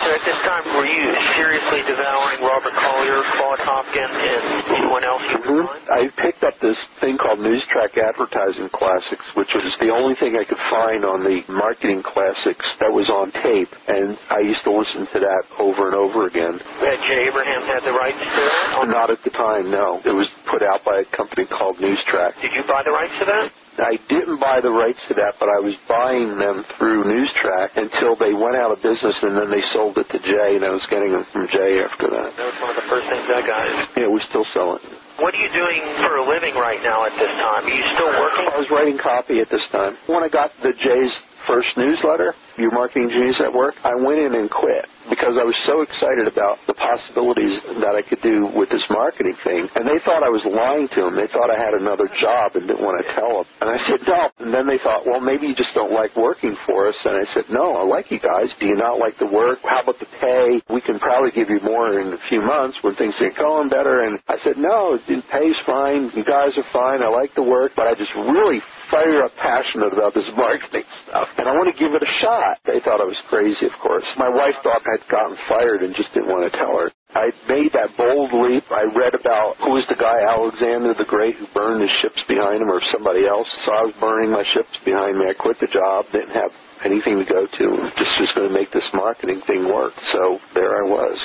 So 0.00 0.08
at 0.08 0.24
this 0.24 0.40
time, 0.48 0.64
were 0.72 0.88
you 0.88 1.04
seriously 1.36 1.84
devouring 1.84 2.40
Robert 2.40 2.74
Collier, 2.74 3.20
Claude 3.36 3.60
Hopkins, 3.60 4.16
and 4.16 4.44
anyone 4.72 5.04
else 5.04 5.22
you 5.30 5.38
could 5.44 5.62
find? 5.68 5.84
I 5.92 6.00
picked 6.16 6.42
up 6.42 6.56
this 6.64 6.78
thing 7.04 7.20
called 7.20 7.38
Newstrack 7.38 7.92
Advertising 8.00 8.72
Classics, 8.72 9.26
which 9.36 9.52
was 9.52 9.68
the 9.84 9.92
only 9.92 10.16
thing 10.16 10.34
I 10.34 10.48
could 10.48 10.60
find 10.72 11.04
on 11.04 11.22
the 11.22 11.44
marketing 11.52 12.02
classics 12.02 12.64
that 12.80 12.90
was 12.90 13.06
on 13.12 13.30
tape, 13.44 13.70
and 13.88 14.16
I 14.32 14.40
used 14.40 14.64
to 14.64 14.72
listen 14.72 15.06
to 15.12 15.18
that 15.20 15.42
over 15.60 15.92
and 15.92 15.96
over 15.96 16.26
again. 16.26 16.56
Had 16.80 16.98
Jay 17.06 17.28
Abraham 17.28 17.62
had 17.68 17.84
the 17.84 17.92
rights 17.92 18.18
to 18.18 18.40
that? 18.42 18.88
Not 18.88 19.10
at 19.12 19.22
the 19.22 19.30
time, 19.30 19.70
no. 19.70 20.00
It 20.04 20.16
was 20.16 20.26
put 20.50 20.62
out 20.64 20.82
by 20.84 21.04
a 21.04 21.06
company 21.16 21.46
called 21.46 21.78
Newstrack. 21.78 22.40
Did 22.40 22.50
you 22.56 22.64
buy 22.66 22.82
the 22.82 22.90
rights 22.92 23.14
to 23.20 23.26
that? 23.28 23.46
I 23.80 23.96
didn't 24.08 24.36
buy 24.36 24.60
the 24.60 24.68
rights 24.72 25.00
to 25.08 25.14
that, 25.16 25.40
but 25.40 25.48
I 25.48 25.60
was 25.64 25.72
buying 25.88 26.36
them 26.36 26.60
through 26.76 27.08
Newstrack 27.08 27.72
until 27.80 28.20
they 28.20 28.36
went 28.36 28.56
out 28.60 28.68
of 28.68 28.84
business, 28.84 29.16
and 29.24 29.32
then 29.32 29.48
they 29.48 29.64
sold 29.72 29.96
it 29.96 30.08
to 30.12 30.20
Jay, 30.20 30.60
and 30.60 30.64
I 30.64 30.72
was 30.76 30.84
getting 30.92 31.08
them 31.08 31.24
from 31.32 31.48
Jay 31.48 31.80
after 31.80 32.12
that. 32.12 32.28
That 32.36 32.48
was 32.52 32.58
one 32.60 32.70
of 32.76 32.78
the 32.84 32.88
first 32.92 33.06
things 33.08 33.24
I 33.32 33.40
got. 33.40 33.64
Yeah, 33.96 34.12
we 34.12 34.20
still 34.28 34.44
sell 34.52 34.76
it. 34.76 34.82
What 35.24 35.32
are 35.32 35.40
you 35.40 35.52
doing 35.56 35.80
for 36.04 36.20
a 36.20 36.24
living 36.28 36.52
right 36.60 36.80
now 36.84 37.08
at 37.08 37.16
this 37.16 37.32
time? 37.40 37.64
Are 37.64 37.72
you 37.72 37.86
still 37.96 38.12
working? 38.12 38.46
I 38.52 38.58
was 38.60 38.68
writing 38.68 38.98
copy 39.00 39.40
at 39.40 39.48
this 39.48 39.64
time. 39.72 39.96
When 40.08 40.20
I 40.20 40.28
got 40.28 40.52
the 40.60 40.76
Jay's 40.76 41.14
first 41.46 41.68
newsletter, 41.76 42.34
Your 42.58 42.70
Marketing 42.72 43.08
Genius 43.10 43.36
at 43.44 43.52
Work, 43.52 43.74
I 43.84 43.94
went 43.94 44.20
in 44.20 44.34
and 44.34 44.50
quit 44.50 44.86
because 45.10 45.34
I 45.34 45.44
was 45.44 45.56
so 45.66 45.82
excited 45.82 46.30
about 46.30 46.62
the 46.70 46.74
possibilities 46.78 47.58
that 47.82 47.94
I 47.98 48.02
could 48.06 48.22
do 48.22 48.46
with 48.54 48.70
this 48.70 48.84
marketing 48.90 49.34
thing. 49.42 49.66
And 49.74 49.84
they 49.84 49.98
thought 50.06 50.22
I 50.22 50.30
was 50.30 50.44
lying 50.46 50.86
to 50.94 51.00
them. 51.08 51.14
They 51.18 51.26
thought 51.34 51.50
I 51.50 51.58
had 51.58 51.74
another 51.74 52.06
job 52.22 52.54
and 52.54 52.68
didn't 52.70 52.84
want 52.84 53.02
to 53.02 53.06
tell 53.18 53.42
them. 53.42 53.46
And 53.60 53.68
I 53.74 53.78
said, 53.90 54.00
no. 54.06 54.22
And 54.38 54.50
then 54.54 54.66
they 54.70 54.78
thought, 54.82 55.02
well, 55.06 55.18
maybe 55.20 55.50
you 55.50 55.56
just 55.58 55.74
don't 55.74 55.90
like 55.92 56.14
working 56.14 56.54
for 56.70 56.86
us. 56.88 56.98
And 57.04 57.18
I 57.18 57.26
said, 57.34 57.50
no, 57.50 57.74
I 57.76 57.84
like 57.84 58.10
you 58.14 58.20
guys. 58.22 58.48
Do 58.62 58.66
you 58.70 58.78
not 58.78 59.02
like 59.02 59.18
the 59.18 59.26
work? 59.28 59.58
How 59.66 59.82
about 59.82 59.98
the 59.98 60.08
pay? 60.22 60.62
We 60.70 60.80
can 60.80 61.02
probably 61.02 61.34
give 61.34 61.50
you 61.50 61.58
more 61.66 61.98
in 61.98 62.14
a 62.14 62.22
few 62.30 62.40
months 62.42 62.78
when 62.86 62.94
things 62.94 63.14
get 63.18 63.34
going 63.36 63.68
better. 63.68 64.06
And 64.06 64.22
I 64.30 64.38
said, 64.46 64.56
no, 64.56 64.96
the 65.08 65.18
pay's 65.32 65.58
fine. 65.66 66.14
You 66.14 66.24
guys 66.24 66.54
are 66.54 66.68
fine. 66.72 67.02
I 67.02 67.10
like 67.10 67.34
the 67.34 67.44
work, 67.44 67.72
but 67.74 67.90
I 67.90 67.94
just 67.98 68.12
really 68.14 68.62
fire 68.90 69.24
up 69.24 69.34
passionate 69.40 69.92
about 69.92 70.14
this 70.14 70.28
marketing 70.36 70.86
stuff. 71.08 71.28
And 71.38 71.48
I 71.48 71.52
want 71.56 71.72
to 71.72 71.76
give 71.80 71.94
it 71.96 72.02
a 72.04 72.12
shot. 72.20 72.60
They 72.68 72.80
thought 72.84 73.00
I 73.00 73.08
was 73.08 73.18
crazy, 73.32 73.64
of 73.64 73.72
course. 73.80 74.04
My 74.20 74.28
wife 74.28 74.54
thought 74.62 74.84
I'd 74.84 75.04
gotten 75.08 75.36
fired 75.48 75.82
and 75.82 75.96
just 75.96 76.12
didn't 76.12 76.28
want 76.28 76.44
to 76.46 76.52
tell 76.52 76.76
her. 76.76 76.92
I 77.12 77.28
made 77.48 77.72
that 77.76 77.92
bold 77.96 78.32
leap. 78.32 78.64
I 78.72 78.88
read 78.92 79.12
about 79.12 79.56
who 79.60 79.76
was 79.76 79.84
the 79.88 80.00
guy, 80.00 80.16
Alexander 80.32 80.96
the 80.96 81.08
Great, 81.08 81.36
who 81.36 81.44
burned 81.52 81.84
his 81.84 81.92
ships 82.00 82.20
behind 82.28 82.60
him 82.64 82.72
or 82.72 82.80
somebody 82.92 83.28
else. 83.28 83.48
So 83.64 83.72
I 83.72 83.82
was 83.84 83.94
burning 84.00 84.32
my 84.32 84.44
ships 84.56 84.72
behind 84.84 85.20
me. 85.20 85.28
I 85.28 85.36
quit 85.36 85.60
the 85.60 85.68
job, 85.68 86.08
didn't 86.12 86.36
have 86.36 86.52
anything 86.84 87.20
to 87.20 87.26
go 87.28 87.44
to, 87.44 87.66
just 87.96 88.12
was 88.20 88.32
going 88.36 88.48
to 88.48 88.54
make 88.56 88.72
this 88.72 88.86
marketing 88.92 89.40
thing 89.44 89.68
work. 89.68 89.92
So 90.12 90.40
there 90.56 90.72
I 90.72 90.84
was. 90.88 91.16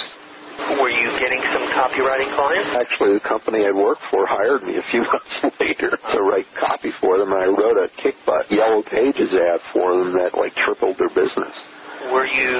Were 0.82 0.89
you 0.91 1.10
getting 1.22 1.39
some 1.54 1.67
copywriting 1.88 2.36
clients? 2.36 2.69
Actually, 2.76 3.13
the 3.15 3.23
company 3.28 3.63
I 3.63 3.71
worked 3.71 4.04
for 4.12 4.28
hired 4.28 4.63
me 4.63 4.76
a 4.76 4.86
few 4.91 5.02
months 5.08 5.56
later 5.60 5.95
to 5.95 6.19
write 6.23 6.45
copy 6.60 6.91
for 7.00 7.17
them, 7.17 7.32
and 7.32 7.39
I 7.39 7.47
wrote 7.47 7.80
a 7.80 7.88
kick 8.04 8.15
butt 8.26 8.52
yellow 8.52 8.84
pages 8.84 9.32
ad 9.32 9.60
for 9.73 9.95
them 9.95 10.12
that 10.19 10.36
like 10.36 10.54
tripled 10.67 10.97
their 11.00 11.10
business. 11.10 11.56
Were 12.12 12.28
you 12.28 12.56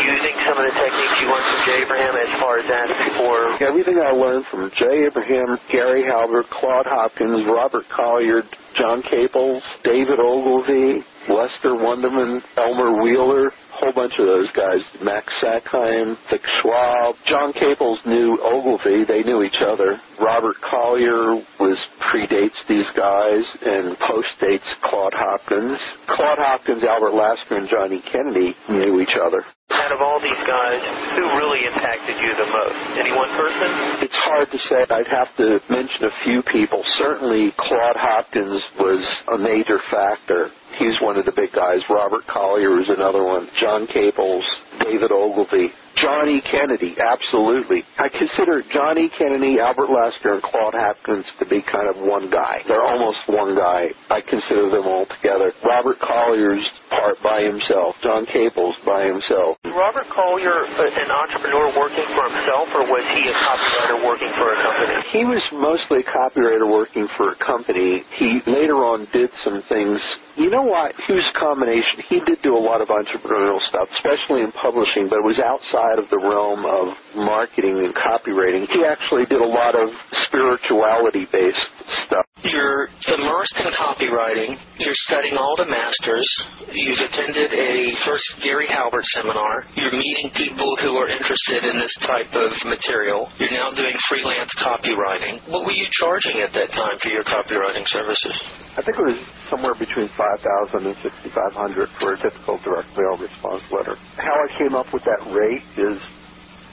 using 0.00 0.36
some 0.48 0.56
of 0.56 0.64
the 0.64 0.72
techniques 0.72 1.16
you 1.20 1.28
learned 1.28 1.44
from 1.44 1.60
Jay 1.68 1.78
Abraham 1.84 2.14
as 2.16 2.32
far 2.40 2.58
as 2.60 2.68
asking 2.68 3.12
for? 3.20 3.36
Everything 3.60 4.00
I 4.00 4.12
learned 4.12 4.46
from 4.48 4.70
Jay 4.80 5.04
Abraham, 5.04 5.58
Gary 5.68 6.04
Halbert, 6.04 6.48
Claude 6.48 6.86
Hopkins, 6.88 7.44
Robert 7.44 7.84
Collier, 7.92 8.42
John 8.76 9.02
Caples, 9.02 9.62
David 9.84 10.20
Ogilvy, 10.20 11.04
Lester 11.28 11.76
Wunderman, 11.76 12.40
Elmer 12.56 13.02
Wheeler, 13.02 13.52
whole 13.78 13.92
bunch 13.92 14.12
of 14.18 14.26
those 14.26 14.50
guys. 14.52 14.80
Max 15.02 15.26
Sackheim, 15.42 16.16
Vic 16.30 16.42
Schwab, 16.60 17.14
John 17.28 17.52
Caples 17.52 17.98
knew 18.06 18.38
Ogilvy. 18.42 19.04
They 19.06 19.22
knew 19.22 19.42
each 19.42 19.60
other. 19.64 20.00
Robert 20.20 20.56
Collier 20.68 21.38
was 21.60 21.78
predates 22.10 22.58
these 22.68 22.88
guys 22.96 23.44
and 23.62 23.96
postdates 23.98 24.66
Claude 24.82 25.14
Hopkins. 25.14 25.78
Claude 26.08 26.38
Hopkins, 26.40 26.82
Albert 26.82 27.14
Lasker, 27.14 27.56
and 27.56 27.68
Johnny 27.70 28.02
Kennedy 28.10 28.54
knew 28.68 29.00
each 29.00 29.14
other. 29.14 29.44
Out 29.70 29.92
of 29.92 30.00
all 30.00 30.18
these 30.18 30.42
guys, 30.48 30.80
who 31.14 31.24
really 31.36 31.68
impacted 31.68 32.16
you 32.16 32.32
the 32.34 32.48
most? 32.48 32.80
Any 32.98 33.12
one 33.12 33.30
person? 33.36 34.00
It's 34.00 34.16
hard 34.16 34.48
to 34.50 34.58
say. 34.72 34.80
I'd 34.88 35.12
have 35.12 35.30
to 35.36 35.60
mention 35.68 36.08
a 36.08 36.14
few 36.24 36.42
people. 36.50 36.82
Certainly, 36.96 37.52
Claude 37.60 37.96
Hopkins 38.00 38.62
was 38.80 39.04
a 39.28 39.38
major 39.38 39.78
factor. 39.92 40.48
He's 40.78 40.94
one 41.02 41.18
of 41.18 41.24
the 41.26 41.32
big 41.34 41.52
guys. 41.52 41.80
Robert 41.90 42.26
Collier 42.26 42.80
is 42.80 42.88
another 42.88 43.24
one. 43.24 43.48
John 43.60 43.86
Caples, 43.86 44.44
David 44.80 45.10
Ogilvy. 45.10 45.68
John 45.98 46.28
E. 46.28 46.40
Kennedy, 46.40 46.94
absolutely. 46.94 47.82
I 47.98 48.08
consider 48.08 48.62
John 48.72 48.96
E. 48.98 49.10
Kennedy, 49.18 49.58
Albert 49.58 49.90
Lasker, 49.90 50.34
and 50.34 50.42
Claude 50.42 50.74
Hopkins 50.78 51.26
to 51.40 51.46
be 51.46 51.60
kind 51.60 51.90
of 51.90 51.96
one 51.98 52.30
guy. 52.30 52.62
They're 52.68 52.86
almost 52.86 53.18
one 53.26 53.56
guy. 53.56 53.90
I 54.08 54.20
consider 54.22 54.70
them 54.70 54.86
all 54.86 55.06
together. 55.10 55.50
Robert 55.66 55.98
Collier's 55.98 56.62
part 56.90 57.16
by 57.22 57.44
himself. 57.44 57.96
John 58.02 58.26
Caples's 58.26 58.76
by 58.84 59.04
himself. 59.06 59.56
Robert 59.64 60.08
Collier, 60.10 60.66
uh, 60.66 61.02
an 61.02 61.10
entrepreneur 61.10 61.72
working 61.76 62.08
for 62.16 62.24
himself, 62.28 62.66
or 62.74 62.84
was 62.88 63.04
he 63.14 63.22
a 63.28 63.36
copywriter 63.36 63.98
working 64.04 64.32
for 64.34 64.48
a 64.52 64.58
company? 64.62 64.94
He 65.12 65.22
was 65.24 65.42
mostly 65.52 66.00
a 66.02 66.08
copywriter 66.08 66.68
working 66.68 67.06
for 67.16 67.32
a 67.32 67.38
company. 67.38 68.02
He 68.18 68.40
later 68.46 68.84
on 68.84 69.06
did 69.12 69.30
some 69.44 69.62
things. 69.68 70.00
You 70.36 70.50
know 70.50 70.62
what? 70.62 70.94
He 71.06 71.14
was 71.14 71.26
a 71.34 71.38
combination. 71.38 72.06
He 72.08 72.20
did 72.24 72.42
do 72.42 72.56
a 72.56 72.62
lot 72.62 72.80
of 72.80 72.88
entrepreneurial 72.88 73.60
stuff, 73.68 73.88
especially 73.98 74.42
in 74.42 74.52
publishing, 74.52 75.08
but 75.08 75.18
it 75.20 75.26
was 75.26 75.38
outside 75.38 75.98
of 75.98 76.08
the 76.10 76.18
realm 76.18 76.64
of 76.64 76.94
marketing 77.16 77.78
and 77.84 77.94
copywriting. 77.94 78.66
He 78.70 78.84
actually 78.84 79.26
did 79.26 79.40
a 79.40 79.46
lot 79.46 79.74
of 79.74 79.90
spirituality 80.26 81.26
based 81.30 81.58
stuff. 82.06 82.24
You're 82.44 82.86
immersed 82.86 83.58
in 83.58 83.66
copywriting. 83.74 84.54
You're 84.78 85.00
studying 85.10 85.34
all 85.34 85.58
the 85.58 85.66
masters. 85.66 86.22
You've 86.70 87.02
attended 87.02 87.50
a 87.50 87.72
first 88.06 88.24
Gary 88.44 88.70
Halbert 88.70 89.04
seminar. 89.10 89.66
You're 89.74 89.90
meeting 89.90 90.30
people 90.38 90.76
who 90.78 90.94
are 91.02 91.10
interested 91.10 91.66
in 91.66 91.82
this 91.82 91.94
type 92.06 92.30
of 92.38 92.54
material. 92.62 93.26
You're 93.42 93.50
now 93.50 93.74
doing 93.74 93.96
freelance 94.08 94.54
copywriting. 94.62 95.42
What 95.50 95.66
were 95.66 95.74
you 95.74 95.86
charging 95.98 96.38
at 96.38 96.54
that 96.54 96.70
time 96.78 97.02
for 97.02 97.10
your 97.10 97.26
copywriting 97.26 97.86
services? 97.90 98.38
I 98.78 98.86
think 98.86 98.94
it 98.94 99.06
was 99.10 99.18
somewhere 99.50 99.74
between 99.74 100.06
five 100.14 100.38
thousand 100.38 100.94
and 100.94 100.96
sixty 101.02 101.34
five 101.34 101.50
hundred 101.58 101.90
for 101.98 102.14
a 102.14 102.18
typical 102.22 102.62
direct 102.62 102.94
mail 102.94 103.18
response 103.18 103.66
letter. 103.74 103.98
How 104.14 104.36
I 104.38 104.48
came 104.62 104.78
up 104.78 104.86
with 104.94 105.02
that 105.10 105.26
rate 105.34 105.66
is 105.74 105.98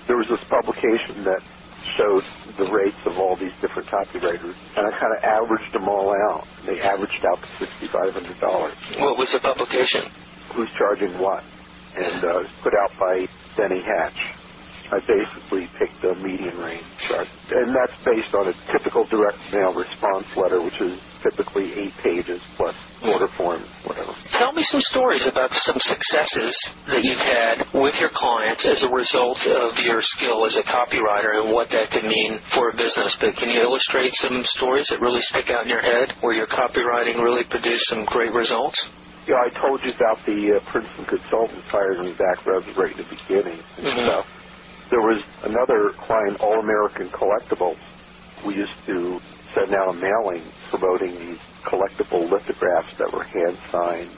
there 0.06 0.22
was 0.22 0.30
this 0.30 0.46
publication 0.46 1.26
that 1.26 1.42
showed 1.98 2.24
the 2.58 2.68
rates 2.72 3.00
of 3.06 3.18
all 3.18 3.36
these 3.38 3.54
different 3.62 3.88
copywriters, 3.90 4.56
and 4.78 4.84
I 4.88 4.92
kind 5.00 5.14
of 5.16 5.22
averaged 5.24 5.74
them 5.74 5.88
all 5.90 6.12
out. 6.32 6.46
They 6.66 6.82
averaged 6.82 7.24
out 7.32 7.40
to 7.42 7.50
sixty 7.60 7.88
five 7.94 8.14
hundred 8.14 8.40
dollars. 8.40 8.74
What 9.00 9.18
was 9.18 9.30
the 9.34 9.40
publication? 9.40 10.10
Who's 10.56 10.70
charging 10.78 11.20
what? 11.20 11.44
And 11.96 12.24
uh, 12.24 12.28
it 12.28 12.44
was 12.48 12.54
put 12.64 12.74
out 12.76 12.92
by 13.00 13.26
Denny 13.58 13.82
Hatch. 13.82 14.20
I 14.92 15.00
basically 15.02 15.66
picked 15.82 15.98
the 16.06 16.14
median 16.22 16.58
range, 16.62 16.86
and 17.10 17.74
that's 17.74 17.98
based 18.06 18.30
on 18.38 18.54
a 18.54 18.56
typical 18.72 19.06
direct 19.10 19.42
mail 19.52 19.74
response 19.74 20.30
letter, 20.38 20.62
which 20.62 20.78
is 20.82 21.02
typically 21.26 21.74
eight 21.74 21.94
pages 22.06 22.38
plus 22.56 22.76
order 23.02 23.28
form, 23.38 23.66
whatever. 23.90 24.14
Tell 24.38 24.54
me 24.54 24.62
some 24.70 24.82
stories 24.94 25.26
about 25.26 25.50
some 25.66 25.80
successes 25.82 26.54
that 26.88 27.02
you've 27.02 27.18
had 27.26 27.66
with 27.74 27.96
your 27.98 28.14
clients 28.14 28.62
as 28.66 28.78
a 28.86 28.90
result 28.94 29.42
of 29.50 29.74
your 29.82 30.02
skill 30.18 30.46
as 30.46 30.54
a 30.56 30.66
copywriter 30.70 31.42
and 31.42 31.50
what 31.54 31.70
that 31.74 31.90
could 31.90 32.06
mean 32.06 32.40
for 32.54 32.70
a 32.70 32.76
business. 32.78 33.10
But 33.20 33.36
can 33.42 33.50
you 33.50 33.62
illustrate 33.66 34.14
some 34.22 34.46
stories 34.58 34.86
that 34.94 35.02
really 35.02 35.22
stick 35.34 35.50
out 35.50 35.64
in 35.66 35.70
your 35.70 35.82
head 35.82 36.14
where 36.22 36.34
your 36.38 36.48
copywriting 36.48 37.18
really 37.26 37.44
produced 37.50 37.90
some 37.90 38.06
great 38.06 38.34
results? 38.34 38.78
Yeah, 39.26 39.42
I 39.42 39.50
told 39.58 39.82
you 39.82 39.90
about 39.98 40.22
the 40.30 40.38
uh, 40.54 40.72
Princeton 40.72 41.06
consultant 41.10 41.64
firing 41.74 42.06
me 42.06 42.14
back 42.14 42.46
right 42.46 42.62
right 42.78 42.94
in 42.94 43.02
the 43.02 43.10
beginning 43.10 43.58
and 43.82 43.86
Mhm. 43.90 44.06
stuff. 44.06 44.26
There 44.92 45.02
was 45.02 45.22
another 45.44 45.92
client, 46.06 46.38
All 46.42 46.60
American 46.60 47.10
Collectibles. 47.10 47.82
We 48.46 48.54
used 48.54 48.78
to 48.86 49.20
send 49.56 49.74
out 49.74 49.90
a 49.90 49.98
mailing 49.98 50.46
promoting 50.70 51.18
these 51.18 51.42
collectible 51.66 52.30
lithographs 52.30 52.94
that 53.00 53.10
were 53.12 53.24
hand 53.24 53.58
signed 53.72 54.18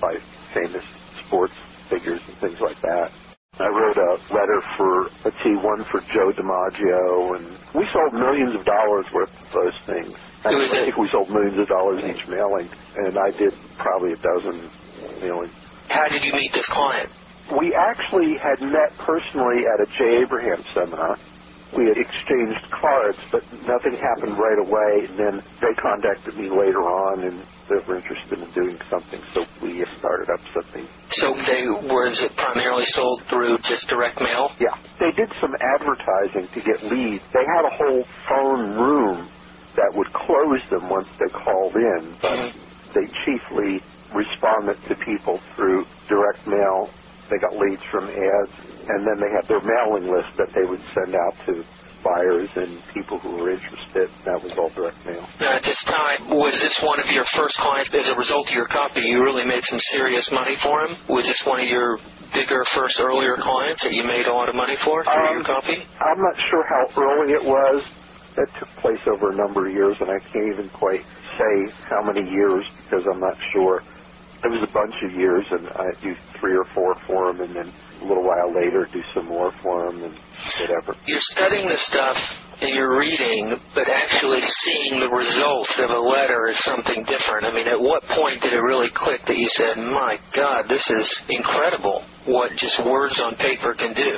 by 0.00 0.14
famous 0.54 0.82
sports 1.26 1.54
figures 1.90 2.20
and 2.26 2.36
things 2.38 2.58
like 2.60 2.80
that. 2.82 3.12
I 3.58 3.66
wrote 3.66 3.98
a 3.98 4.10
letter 4.34 4.60
for, 4.76 5.10
let's 5.24 5.36
see, 5.42 5.54
one 5.58 5.84
for 5.90 6.00
Joe 6.14 6.30
DiMaggio, 6.30 7.36
and 7.36 7.58
we 7.74 7.86
sold 7.92 8.14
millions 8.14 8.54
of 8.54 8.64
dollars 8.64 9.06
worth 9.12 9.30
of 9.34 9.48
those 9.50 9.74
things. 9.86 10.14
I 10.44 10.54
think 10.70 10.96
we 10.96 11.08
sold 11.10 11.28
millions 11.30 11.58
of 11.58 11.66
dollars 11.66 12.02
each 12.06 12.22
mailing, 12.28 12.70
and 12.70 13.18
I 13.18 13.30
did 13.38 13.54
probably 13.78 14.14
a 14.14 14.20
dozen 14.22 14.70
mailings. 15.22 15.54
How 15.88 16.06
did 16.08 16.22
you 16.22 16.32
meet 16.32 16.52
this 16.54 16.66
client? 16.70 17.10
We 17.56 17.72
actually 17.74 18.36
had 18.42 18.60
met 18.60 18.92
personally 19.00 19.64
at 19.64 19.80
a 19.80 19.88
Jay 19.96 20.20
Abraham 20.20 20.60
seminar. 20.74 21.16
We 21.76 21.84
had 21.84 21.96
exchanged 22.00 22.64
cards, 22.80 23.20
but 23.32 23.44
nothing 23.64 23.96
happened 23.96 24.36
right 24.40 24.60
away. 24.60 24.92
And 25.08 25.16
then 25.18 25.34
they 25.60 25.72
contacted 25.80 26.36
me 26.36 26.48
later 26.48 26.80
on, 26.80 27.24
and 27.24 27.36
they 27.68 27.80
were 27.84 27.96
interested 28.00 28.40
in 28.40 28.48
doing 28.52 28.76
something, 28.88 29.20
so 29.36 29.44
we 29.60 29.84
started 30.00 30.28
up 30.32 30.40
something. 30.56 30.88
So 31.20 31.28
they 31.44 31.64
was 31.68 32.16
it 32.24 32.32
primarily 32.36 32.84
sold 32.96 33.22
through 33.28 33.58
just 33.68 33.84
direct 33.88 34.20
mail? 34.20 34.48
Yeah, 34.60 34.76
they 35.00 35.12
did 35.12 35.28
some 35.40 35.52
advertising 35.76 36.48
to 36.52 36.60
get 36.64 36.84
leads. 36.88 37.24
They 37.32 37.44
had 37.44 37.64
a 37.68 37.74
whole 37.76 38.04
phone 38.28 38.64
room 38.76 39.28
that 39.76 39.92
would 39.92 40.08
close 40.12 40.62
them 40.72 40.88
once 40.88 41.08
they 41.20 41.28
called 41.32 41.76
in, 41.76 42.16
but 42.20 42.32
Mhm. 42.32 42.52
they 42.94 43.06
chiefly 43.24 43.82
responded 44.14 44.80
to 44.88 44.94
people 45.04 45.40
through 45.54 45.84
direct 46.08 46.46
mail. 46.46 46.90
They 47.30 47.38
got 47.38 47.52
leads 47.56 47.84
from 47.92 48.08
ads, 48.08 48.54
and 48.88 49.00
then 49.06 49.16
they 49.20 49.30
had 49.32 49.44
their 49.48 49.60
mailing 49.64 50.08
list 50.08 50.32
that 50.40 50.50
they 50.56 50.64
would 50.64 50.80
send 50.96 51.12
out 51.14 51.34
to 51.48 51.52
buyers 52.04 52.48
and 52.56 52.78
people 52.94 53.18
who 53.20 53.36
were 53.36 53.50
interested. 53.52 54.06
That 54.24 54.38
was 54.40 54.54
all 54.56 54.70
direct 54.72 54.96
mail. 55.04 55.26
Now, 55.42 55.58
at 55.58 55.64
this 55.66 55.78
time, 55.90 56.30
was 56.38 56.54
this 56.62 56.72
one 56.86 57.00
of 57.02 57.10
your 57.10 57.26
first 57.36 57.58
clients? 57.58 57.90
As 57.92 58.06
a 58.08 58.16
result 58.16 58.46
of 58.48 58.54
your 58.54 58.70
copy, 58.70 59.02
you 59.02 59.20
really 59.20 59.44
made 59.44 59.62
some 59.68 59.80
serious 59.98 60.24
money 60.32 60.56
for 60.62 60.86
him? 60.86 60.96
Was 61.10 61.26
this 61.26 61.40
one 61.44 61.60
of 61.60 61.68
your 61.68 61.98
bigger, 62.32 62.62
first, 62.74 62.96
earlier 63.02 63.36
clients 63.42 63.82
that 63.82 63.92
you 63.92 64.04
made 64.06 64.26
a 64.30 64.32
lot 64.32 64.48
of 64.48 64.54
money 64.54 64.76
for 64.86 65.02
through 65.04 65.26
Um, 65.28 65.34
your 65.42 65.44
copy? 65.44 65.76
I'm 65.76 66.20
not 66.22 66.36
sure 66.48 66.64
how 66.70 66.82
early 67.02 67.28
it 67.34 67.44
was. 67.44 67.78
That 68.38 68.46
took 68.62 68.70
place 68.78 69.02
over 69.10 69.34
a 69.34 69.36
number 69.36 69.66
of 69.66 69.74
years, 69.74 69.96
and 69.98 70.08
I 70.08 70.20
can't 70.30 70.48
even 70.54 70.70
quite 70.78 71.02
say 71.36 71.54
how 71.90 72.06
many 72.06 72.22
years 72.30 72.62
because 72.86 73.02
I'm 73.10 73.18
not 73.20 73.34
sure. 73.52 73.82
It 74.44 74.50
was 74.54 74.62
a 74.62 74.72
bunch 74.72 74.94
of 75.02 75.10
years, 75.18 75.44
and 75.50 75.66
I 75.66 75.88
do 76.02 76.14
three 76.38 76.54
or 76.54 76.66
four 76.74 76.94
for 77.06 77.30
him, 77.30 77.40
and 77.42 77.56
then 77.56 77.68
a 78.02 78.04
little 78.06 78.22
while 78.22 78.54
later 78.54 78.86
do 78.92 79.02
some 79.14 79.26
more 79.26 79.50
for 79.62 79.90
him, 79.90 80.04
and 80.04 80.14
whatever. 80.62 80.94
You're 81.06 81.26
studying 81.34 81.66
the 81.66 81.80
stuff 81.90 82.16
and 82.60 82.74
you're 82.74 82.98
reading, 82.98 83.54
but 83.74 83.86
actually 83.86 84.42
seeing 84.42 84.98
the 84.98 85.10
results 85.10 85.74
of 85.78 85.90
a 85.90 86.02
letter 86.02 86.50
is 86.50 86.58
something 86.66 87.06
different. 87.06 87.46
I 87.46 87.54
mean, 87.54 87.68
at 87.70 87.78
what 87.78 88.02
point 88.10 88.42
did 88.42 88.52
it 88.52 88.62
really 88.62 88.90
click 88.94 89.22
that 89.26 89.38
you 89.38 89.46
said, 89.54 89.78
my 89.78 90.18
God, 90.34 90.66
this 90.66 90.82
is 90.82 91.06
incredible 91.30 92.02
what 92.26 92.50
just 92.58 92.74
words 92.84 93.14
on 93.22 93.36
paper 93.36 93.74
can 93.78 93.94
do? 93.94 94.12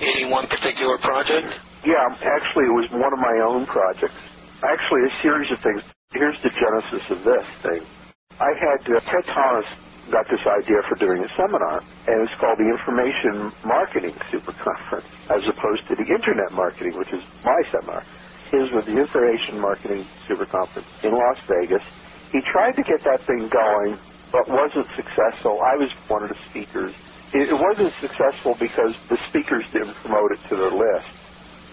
Any 0.00 0.24
one 0.24 0.48
particular 0.48 0.98
project? 0.98 1.52
Yeah, 1.84 2.00
actually, 2.16 2.66
it 2.66 2.74
was 2.74 2.88
one 2.96 3.12
of 3.12 3.20
my 3.20 3.36
own 3.44 3.66
projects. 3.68 4.16
Actually, 4.64 5.02
a 5.06 5.12
series 5.22 5.50
of 5.52 5.58
things. 5.60 5.82
Here's 6.12 6.38
the 6.42 6.50
genesis 6.50 7.04
of 7.12 7.18
this 7.24 7.46
thing. 7.62 7.82
I 8.40 8.50
had 8.58 8.80
uh, 8.88 8.98
Ted 9.10 9.26
Thomas 9.30 9.68
got 10.10 10.26
this 10.26 10.42
idea 10.42 10.80
for 10.90 10.96
doing 10.98 11.22
a 11.22 11.30
seminar, 11.38 11.80
and 12.10 12.16
it's 12.26 12.34
called 12.42 12.58
the 12.58 12.66
Information 12.66 13.52
Marketing 13.64 14.14
Super 14.34 14.52
Conference, 14.58 15.08
as 15.30 15.42
opposed 15.48 15.86
to 15.88 15.94
the 15.96 16.06
Internet 16.08 16.50
Marketing, 16.52 16.94
which 16.98 17.12
is 17.14 17.22
my 17.46 17.60
seminar. 17.70 18.02
His 18.50 18.66
was 18.74 18.84
the 18.90 18.96
Information 18.98 19.62
Marketing 19.62 20.02
Super 20.28 20.46
Conference 20.50 20.88
in 21.06 21.14
Las 21.14 21.38
Vegas. 21.48 21.84
He 22.34 22.40
tried 22.52 22.74
to 22.74 22.84
get 22.84 23.00
that 23.06 23.22
thing 23.26 23.46
going, 23.48 23.98
but 24.34 24.44
wasn't 24.50 24.88
successful. 24.98 25.58
I 25.62 25.78
was 25.78 25.90
one 26.10 26.24
of 26.26 26.30
the 26.30 26.40
speakers. 26.50 26.92
It, 27.32 27.48
wasn't 27.54 27.94
successful 28.02 28.54
because 28.58 28.94
the 29.10 29.18
speakers 29.30 29.64
didn't 29.72 29.94
promote 30.02 30.30
it 30.36 30.42
to 30.50 30.54
their 30.58 30.74
list. 30.74 31.10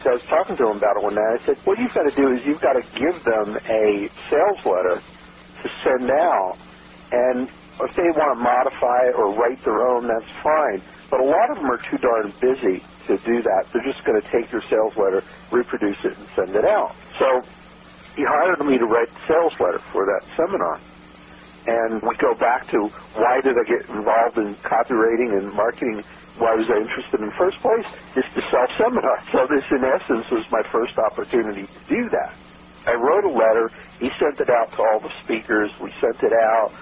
So 0.06 0.14
I 0.14 0.16
was 0.18 0.28
talking 0.32 0.56
to 0.58 0.66
him 0.72 0.78
about 0.80 0.96
it 0.98 1.04
one 1.04 1.18
night. 1.18 1.42
I 1.44 1.46
said, 1.46 1.58
what 1.68 1.78
you've 1.78 1.94
got 1.94 2.08
to 2.08 2.16
do 2.18 2.32
is 2.34 2.40
you've 2.48 2.64
got 2.64 2.78
to 2.80 2.86
give 2.98 3.18
them 3.26 3.48
a 3.60 3.86
sales 4.32 4.62
letter 4.66 4.98
to 5.64 5.70
send 5.86 6.08
out. 6.12 6.58
And 7.12 7.50
if 7.84 7.92
they 7.96 8.10
want 8.18 8.32
to 8.38 8.40
modify 8.42 9.00
it 9.10 9.16
or 9.18 9.34
write 9.36 9.60
their 9.66 9.82
own, 9.88 10.08
that's 10.08 10.32
fine. 10.44 10.80
But 11.12 11.22
a 11.22 11.28
lot 11.28 11.48
of 11.52 11.58
them 11.58 11.70
are 11.70 11.82
too 11.90 12.00
darn 12.02 12.34
busy 12.42 12.84
to 13.10 13.14
do 13.26 13.38
that. 13.44 13.62
They're 13.74 13.86
just 13.88 14.04
going 14.06 14.20
to 14.22 14.28
take 14.32 14.52
your 14.52 14.64
sales 14.70 14.94
letter, 14.98 15.24
reproduce 15.52 16.00
it, 16.06 16.16
and 16.18 16.28
send 16.36 16.52
it 16.56 16.66
out. 16.66 16.94
So 17.20 17.28
he 18.16 18.24
hired 18.28 18.60
me 18.66 18.78
to 18.78 18.88
write 18.88 19.10
the 19.14 19.24
sales 19.28 19.56
letter 19.60 19.82
for 19.94 20.06
that 20.06 20.24
seminar. 20.38 20.78
And 21.68 22.02
we 22.02 22.14
go 22.18 22.34
back 22.40 22.66
to 22.74 22.80
why 23.20 23.38
did 23.46 23.54
I 23.54 23.66
get 23.70 23.86
involved 23.94 24.38
in 24.42 24.58
copywriting 24.66 25.38
and 25.38 25.54
marketing? 25.54 26.02
Why 26.42 26.56
was 26.58 26.66
I 26.72 26.82
interested 26.82 27.22
in 27.22 27.30
the 27.30 27.38
first 27.38 27.62
place? 27.62 27.86
Is 28.18 28.26
to 28.36 28.42
sell 28.50 28.68
seminars. 28.82 29.24
So 29.36 29.46
this, 29.52 29.66
in 29.72 29.84
essence, 29.86 30.26
was 30.32 30.46
my 30.52 30.64
first 30.74 30.98
opportunity 30.98 31.68
to 31.70 31.82
do 31.88 32.02
that. 32.12 32.34
I 32.90 32.98
wrote 32.98 33.26
a 33.30 33.34
letter. 33.34 33.70
He 34.02 34.10
sent 34.18 34.42
it 34.42 34.50
out 34.50 34.74
to 34.74 34.80
all 34.82 35.00
the 35.06 35.14
speakers. 35.24 35.70
We 35.78 35.94
sent 36.02 36.18
it 36.26 36.34
out. 36.34 36.74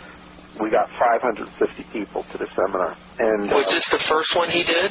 We 0.64 0.72
got 0.72 0.88
550 0.96 1.84
people 1.92 2.24
to 2.24 2.36
the 2.40 2.48
seminar. 2.56 2.96
And 3.20 3.52
Was 3.52 3.68
uh, 3.68 3.76
this 3.76 3.88
the 3.92 4.04
first 4.08 4.32
one 4.40 4.50
he 4.50 4.64
did? 4.64 4.90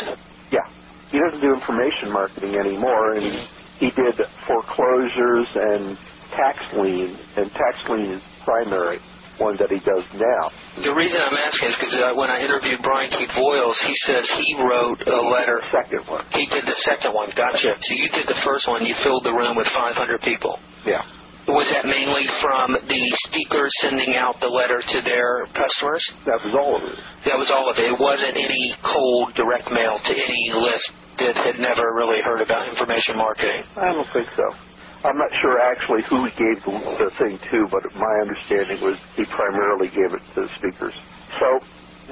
yeah, 0.52 0.68
he 1.10 1.18
doesn't 1.18 1.40
do 1.40 1.50
information 1.56 2.12
marketing 2.12 2.54
anymore, 2.54 3.14
and 3.16 3.48
he 3.80 3.88
did 3.96 4.14
foreclosures 4.46 5.48
and 5.56 5.96
tax 6.36 6.58
lien, 6.76 7.16
and 7.36 7.50
tax 7.50 7.74
lien 7.88 8.12
is 8.12 8.22
primary. 8.44 9.00
One 9.38 9.56
that 9.58 9.70
he 9.70 9.80
does 9.84 10.04
now. 10.14 10.42
The 10.82 10.92
reason 10.94 11.20
I'm 11.20 11.36
asking 11.36 11.68
is 11.72 11.76
because 11.80 11.96
uh, 11.96 12.14
when 12.16 12.30
I 12.30 12.40
interviewed 12.42 12.80
Brian 12.82 13.10
Keith 13.10 13.32
Voiles, 13.36 13.78
he 13.86 13.94
says 14.08 14.24
he 14.44 14.56
wrote 14.60 15.00
a 15.06 15.20
letter. 15.32 15.60
Second 15.72 16.04
one. 16.08 16.24
He 16.32 16.46
did 16.46 16.64
the 16.64 16.78
second 16.84 17.12
one. 17.12 17.30
Gotcha. 17.36 17.76
So 17.76 17.90
you 17.94 18.08
did 18.12 18.26
the 18.26 18.40
first 18.44 18.68
one. 18.68 18.84
You 18.84 18.94
filled 19.04 19.24
the 19.24 19.32
room 19.32 19.56
with 19.56 19.68
500 19.72 19.96
people. 20.22 20.58
Yeah. 20.86 21.02
Was 21.46 21.70
that 21.70 21.86
mainly 21.86 22.26
from 22.42 22.74
the 22.74 23.02
speakers 23.30 23.70
sending 23.78 24.18
out 24.18 24.42
the 24.42 24.50
letter 24.50 24.82
to 24.82 24.98
their 25.06 25.46
customers? 25.54 26.02
That 26.26 26.42
was 26.42 26.50
all 26.58 26.74
of 26.74 26.82
it. 26.82 26.98
That 27.22 27.38
was 27.38 27.46
all 27.54 27.70
of 27.70 27.78
it. 27.78 27.86
It 27.86 27.94
wasn't 27.94 28.34
any 28.34 28.74
cold 28.82 29.30
direct 29.38 29.70
mail 29.70 29.94
to 29.94 30.10
any 30.10 30.44
list 30.58 30.90
that 31.22 31.38
had 31.38 31.62
never 31.62 31.94
really 31.94 32.18
heard 32.20 32.42
about 32.42 32.66
information 32.66 33.14
marketing. 33.16 33.62
I 33.78 33.94
don't 33.94 34.10
think 34.10 34.26
so. 34.34 34.46
I'm 35.06 35.18
not 35.18 35.30
sure 35.42 35.56
actually 35.70 36.02
who 36.10 36.26
he 36.26 36.32
gave 36.34 36.58
the, 36.66 36.74
the 36.74 37.10
thing 37.22 37.38
to, 37.38 37.58
but 37.70 37.86
my 37.94 38.14
understanding 38.26 38.82
was 38.82 38.98
he 39.14 39.24
primarily 39.30 39.88
gave 39.94 40.10
it 40.10 40.24
to 40.34 40.38
the 40.44 40.50
speakers. 40.58 40.94
So 41.38 41.48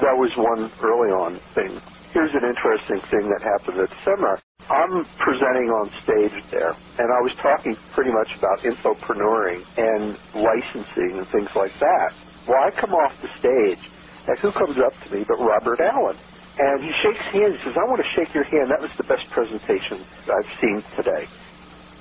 that 0.07 0.17
was 0.17 0.31
one 0.39 0.71
early 0.83 1.11
on 1.27 1.33
thing. 1.59 1.75
Here's 2.15 2.33
an 2.39 2.47
interesting 2.47 3.03
thing 3.11 3.27
that 3.35 3.43
happened 3.43 3.83
at 3.83 3.91
the 3.91 4.01
seminar. 4.07 4.39
I'm 4.71 5.05
presenting 5.21 5.69
on 5.69 5.87
stage 6.07 6.37
there, 6.55 6.73
and 7.03 7.09
I 7.11 7.21
was 7.27 7.35
talking 7.43 7.75
pretty 7.99 8.15
much 8.15 8.31
about 8.39 8.63
infopreneuring 8.65 9.61
and 9.77 10.17
licensing 10.39 11.21
and 11.21 11.27
things 11.35 11.51
like 11.59 11.75
that. 11.83 12.11
Well, 12.49 12.63
I 12.63 12.71
come 12.81 12.95
off 12.95 13.13
the 13.21 13.31
stage, 13.43 13.83
and 14.31 14.39
who 14.41 14.53
comes 14.55 14.79
up 14.81 14.95
to 15.05 15.09
me 15.13 15.27
but 15.29 15.39
Robert 15.43 15.83
Allen? 15.83 16.17
And 16.59 16.81
he 16.87 16.93
shakes 17.03 17.25
hands. 17.35 17.59
He 17.61 17.71
says, 17.71 17.77
I 17.77 17.85
want 17.91 18.01
to 18.01 18.11
shake 18.17 18.33
your 18.35 18.47
hand. 18.47 18.71
That 18.71 18.81
was 18.81 18.93
the 18.97 19.05
best 19.11 19.27
presentation 19.35 20.07
I've 20.31 20.53
seen 20.63 20.79
today. 20.97 21.25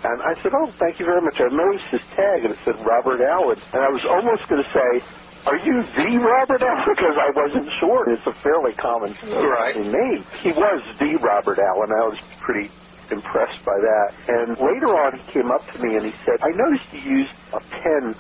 And 0.04 0.18
I 0.22 0.34
said, 0.44 0.52
oh, 0.52 0.68
thank 0.80 1.00
you 1.00 1.06
very 1.08 1.22
much. 1.24 1.40
I 1.40 1.48
noticed 1.48 1.88
his 1.92 2.04
tag, 2.16 2.44
and 2.44 2.52
it 2.52 2.60
said 2.68 2.76
Robert 2.84 3.24
Allen. 3.24 3.56
And 3.72 3.82
I 3.84 3.90
was 3.92 4.04
almost 4.04 4.44
going 4.52 4.60
to 4.64 4.72
say, 4.76 4.92
are 5.48 5.60
you 5.64 5.76
the 5.96 6.10
Robert 6.20 6.62
Allen? 6.64 6.84
Because 6.94 7.16
I 7.20 7.30
wasn't 7.36 7.70
sure. 7.80 8.04
It's 8.12 8.28
a 8.28 8.36
fairly 8.44 8.76
common 8.80 9.16
Right. 9.24 9.76
name. 9.80 10.20
He 10.44 10.52
was 10.52 10.80
the 11.00 11.16
Robert 11.24 11.60
Allen. 11.60 11.90
I 11.92 12.04
was 12.12 12.20
pretty 12.44 12.68
impressed 13.12 13.60
by 13.66 13.76
that. 13.80 14.08
And 14.28 14.48
later 14.60 14.92
on, 15.08 15.20
he 15.20 15.24
came 15.36 15.50
up 15.52 15.64
to 15.74 15.78
me 15.80 15.90
and 15.96 16.06
he 16.08 16.14
said, 16.28 16.40
I 16.44 16.52
noticed 16.56 16.86
you 16.96 17.04
used 17.24 17.36
a 17.56 17.60
pen 17.82 18.16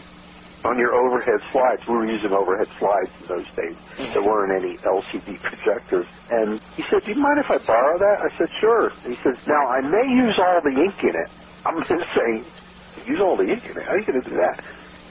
on 0.63 0.79
your 0.79 0.95
overhead 0.95 1.39
slides. 1.51 1.83
We 1.87 1.95
were 1.95 2.07
using 2.07 2.31
overhead 2.31 2.67
slides 2.79 3.11
in 3.19 3.25
those 3.27 3.49
days. 3.59 3.75
Mm-hmm. 3.99 4.11
There 4.15 4.23
weren't 4.23 4.55
any 4.55 4.79
LCD 4.83 5.35
projectors. 5.43 6.07
And 6.31 6.59
he 6.75 6.83
said, 6.91 7.03
do 7.03 7.11
you 7.11 7.19
mind 7.19 7.39
if 7.43 7.49
I 7.51 7.59
borrow 7.67 7.99
that? 7.99 8.17
I 8.23 8.29
said, 8.39 8.47
sure. 8.63 8.91
And 9.03 9.11
he 9.15 9.19
says, 9.23 9.35
now 9.47 9.63
I 9.67 9.79
may 9.83 10.07
use 10.07 10.35
all 10.39 10.59
the 10.63 10.75
ink 10.75 10.95
in 11.03 11.15
it. 11.15 11.29
I'm 11.65 11.80
just 11.88 12.08
saying, 12.15 12.39
use 13.08 13.21
all 13.23 13.38
the 13.39 13.47
ink 13.47 13.63
in 13.63 13.76
it. 13.76 13.84
How 13.88 13.95
are 13.95 13.99
you 13.99 14.08
going 14.08 14.21
to 14.21 14.28
do 14.30 14.36
that? 14.36 14.58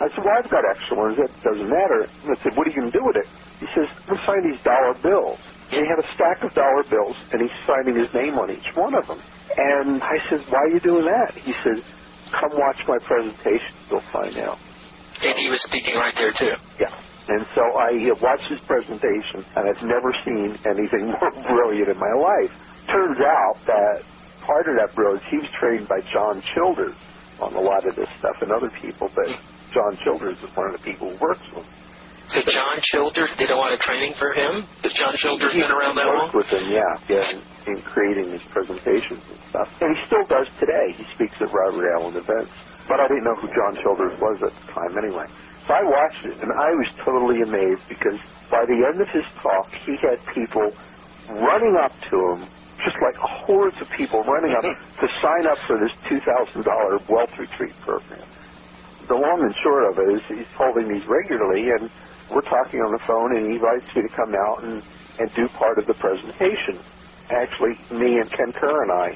I 0.02 0.08
said, 0.12 0.22
well, 0.24 0.34
I've 0.34 0.50
got 0.50 0.64
extra 0.66 0.94
ones. 0.98 1.14
That 1.20 1.30
doesn't 1.46 1.70
matter. 1.70 2.00
And 2.10 2.28
I 2.32 2.36
said, 2.42 2.52
what 2.58 2.66
are 2.66 2.70
you 2.72 2.78
going 2.80 2.90
to 2.90 2.96
do 2.96 3.04
with 3.04 3.18
it? 3.20 3.28
He 3.62 3.68
says, 3.76 3.86
I'm 3.86 4.16
going 4.16 4.20
to 4.20 4.26
sign 4.26 4.42
these 4.50 4.62
dollar 4.66 4.94
bills. 4.98 5.38
And 5.70 5.78
he 5.84 5.88
had 5.88 6.00
a 6.02 6.08
stack 6.18 6.42
of 6.44 6.50
dollar 6.52 6.84
bills, 6.90 7.16
and 7.32 7.40
he's 7.40 7.56
signing 7.64 7.96
his 7.96 8.10
name 8.12 8.36
on 8.36 8.50
each 8.52 8.66
one 8.76 8.92
of 8.98 9.04
them. 9.08 9.20
And 9.22 10.02
I 10.02 10.16
said, 10.28 10.44
why 10.50 10.60
are 10.68 10.72
you 10.74 10.82
doing 10.84 11.06
that? 11.06 11.30
He 11.40 11.54
said, 11.64 11.78
come 12.36 12.52
watch 12.58 12.80
my 12.88 12.98
presentation. 13.08 13.72
You'll 13.88 14.08
find 14.12 14.36
out. 14.42 14.58
And 15.22 15.36
he 15.38 15.48
was 15.48 15.62
speaking 15.70 15.94
right 15.96 16.12
there, 16.18 16.34
too. 16.34 16.52
Yeah. 16.82 16.92
And 17.32 17.46
so 17.54 17.62
I 17.78 17.94
watched 18.20 18.50
his 18.50 18.60
presentation, 18.66 19.46
and 19.54 19.62
I've 19.70 19.84
never 19.86 20.10
seen 20.26 20.58
anything 20.66 21.08
more 21.14 21.30
brilliant 21.46 21.88
in 21.94 21.98
my 22.00 22.14
life. 22.18 22.52
Turns 22.90 23.20
out 23.22 23.56
that 23.70 23.96
part 24.46 24.66
of 24.68 24.74
that 24.78 24.94
brilliance, 24.94 25.24
he 25.30 25.38
was 25.38 25.50
trained 25.58 25.88
by 25.88 26.00
John 26.12 26.42
Childers 26.54 26.96
on 27.40 27.54
a 27.54 27.60
lot 27.60 27.86
of 27.86 27.96
this 27.96 28.08
stuff 28.18 28.36
and 28.42 28.52
other 28.52 28.70
people, 28.82 29.10
but 29.14 29.26
John 29.74 29.96
Childers 30.04 30.38
is 30.38 30.50
one 30.54 30.70
of 30.70 30.78
the 30.78 30.84
people 30.84 31.10
who 31.10 31.18
works 31.18 31.42
with 31.54 31.64
him. 31.64 31.74
So 32.30 32.40
John 32.48 32.80
Childers 32.94 33.28
did 33.36 33.50
a 33.50 33.56
lot 33.56 33.72
of 33.74 33.80
training 33.80 34.14
for 34.16 34.32
him? 34.32 34.64
Has 34.86 34.92
John 34.94 35.12
Childers 35.20 35.52
been 35.52 35.68
around 35.68 35.96
that 36.00 36.06
long? 36.08 36.30
worked 36.32 36.48
with 36.48 36.50
him, 36.54 36.70
yeah, 36.70 36.80
yeah, 37.10 37.28
in, 37.28 37.76
in 37.76 37.82
creating 37.82 38.32
his 38.32 38.40
presentations 38.48 39.20
and 39.20 39.40
stuff. 39.50 39.68
And 39.82 39.92
he 39.92 39.98
still 40.08 40.24
does 40.32 40.48
today. 40.56 40.96
He 40.96 41.04
speaks 41.12 41.36
at 41.40 41.52
Robert 41.52 41.84
Allen 41.98 42.16
events. 42.16 42.52
But 42.88 42.98
I 42.98 43.06
didn't 43.06 43.24
know 43.28 43.36
who 43.36 43.48
John 43.52 43.76
Childers 43.84 44.16
was 44.18 44.38
at 44.48 44.52
the 44.54 44.66
time 44.72 44.96
anyway. 44.96 45.26
So 45.68 45.74
I 45.76 45.82
watched 45.84 46.24
it, 46.26 46.36
and 46.40 46.50
I 46.50 46.70
was 46.74 46.88
totally 47.04 47.42
amazed 47.42 47.84
because 47.88 48.18
by 48.50 48.64
the 48.66 48.80
end 48.80 48.98
of 48.98 49.08
his 49.12 49.26
talk, 49.44 49.68
he 49.86 49.94
had 50.02 50.18
people 50.34 50.72
running 51.30 51.76
up 51.78 51.92
to 52.10 52.16
him, 52.32 52.40
just 52.84 52.98
like 53.02 53.16
hordes 53.16 53.76
of 53.80 53.88
people 53.96 54.22
running 54.24 54.54
up 54.54 54.62
to 55.00 55.06
sign 55.22 55.46
up 55.46 55.58
for 55.66 55.78
this 55.78 55.92
$2,000 56.10 56.62
wealth 57.08 57.32
retreat 57.38 57.74
program. 57.82 58.26
The 59.08 59.18
long 59.18 59.38
and 59.42 59.54
short 59.62 59.90
of 59.90 59.98
it 59.98 60.08
is 60.14 60.22
he's 60.30 60.52
holding 60.54 60.86
these 60.88 61.04
regularly, 61.10 61.70
and 61.74 61.90
we're 62.30 62.46
talking 62.46 62.80
on 62.80 62.92
the 62.94 63.02
phone, 63.06 63.36
and 63.36 63.50
he 63.50 63.58
invites 63.58 63.86
me 63.94 64.02
to 64.06 64.12
come 64.14 64.32
out 64.34 64.62
and, 64.64 64.82
and 65.18 65.26
do 65.34 65.48
part 65.58 65.78
of 65.78 65.86
the 65.86 65.94
presentation. 65.98 66.78
Actually, 67.30 67.74
me 67.90 68.18
and 68.20 68.30
Ken 68.30 68.52
Kerr 68.54 68.82
and 68.82 68.92
I. 68.92 69.08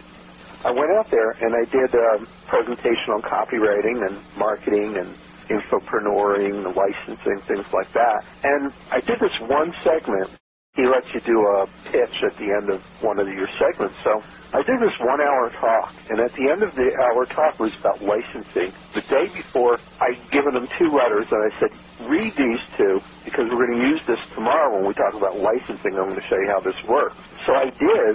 I 0.65 0.71
went 0.73 0.91
out 0.99 1.07
there 1.11 1.31
and 1.31 1.55
I 1.55 1.65
did 1.71 1.95
a 1.95 2.27
presentation 2.49 3.15
on 3.15 3.23
copywriting 3.23 4.03
and 4.09 4.19
marketing 4.37 4.97
and 4.99 5.15
infopreneuring, 5.47 6.63
the 6.63 6.75
licensing, 6.75 7.41
things 7.47 7.67
like 7.73 7.93
that. 7.93 8.25
And 8.43 8.73
I 8.91 9.01
did 9.01 9.21
this 9.21 9.37
one 9.49 9.73
segment. 9.85 10.31
He 10.77 10.87
lets 10.87 11.09
you 11.15 11.21
do 11.27 11.39
a 11.41 11.67
pitch 11.91 12.17
at 12.23 12.37
the 12.39 12.49
end 12.53 12.71
of 12.71 12.81
one 13.03 13.19
of 13.19 13.27
your 13.29 13.49
segments. 13.59 13.97
So 14.05 14.13
I 14.55 14.63
did 14.63 14.79
this 14.79 14.95
one 15.03 15.19
hour 15.21 15.51
talk, 15.59 15.93
and 16.09 16.21
at 16.23 16.31
the 16.39 16.47
end 16.53 16.63
of 16.63 16.71
the 16.79 16.89
hour 16.95 17.27
talk 17.35 17.59
was 17.59 17.75
about 17.83 17.99
licensing. 18.05 18.71
The 18.95 19.03
day 19.11 19.27
before, 19.35 19.81
I'd 19.99 20.23
given 20.31 20.55
him 20.55 20.69
two 20.79 20.91
letters, 20.95 21.27
and 21.33 21.43
I 21.43 21.53
said, 21.59 21.73
read 22.07 22.33
these 22.39 22.63
two, 22.79 23.03
because 23.27 23.51
we're 23.51 23.67
going 23.67 23.83
to 23.83 23.87
use 23.91 24.03
this 24.07 24.23
tomorrow 24.39 24.79
when 24.79 24.87
we 24.87 24.95
talk 24.95 25.15
about 25.19 25.37
licensing. 25.43 25.99
I'm 25.99 26.15
going 26.15 26.23
to 26.23 26.29
show 26.31 26.39
you 26.39 26.51
how 26.55 26.63
this 26.63 26.79
works. 26.87 27.19
So 27.47 27.53
I 27.59 27.67
did, 27.75 28.15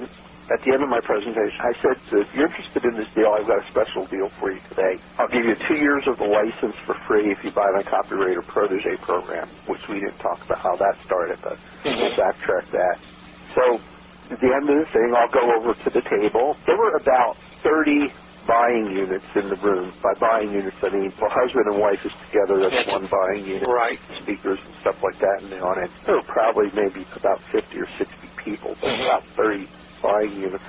at 0.53 0.61
the 0.67 0.71
end 0.75 0.83
of 0.83 0.91
my 0.91 1.01
presentation, 1.03 1.59
I 1.63 1.73
said, 1.81 1.97
if 2.21 2.29
you're 2.35 2.47
interested 2.51 2.83
in 2.85 2.95
this 2.99 3.09
deal, 3.15 3.31
I've 3.33 3.47
got 3.47 3.63
a 3.63 3.67
special 3.71 4.05
deal 4.11 4.29
for 4.39 4.51
you 4.51 4.61
today. 4.69 4.99
I'll 5.17 5.31
give 5.31 5.45
you 5.47 5.55
two 5.67 5.79
years 5.79 6.03
of 6.11 6.19
the 6.19 6.27
license 6.29 6.75
for 6.85 6.95
free 7.07 7.31
if 7.31 7.39
you 7.43 7.51
buy 7.55 7.67
my 7.73 7.83
copywriter 7.87 8.43
protege 8.51 8.99
program, 9.07 9.49
which 9.71 9.81
we 9.89 10.03
didn't 10.03 10.19
talk 10.19 10.43
about 10.45 10.59
how 10.61 10.75
that 10.77 10.95
started, 11.07 11.39
but 11.43 11.57
we'll 11.85 12.15
backtrack 12.19 12.67
that. 12.75 12.97
So 13.55 13.63
at 14.31 14.39
the 14.39 14.51
end 14.51 14.65
of 14.69 14.77
the 14.83 14.89
thing, 14.93 15.09
I'll 15.17 15.33
go 15.33 15.45
over 15.59 15.71
to 15.75 15.89
the 15.91 16.03
table. 16.07 16.55
There 16.67 16.77
were 16.77 16.95
about 16.99 17.37
30 17.63 18.13
buying 18.47 18.87
units 18.93 19.27
in 19.37 19.49
the 19.49 19.59
room. 19.61 19.93
By 20.03 20.13
buying 20.19 20.51
units, 20.51 20.77
I 20.83 20.89
mean, 20.93 21.11
well, 21.19 21.31
husband 21.33 21.65
and 21.69 21.79
wife 21.79 22.01
is 22.05 22.13
together. 22.29 22.59
That's 22.69 22.87
one 22.89 23.07
buying 23.09 23.45
unit. 23.45 23.67
Right. 23.67 23.99
Speakers 24.23 24.59
and 24.65 24.75
stuff 24.81 24.97
like 25.03 25.17
that 25.19 25.37
in 25.45 25.49
the 25.51 25.61
audience. 25.61 25.93
There 26.07 26.17
were 26.17 26.29
probably 26.31 26.69
maybe 26.75 27.05
about 27.15 27.39
50 27.53 27.67
or 27.77 27.89
60 27.99 28.31
people, 28.43 28.75
but 28.81 28.91
Mhm. 28.91 29.05
about 29.05 29.23
30 29.37 29.69
buying 30.03 30.33
units. 30.37 30.63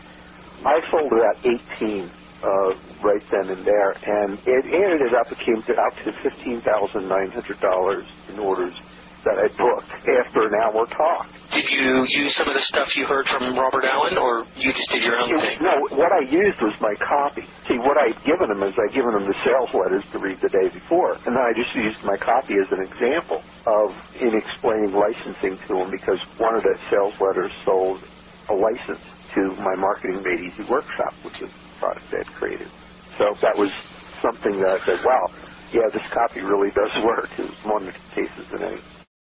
I 0.64 0.79
sold 0.90 1.11
about 1.11 1.37
18 1.42 2.11
uh, 2.42 2.71
right 3.07 3.23
then 3.31 3.47
and 3.51 3.62
there, 3.66 3.90
and 3.99 4.38
it 4.47 4.64
ended 4.66 5.14
up, 5.14 5.27
it 5.31 5.38
came 5.47 5.62
to 5.66 5.75
out 5.79 5.95
to 6.05 6.11
$15,900 6.23 8.03
in 8.31 8.38
orders 8.38 8.75
that 9.23 9.38
I 9.38 9.47
booked 9.55 9.92
after 10.18 10.51
an 10.51 10.55
hour 10.66 10.83
talk. 10.99 11.31
Did 11.55 11.62
you 11.71 12.03
use 12.11 12.35
some 12.35 12.51
of 12.51 12.59
the 12.59 12.64
stuff 12.75 12.90
you 12.99 13.07
heard 13.07 13.23
from 13.31 13.55
Robert 13.55 13.87
Allen, 13.87 14.18
or 14.18 14.42
you 14.59 14.75
just 14.75 14.90
did 14.90 15.03
your 15.07 15.14
own 15.14 15.31
It- 15.31 15.38
thing? 15.40 15.62
no, 15.62 15.79
what 15.95 16.11
I 16.11 16.27
used 16.27 16.59
was 16.61 16.75
my 16.83 16.95
copy. 16.99 17.47
See, 17.71 17.79
what 17.79 17.95
I'd 18.03 18.18
given 18.25 18.51
him 18.51 18.62
is 18.66 18.75
I'd 18.79 18.92
given 18.95 19.14
him 19.14 19.27
the 19.31 19.38
sales 19.47 19.71
letters 19.75 20.03
to 20.11 20.18
read 20.18 20.40
the 20.42 20.49
day 20.51 20.68
before, 20.75 21.18
and 21.27 21.37
then 21.37 21.42
I 21.42 21.53
just 21.55 21.73
used 21.75 22.03
my 22.03 22.16
copy 22.18 22.55
as 22.59 22.66
an 22.73 22.83
example 22.83 23.42
of 23.66 23.95
in 24.18 24.35
explaining 24.35 24.90
licensing 24.92 25.57
to 25.68 25.73
him 25.79 25.90
because 25.90 26.18
one 26.38 26.57
of 26.57 26.62
the 26.64 26.75
sales 26.90 27.14
letters 27.21 27.53
sold 27.64 28.03
a 28.51 28.55
license 28.55 29.03
to 29.35 29.42
my 29.62 29.75
marketing 29.77 30.23
made 30.23 30.40
easy 30.40 30.64
workshop, 30.68 31.12
which 31.25 31.38
is 31.42 31.51
a 31.51 31.79
product 31.81 32.07
I 32.12 32.18
had 32.25 32.31
created. 32.38 32.68
So 33.18 33.35
that 33.42 33.57
was 33.57 33.71
something 34.23 34.55
that 34.61 34.71
I 34.77 34.81
said, 34.87 35.01
wow, 35.05 35.25
yeah, 35.73 35.88
this 35.92 36.05
copy 36.12 36.40
really 36.40 36.71
does 36.73 36.92
work. 37.05 37.29
It 37.38 37.49
was 37.49 37.61
one 37.64 37.88
of 37.88 37.95
the 37.95 37.99
cases 38.14 38.47
in 38.53 38.61
any. 38.62 38.83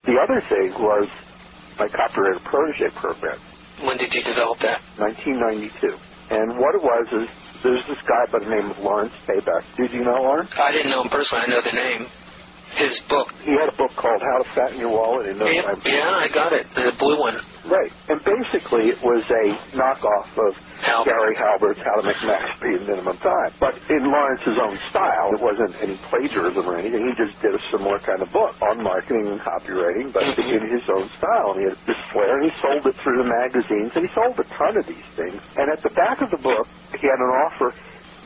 The 0.05 0.17
other 0.21 0.39
thing 0.47 0.71
was 0.79 1.07
my 1.79 1.87
copywriter 1.91 2.41
protege 2.45 2.89
program. 2.95 3.39
When 3.85 3.97
did 3.97 4.09
you 4.13 4.23
develop 4.23 4.57
that? 4.65 4.81
1992. 4.97 5.69
And 6.33 6.57
what 6.59 6.73
it 6.75 6.83
was 6.83 7.05
is 7.23 7.27
there's 7.63 7.85
this 7.87 8.01
guy 8.07 8.23
by 8.31 8.39
the 8.43 8.49
name 8.49 8.71
of 8.71 8.77
Lawrence 8.79 9.13
Tabak. 9.29 9.63
Did 9.77 9.93
you 9.93 10.03
know 10.03 10.17
Lawrence? 10.21 10.49
I 10.57 10.71
didn't 10.71 10.91
know 10.91 11.03
him 11.03 11.09
personally. 11.09 11.45
I 11.45 11.49
know 11.49 11.61
the 11.61 11.75
name. 11.77 12.03
His 12.75 12.99
book. 13.07 13.31
He 13.47 13.55
had 13.55 13.71
a 13.71 13.77
book 13.79 13.95
called 13.95 14.19
How 14.21 14.37
to 14.43 14.47
Fatten 14.53 14.77
Your 14.77 14.91
Wallet 14.91 15.31
in 15.31 15.39
No 15.39 15.47
Yeah, 15.47 15.63
Time. 15.71 15.79
yeah, 15.87 16.19
I 16.19 16.27
got 16.27 16.51
it. 16.51 16.67
The 16.75 16.91
blue 16.99 17.17
one. 17.17 17.39
Right. 17.65 17.91
And 18.11 18.19
basically 18.23 18.91
it 18.91 18.99
was 19.01 19.23
a 19.23 19.45
knockoff 19.75 20.29
of 20.35 20.51
How? 20.83 21.03
Gary 21.07 21.35
Halbert's 21.35 21.79
How 21.81 21.95
to 21.99 22.03
Make 22.05 22.19
Max 22.27 22.43
Pay 22.61 22.75
in 22.77 22.83
Minimum 22.85 23.17
Time. 23.23 23.51
But 23.59 23.79
in 23.89 24.03
Lawrence's 24.11 24.59
own 24.61 24.77
style. 24.91 25.31
It 25.33 25.41
wasn't 25.41 25.73
any 25.81 25.95
plagiarism 26.11 26.63
or 26.67 26.77
anything. 26.77 27.07
He 27.07 27.13
just 27.17 27.33
did 27.41 27.55
a 27.55 27.61
similar 27.71 27.97
kind 28.03 28.21
of 28.21 28.29
book 28.35 28.53
on 28.61 28.83
marketing 28.83 29.25
and 29.31 29.39
copywriting, 29.41 30.11
but 30.13 30.23
Mhm. 30.27 30.61
in 30.61 30.63
his 30.69 30.85
own 30.91 31.09
style. 31.17 31.51
And 31.55 31.59
he 31.63 31.65
had 31.71 31.77
this 31.87 31.97
flair, 32.11 32.35
and 32.37 32.51
he 32.51 32.53
sold 32.61 32.85
it 32.85 32.95
through 33.01 33.17
the 33.23 33.29
magazines, 33.29 33.91
and 33.95 34.07
he 34.07 34.11
sold 34.13 34.37
a 34.39 34.43
ton 34.59 34.77
of 34.77 34.85
these 34.85 35.07
things. 35.15 35.41
And 35.57 35.71
at 35.71 35.81
the 35.81 35.89
back 35.91 36.21
of 36.21 36.29
the 36.31 36.37
book, 36.43 36.67
he 36.99 37.07
had 37.07 37.19
an 37.19 37.31
offer. 37.47 37.73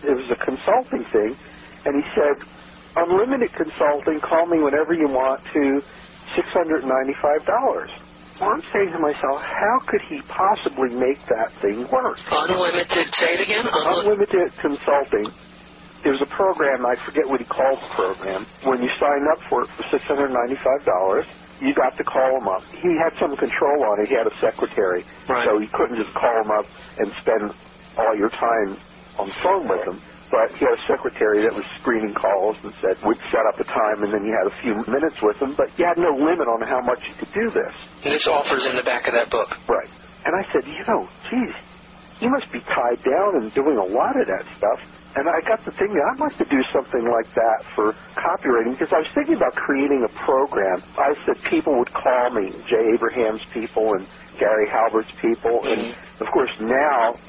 It 0.04 0.16
was 0.18 0.30
a 0.32 0.36
consulting 0.44 1.06
thing, 1.14 1.38
and 1.86 2.04
he 2.04 2.10
said, 2.14 2.36
unlimited 2.96 3.52
consulting, 3.56 4.20
call 4.26 4.46
me 4.48 4.60
whenever 4.64 4.94
you 4.94 5.08
want 5.10 5.42
to 5.54 5.64
$695. 6.38 6.84
Well, 8.42 8.50
I'm 8.52 8.66
saying 8.74 8.92
to 8.94 9.00
myself, 9.00 9.38
how 9.44 9.78
could 9.88 10.02
he 10.10 10.20
possibly 10.28 10.90
make 10.98 11.22
that 11.30 11.50
thing 11.62 11.86
work? 11.92 12.18
Unlimited, 12.32 13.08
say 13.22 13.38
it 13.38 13.42
again? 13.46 13.66
Unli- 13.68 14.00
Unlimited 14.02 14.50
Consulting. 14.62 15.30
There's 16.04 16.22
a 16.24 16.32
program, 16.32 16.86
I 16.88 16.96
forget 17.06 17.28
what 17.28 17.42
he 17.44 17.48
called 17.52 17.80
the 17.84 17.92
program. 18.00 18.48
When 18.64 18.80
you 18.82 18.90
sign 19.04 19.24
up 19.34 19.40
for 19.52 19.64
it 19.68 19.70
for 19.76 19.84
$695, 19.92 21.24
you 21.62 21.76
got 21.76 21.92
to 22.00 22.06
call 22.08 22.32
him 22.40 22.48
up. 22.48 22.64
He 22.72 22.92
had 23.04 23.14
some 23.20 23.36
control 23.36 23.80
on 23.92 24.02
it. 24.02 24.10
He 24.10 24.16
had 24.16 24.26
a 24.26 24.36
secretary. 24.42 25.04
Right. 25.30 25.46
So 25.46 25.60
you 25.60 25.70
couldn't 25.76 26.00
just 26.00 26.16
call 26.16 26.34
him 26.42 26.52
up 26.56 26.66
and 27.04 27.08
spend 27.22 27.46
all 28.00 28.16
your 28.16 28.32
time 28.32 28.80
on 29.20 29.28
the 29.28 29.38
phone 29.44 29.66
with 29.68 29.84
him. 29.92 29.98
But 30.32 30.56
he 30.56 30.64
had 30.64 30.80
a 30.80 30.84
secretary 30.88 31.44
that 31.44 31.52
was 31.52 31.68
screening 31.84 32.16
calls 32.16 32.56
and 32.64 32.72
said, 32.80 32.96
we'd 33.04 33.20
set 33.36 33.44
up 33.52 33.60
a 33.60 33.68
time 33.68 34.08
and 34.08 34.16
then 34.16 34.24
you 34.24 34.32
had 34.32 34.48
a 34.48 34.56
few 34.64 34.80
minutes 34.88 35.20
with 35.20 35.36
him, 35.44 35.60
but 35.60 35.68
you 35.76 35.84
had 35.84 36.00
no 36.00 36.16
limit 36.16 36.48
on 36.48 36.64
how 36.64 36.80
much 36.80 37.04
you 37.04 37.16
could 37.20 37.34
do 37.36 37.52
this. 37.52 37.76
And 38.08 38.16
this 38.16 38.24
offer's 38.32 38.64
in 38.64 38.80
the 38.80 38.88
back 38.88 39.12
of 39.12 39.14
that 39.14 39.28
book. 39.28 39.52
Right. 39.68 39.92
And 40.24 40.32
I 40.32 40.48
said, 40.56 40.64
you 40.64 40.80
know, 40.88 41.04
geez, 41.28 41.56
he 42.24 42.32
must 42.32 42.48
be 42.56 42.64
tied 42.64 43.04
down 43.04 43.44
and 43.44 43.52
doing 43.52 43.76
a 43.76 43.88
lot 43.92 44.16
of 44.16 44.26
that 44.32 44.48
stuff. 44.56 44.80
And 45.20 45.28
I 45.28 45.44
got 45.44 45.60
to 45.68 45.72
thinking, 45.76 46.00
I'd 46.00 46.24
like 46.24 46.38
to 46.40 46.48
do 46.48 46.64
something 46.72 47.04
like 47.04 47.28
that 47.36 47.60
for 47.76 47.92
copywriting 48.16 48.80
because 48.80 48.96
I 48.96 49.04
was 49.04 49.12
thinking 49.12 49.36
about 49.36 49.52
creating 49.60 50.08
a 50.08 50.12
program. 50.24 50.80
I 50.96 51.12
said 51.28 51.36
people 51.52 51.76
would 51.76 51.92
call 51.92 52.32
me, 52.32 52.56
Jay 52.72 52.96
Abraham's 52.96 53.44
people 53.52 53.92
and 54.00 54.08
Gary 54.40 54.72
Halbert's 54.72 55.12
people. 55.20 55.68
And 55.68 55.92
mm-hmm. 55.92 56.24
of 56.24 56.32
course 56.32 56.56
now 56.64 57.20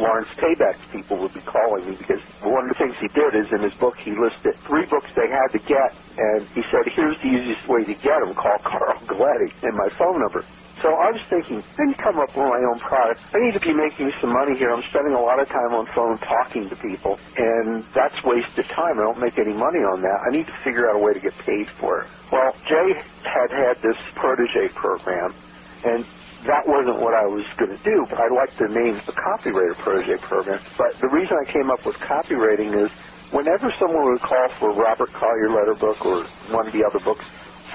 Lawrence 0.00 0.32
Tabak's 0.40 0.84
people 0.92 1.20
would 1.20 1.36
be 1.36 1.44
calling 1.44 1.92
me 1.92 1.94
because 2.00 2.20
one 2.42 2.64
of 2.66 2.70
the 2.72 2.80
things 2.80 2.96
he 3.04 3.12
did 3.12 3.32
is 3.36 3.48
in 3.52 3.62
his 3.62 3.76
book 3.78 3.94
he 4.02 4.16
listed 4.16 4.56
three 4.66 4.88
books 4.88 5.08
they 5.14 5.28
had 5.28 5.50
to 5.52 5.62
get 5.68 5.90
and 6.16 6.48
he 6.56 6.64
said 6.72 6.84
here's 6.96 7.18
the 7.22 7.30
easiest 7.30 7.64
way 7.68 7.84
to 7.86 7.96
get 8.00 8.18
them 8.24 8.34
call 8.34 8.58
Carl 8.64 8.98
Galletti 9.10 9.50
and 9.62 9.74
my 9.76 9.90
phone 10.00 10.18
number. 10.20 10.48
So 10.82 10.88
I 10.88 11.12
was 11.12 11.22
thinking 11.28 11.60
I 11.62 11.80
need 11.86 11.98
to 11.98 12.04
come 12.04 12.18
up 12.22 12.32
with 12.32 12.48
my 12.48 12.62
own 12.64 12.80
product. 12.80 13.20
I 13.34 13.38
need 13.44 13.54
to 13.58 13.64
be 13.64 13.76
making 13.76 14.08
some 14.24 14.32
money 14.32 14.56
here. 14.58 14.72
I'm 14.72 14.86
spending 14.90 15.12
a 15.14 15.22
lot 15.22 15.38
of 15.42 15.48
time 15.52 15.72
on 15.76 15.84
phone 15.94 16.16
talking 16.24 16.70
to 16.72 16.76
people 16.80 17.20
and 17.36 17.84
that's 17.94 18.16
wasted 18.24 18.66
time. 18.74 18.96
I 18.98 19.04
don't 19.04 19.22
make 19.22 19.36
any 19.38 19.54
money 19.54 19.82
on 19.84 20.00
that. 20.02 20.18
I 20.26 20.30
need 20.32 20.48
to 20.48 20.56
figure 20.64 20.88
out 20.90 20.98
a 20.98 21.02
way 21.04 21.12
to 21.14 21.22
get 21.22 21.36
paid 21.44 21.68
for 21.82 22.06
it. 22.06 22.08
Well 22.32 22.52
Jay 22.66 22.88
had 23.26 23.50
had 23.52 23.76
this 23.84 23.98
protege 24.16 24.72
program 24.78 25.36
and 25.84 26.06
that 26.48 26.64
wasn't 26.64 27.00
what 27.04 27.12
I 27.12 27.26
was 27.28 27.44
going 27.60 27.72
to 27.74 27.82
do, 27.84 27.96
but 28.08 28.16
I 28.16 28.28
liked 28.32 28.56
the 28.56 28.70
name 28.72 28.96
the 29.04 29.16
Copywriter 29.16 29.76
Protege 29.84 30.16
Program. 30.24 30.60
But 30.78 30.96
the 31.00 31.10
reason 31.12 31.36
I 31.36 31.46
came 31.52 31.68
up 31.68 31.84
with 31.84 31.96
copywriting 32.06 32.72
is 32.72 32.88
whenever 33.32 33.68
someone 33.76 34.04
would 34.12 34.24
call 34.24 34.46
for 34.60 34.72
Robert 34.72 35.12
Collier 35.12 35.52
letter 35.52 35.76
book 35.76 36.00
or 36.06 36.24
one 36.54 36.64
of 36.68 36.72
the 36.72 36.80
other 36.86 37.00
books, 37.04 37.24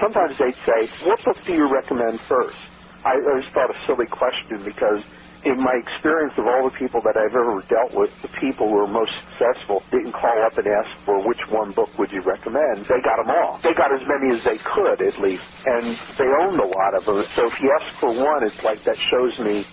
sometimes 0.02 0.34
they'd 0.38 0.58
say, 0.66 0.80
what 1.06 1.22
book 1.24 1.38
do 1.46 1.52
you 1.54 1.70
recommend 1.70 2.18
first? 2.26 2.58
I 3.06 3.14
always 3.30 3.46
thought 3.54 3.70
a 3.70 3.78
silly 3.86 4.10
question 4.10 4.66
because 4.66 5.00
in 5.46 5.58
my 5.62 5.76
experience 5.78 6.34
of 6.36 6.46
all 6.50 6.66
the 6.66 6.76
people 6.76 7.00
that 7.06 7.14
I've 7.14 7.34
ever 7.34 7.62
dealt 7.70 7.94
with, 7.94 8.10
the 8.26 8.32
people 8.42 8.66
who 8.68 8.78
are 8.82 8.90
most 8.90 9.14
successful 9.30 9.86
didn't 9.94 10.12
call 10.18 10.34
up 10.44 10.58
and 10.58 10.66
ask 10.66 10.90
for 11.06 11.22
which 11.22 11.40
one 11.54 11.72
book 11.78 11.94
would 12.02 12.10
you 12.10 12.26
recommend. 12.26 12.90
They 12.90 13.00
got 13.06 13.22
them 13.22 13.30
all. 13.30 13.62
They 13.62 13.72
got 13.78 13.94
as 13.94 14.02
many 14.10 14.34
as 14.34 14.42
they 14.42 14.58
could, 14.74 14.98
at 15.00 15.16
least, 15.22 15.46
and 15.64 15.96
they 16.18 16.28
owned 16.44 16.58
a 16.60 16.68
lot 16.68 16.92
of 16.98 17.02
them. 17.06 17.22
So 17.38 17.42
if 17.46 17.56
you 17.62 17.70
ask 17.70 17.88
for 18.02 18.12
one, 18.12 18.42
it's 18.50 18.62
like 18.66 18.82
that 18.84 18.98
shows 19.14 19.34
me 19.46 19.64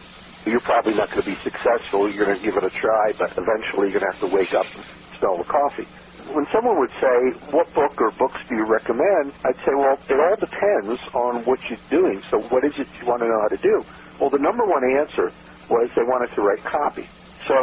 you're 0.47 0.63
probably 0.63 0.95
not 0.95 1.09
going 1.11 1.25
to 1.25 1.29
be 1.29 1.39
successful. 1.43 2.07
You're 2.13 2.29
going 2.29 2.39
to 2.39 2.45
give 2.45 2.55
it 2.55 2.63
a 2.63 2.73
try, 2.79 3.05
but 3.19 3.33
eventually 3.35 3.89
you're 3.91 3.99
going 3.99 4.07
to 4.07 4.13
have 4.15 4.25
to 4.29 4.31
wake 4.31 4.53
up 4.55 4.69
and 4.77 4.85
smell 5.19 5.35
the 5.41 5.49
coffee. 5.49 5.89
When 6.31 6.45
someone 6.55 6.79
would 6.79 6.93
say, 7.01 7.17
what 7.55 7.67
book 7.75 7.95
or 7.99 8.11
books 8.19 8.39
do 8.47 8.55
you 8.55 8.67
recommend? 8.69 9.35
I'd 9.43 9.59
say, 9.65 9.73
well, 9.75 9.97
it 10.07 10.17
all 10.19 10.37
depends 10.39 10.99
on 11.15 11.33
what 11.49 11.59
you're 11.67 11.87
doing. 11.91 12.21
So 12.31 12.45
what 12.53 12.63
is 12.63 12.75
it 12.79 12.87
you 13.01 13.05
want 13.09 13.21
to 13.25 13.29
know 13.29 13.41
how 13.41 13.51
to 13.51 13.61
do? 13.61 13.75
Well, 14.21 14.31
the 14.31 14.41
number 14.43 14.65
one 14.67 14.83
answer 14.85 15.33
was 15.69 15.89
they 15.95 16.05
wanted 16.07 16.31
to 16.35 16.41
write 16.43 16.63
copy. 16.67 17.07
So 17.47 17.55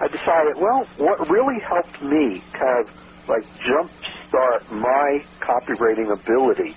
I 0.00 0.08
decided, 0.08 0.54
well, 0.58 0.88
what 0.98 1.18
really 1.30 1.60
helped 1.64 1.98
me 2.02 2.42
kind 2.54 2.84
of 2.84 2.86
like 3.28 3.44
jumpstart 3.66 4.60
my 4.70 5.08
copywriting 5.44 6.10
ability 6.12 6.74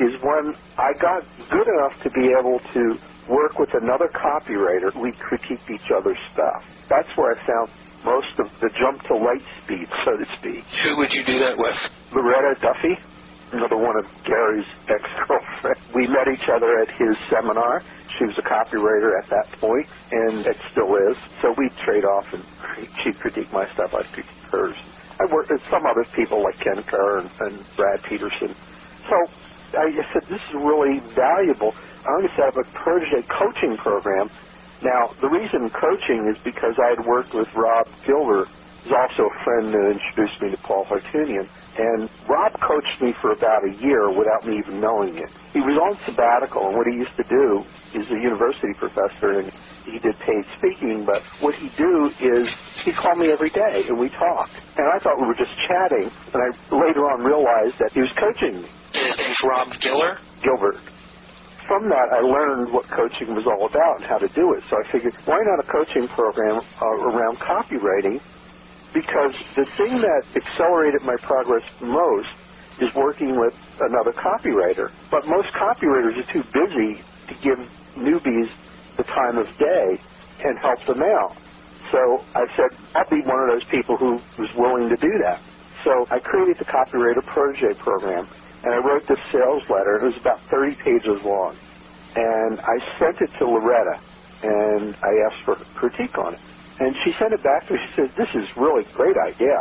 is 0.00 0.12
when 0.24 0.56
I 0.78 0.90
got 1.02 1.28
good 1.36 1.68
enough 1.68 1.96
to 2.04 2.10
be 2.16 2.26
able 2.32 2.58
to 2.74 2.82
work 3.28 3.58
with 3.60 3.70
another 3.76 4.08
copywriter. 4.16 4.90
We 4.96 5.12
critique 5.20 5.64
each 5.68 5.88
other's 5.92 6.20
stuff. 6.32 6.62
That's 6.90 7.10
where 7.16 7.36
I 7.36 7.38
found 7.46 7.68
most 8.04 8.32
of 8.40 8.48
the 8.60 8.70
jump 8.80 9.02
to 9.08 9.14
light 9.16 9.44
speed, 9.62 9.86
so 10.04 10.12
to 10.16 10.26
speak. 10.38 10.64
Who 10.84 10.96
would 10.98 11.12
you 11.12 11.24
do 11.26 11.38
that 11.40 11.56
with? 11.58 11.78
Loretta 12.12 12.56
Duffy, 12.62 12.96
another 13.52 13.76
one 13.76 13.96
of 13.96 14.06
Gary's 14.24 14.66
ex-girlfriends. 14.88 15.80
We 15.94 16.06
met 16.06 16.28
each 16.28 16.48
other 16.48 16.80
at 16.80 16.88
his 16.90 17.16
seminar. 17.30 17.82
She 18.18 18.24
was 18.24 18.36
a 18.38 18.46
copywriter 18.46 19.18
at 19.18 19.28
that 19.30 19.52
point, 19.60 19.86
and 20.10 20.46
it 20.46 20.56
still 20.72 20.96
is. 20.96 21.16
So 21.42 21.54
we 21.56 21.68
trade 21.84 22.04
off, 22.04 22.26
and 22.32 22.44
she'd 23.02 23.18
critique 23.20 23.52
my 23.52 23.66
stuff, 23.74 23.92
I'd 23.94 24.10
critique 24.12 24.30
hers. 24.50 24.76
I 25.20 25.24
worked 25.32 25.50
with 25.50 25.62
some 25.70 25.86
other 25.86 26.04
people 26.14 26.42
like 26.42 26.58
Ken 26.60 26.82
Kerr 26.82 27.20
and, 27.20 27.30
and 27.40 27.64
Brad 27.76 28.02
Peterson. 28.04 28.54
So 29.08 29.16
I 29.78 29.92
said, 30.12 30.24
this 30.28 30.40
is 30.48 30.54
really 30.54 31.00
valuable. 31.14 31.74
I'm 32.06 32.20
going 32.20 32.28
to 32.28 32.34
set 32.36 32.48
up 32.48 32.56
a 32.56 32.64
protege 32.78 33.26
coaching 33.28 33.76
program. 33.78 34.30
Now, 34.82 35.12
the 35.20 35.28
reason 35.28 35.70
coaching 35.70 36.28
is 36.28 36.36
because 36.44 36.76
I 36.78 36.96
had 36.96 37.04
worked 37.06 37.34
with 37.34 37.48
Rob 37.54 37.88
Gilbert, 38.06 38.48
who's 38.84 38.92
also 38.92 39.28
a 39.28 39.44
friend 39.44 39.72
who 39.72 39.90
introduced 39.90 40.40
me 40.40 40.50
to 40.50 40.56
Paul 40.58 40.84
Hartunian. 40.84 41.48
And 41.76 42.08
Rob 42.24 42.52
coached 42.64 42.98
me 43.04 43.12
for 43.20 43.36
about 43.36 43.60
a 43.68 43.72
year 43.84 44.08
without 44.08 44.48
me 44.48 44.56
even 44.56 44.80
knowing 44.80 45.20
it. 45.20 45.28
He 45.52 45.60
was 45.60 45.76
on 45.76 45.92
sabbatical, 46.08 46.72
and 46.72 46.74
what 46.76 46.88
he 46.88 46.96
used 46.96 47.12
to 47.20 47.26
do, 47.28 47.64
he's 47.92 48.08
a 48.08 48.16
university 48.16 48.72
professor, 48.80 49.44
and 49.44 49.52
he 49.84 50.00
did 50.00 50.16
paid 50.24 50.44
speaking, 50.56 51.04
but 51.04 51.20
what 51.44 51.52
he'd 51.60 51.76
do 51.76 51.94
is 52.16 52.48
he'd 52.84 52.96
call 52.96 53.12
me 53.20 53.28
every 53.28 53.52
day, 53.52 53.84
and 53.92 54.00
we 54.00 54.08
talked. 54.16 54.56
And 54.76 54.88
I 54.88 54.96
thought 55.04 55.20
we 55.20 55.28
were 55.28 55.36
just 55.36 55.52
chatting, 55.68 56.08
and 56.32 56.40
I 56.40 56.48
later 56.72 57.04
on 57.12 57.20
realized 57.20 57.76
that 57.76 57.92
he 57.92 58.00
was 58.00 58.12
coaching 58.16 58.64
me. 58.64 58.68
His 58.96 59.16
name's 59.20 59.40
Rob 59.44 59.68
Giller. 59.84 60.16
Gilbert. 60.40 60.80
From 61.68 61.90
that, 61.90 62.08
I 62.14 62.22
learned 62.22 62.72
what 62.72 62.86
coaching 62.94 63.34
was 63.34 63.44
all 63.44 63.66
about 63.66 64.00
and 64.00 64.06
how 64.06 64.16
to 64.22 64.30
do 64.32 64.54
it. 64.54 64.62
So 64.70 64.78
I 64.78 64.84
figured, 64.92 65.12
why 65.26 65.36
not 65.44 65.58
a 65.60 65.66
coaching 65.68 66.06
program 66.14 66.62
uh, 66.62 67.10
around 67.10 67.36
copywriting? 67.42 68.22
Because 68.96 69.36
the 69.60 69.68
thing 69.76 70.00
that 70.00 70.24
accelerated 70.32 71.04
my 71.04 71.20
progress 71.20 71.60
most 71.84 72.32
is 72.80 72.88
working 72.96 73.36
with 73.36 73.52
another 73.80 74.16
copywriter. 74.16 74.88
But 75.10 75.28
most 75.28 75.52
copywriters 75.52 76.16
are 76.16 76.32
too 76.32 76.44
busy 76.48 77.04
to 77.28 77.34
give 77.44 77.60
newbies 78.00 78.48
the 78.96 79.04
time 79.04 79.36
of 79.36 79.46
day 79.60 80.00
and 80.48 80.56
help 80.64 80.80
them 80.88 81.02
out. 81.04 81.36
So 81.92 82.24
I 82.34 82.48
said, 82.56 82.72
I'll 82.96 83.10
be 83.12 83.20
one 83.20 83.36
of 83.44 83.48
those 83.52 83.68
people 83.68 83.98
who 83.98 84.16
was 84.40 84.48
willing 84.56 84.88
to 84.88 84.96
do 84.96 85.12
that. 85.28 85.42
So 85.84 86.06
I 86.10 86.18
created 86.18 86.56
the 86.58 86.64
Copywriter 86.64 87.24
Protege 87.26 87.76
program 87.78 88.26
and 88.64 88.72
I 88.72 88.78
wrote 88.78 89.06
this 89.08 89.20
sales 89.30 89.62
letter. 89.68 90.00
It 90.00 90.04
was 90.04 90.16
about 90.20 90.40
30 90.50 90.74
pages 90.82 91.20
long. 91.24 91.54
And 92.16 92.60
I 92.60 92.80
sent 92.98 93.20
it 93.20 93.30
to 93.38 93.44
Loretta, 93.46 94.00
and 94.42 94.96
I 94.96 95.12
asked 95.28 95.44
for 95.44 95.56
critique 95.76 96.16
on 96.18 96.34
it. 96.34 96.40
And 96.80 96.94
she 97.04 97.12
sent 97.20 97.34
it 97.34 97.42
back 97.44 97.68
to 97.68 97.74
me. 97.74 97.80
She 97.80 97.92
said, 98.02 98.10
this 98.18 98.32
is 98.34 98.46
really 98.58 98.84
great 98.96 99.16
idea. 99.28 99.58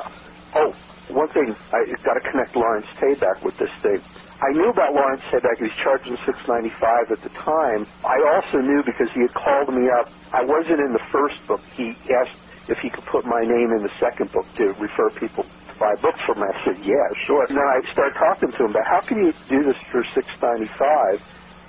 Oh, 0.55 0.73
one 1.13 1.29
thing, 1.35 1.49
I 1.73 1.79
got 2.07 2.15
to 2.15 2.23
connect 2.31 2.55
Lawrence 2.55 2.87
Tabak 3.01 3.43
with 3.43 3.57
this 3.59 3.71
thing. 3.83 4.01
I 4.41 4.49
knew 4.55 4.71
about 4.71 4.95
Lawrence 4.95 5.23
Tabak. 5.29 5.59
He 5.61 5.67
was 5.69 5.77
charging 5.85 6.17
six 6.25 6.37
ninety 6.49 6.73
five 6.81 7.11
at 7.13 7.21
the 7.21 7.33
time. 7.45 7.85
I 8.03 8.17
also 8.35 8.63
knew 8.63 8.81
because 8.87 9.11
he 9.13 9.21
had 9.21 9.35
called 9.37 9.69
me 9.75 9.85
up. 10.01 10.09
I 10.33 10.41
wasn't 10.47 10.81
in 10.81 10.91
the 10.95 11.05
first 11.13 11.37
book. 11.45 11.61
He 11.77 11.93
asked 12.15 12.39
if 12.71 12.79
he 12.81 12.89
could 12.89 13.05
put 13.11 13.27
my 13.27 13.43
name 13.45 13.69
in 13.77 13.83
the 13.85 13.93
second 14.01 14.31
book 14.33 14.47
to 14.57 14.73
refer 14.81 15.11
people 15.21 15.45
to 15.45 15.73
buy 15.77 15.93
books 16.01 16.19
from 16.25 16.41
me. 16.41 16.47
I 16.49 16.57
said, 16.65 16.79
yeah, 16.81 17.07
sure. 17.29 17.45
And 17.51 17.55
then 17.59 17.67
I 17.69 17.79
started 17.93 18.15
talking 18.17 18.51
to 18.55 18.59
him 18.65 18.71
about 18.73 18.87
how 18.89 19.01
can 19.05 19.21
you 19.21 19.31
do 19.51 19.59
this 19.67 19.77
for 19.93 20.01
six 20.17 20.25
ninety 20.41 20.71
five? 20.79 21.17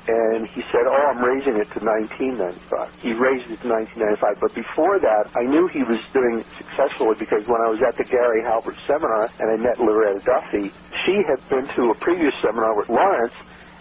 And 0.07 0.46
he 0.54 0.62
said, 0.70 0.86
oh, 0.86 1.04
I'm 1.11 1.22
raising 1.22 1.59
it 1.59 1.66
to 1.74 1.80
1995. 1.82 3.02
He 3.02 3.12
raised 3.14 3.50
it 3.50 3.59
to 3.62 3.68
1995. 3.68 4.38
But 4.38 4.54
before 4.54 5.02
that, 5.02 5.24
I 5.34 5.44
knew 5.50 5.66
he 5.74 5.82
was 5.82 5.98
doing 6.14 6.46
it 6.46 6.48
successfully 6.59 7.18
because 7.18 7.42
when 7.50 7.61
I 7.66 7.68
was 7.74 7.82
at 7.82 7.98
the 7.98 8.07
Gary 8.07 8.42
Halbert 8.46 8.78
seminar 8.86 9.24
and 9.42 9.50
I 9.50 9.57
met 9.59 9.82
Loretta 9.82 10.22
Duffy, 10.22 10.70
she 11.07 11.16
had 11.26 11.42
been 11.50 11.66
to 11.66 11.82
a 11.90 11.96
previous 12.02 12.34
seminar 12.38 12.78
with 12.78 12.86
Lawrence 12.90 13.34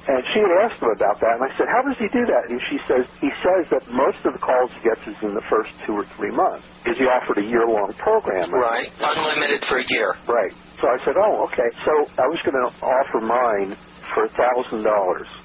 and 0.05 0.21
she 0.33 0.39
had 0.41 0.53
asked 0.61 0.77
him 0.77 0.93
about 0.93 1.17
that, 1.17 1.33
and 1.41 1.45
I 1.49 1.51
said, 1.57 1.65
how 1.65 1.81
does 1.81 1.97
he 1.97 2.05
do 2.13 2.29
that? 2.29 2.45
And 2.45 2.61
she 2.69 2.77
says, 2.85 3.09
he 3.17 3.31
says 3.41 3.65
that 3.73 3.89
most 3.89 4.21
of 4.21 4.37
the 4.37 4.41
calls 4.41 4.69
he 4.77 4.85
gets 4.85 5.01
is 5.09 5.17
in 5.25 5.33
the 5.33 5.41
first 5.49 5.73
two 5.89 5.97
or 5.97 6.05
three 6.13 6.29
months, 6.29 6.61
because 6.85 7.01
he 7.01 7.09
offered 7.09 7.41
a 7.41 7.47
year-long 7.49 7.89
program. 7.97 8.53
Right. 8.53 8.85
Unlimited 9.01 9.65
for 9.65 9.81
a 9.81 9.87
year. 9.89 10.13
Right. 10.29 10.53
So 10.77 10.93
I 10.93 10.97
said, 11.09 11.17
oh, 11.17 11.49
okay. 11.49 11.69
So 11.89 11.93
I 12.21 12.27
was 12.29 12.37
going 12.45 12.53
to 12.53 12.69
offer 12.85 13.19
mine 13.25 13.69
for 14.15 14.25
a 14.25 14.31
$1,000. 14.31 14.79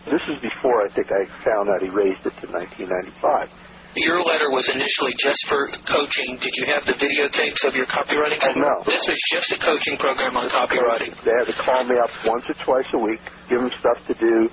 This 0.07 0.25
is 0.31 0.39
before 0.39 0.87
I 0.87 0.89
think 0.95 1.11
I 1.11 1.27
found 1.43 1.69
out 1.69 1.83
he 1.83 1.91
raised 1.91 2.23
it 2.23 2.33
to 2.41 2.47
1995. 2.47 3.51
Your 3.99 4.23
letter 4.23 4.55
was 4.55 4.71
initially 4.71 5.19
just 5.19 5.43
for 5.51 5.67
coaching. 5.91 6.39
Did 6.39 6.55
you 6.55 6.71
have 6.71 6.87
the 6.87 6.95
videotapes 6.95 7.67
of 7.67 7.75
your 7.75 7.91
copywriting? 7.91 8.39
Oh, 8.39 8.55
no. 8.55 8.75
This 8.87 9.03
was 9.03 9.19
just 9.35 9.51
a 9.51 9.59
coaching 9.59 9.99
program 9.99 10.39
on 10.39 10.47
copywriting. 10.47 11.11
They 11.27 11.35
had 11.35 11.51
to 11.51 11.59
call 11.67 11.83
me 11.83 11.99
up 11.99 12.15
once 12.23 12.47
or 12.47 12.55
twice 12.63 12.87
a 12.95 13.01
week, 13.03 13.19
give 13.51 13.59
them 13.59 13.75
stuff 13.83 13.99
to 14.07 14.15
do, 14.15 14.47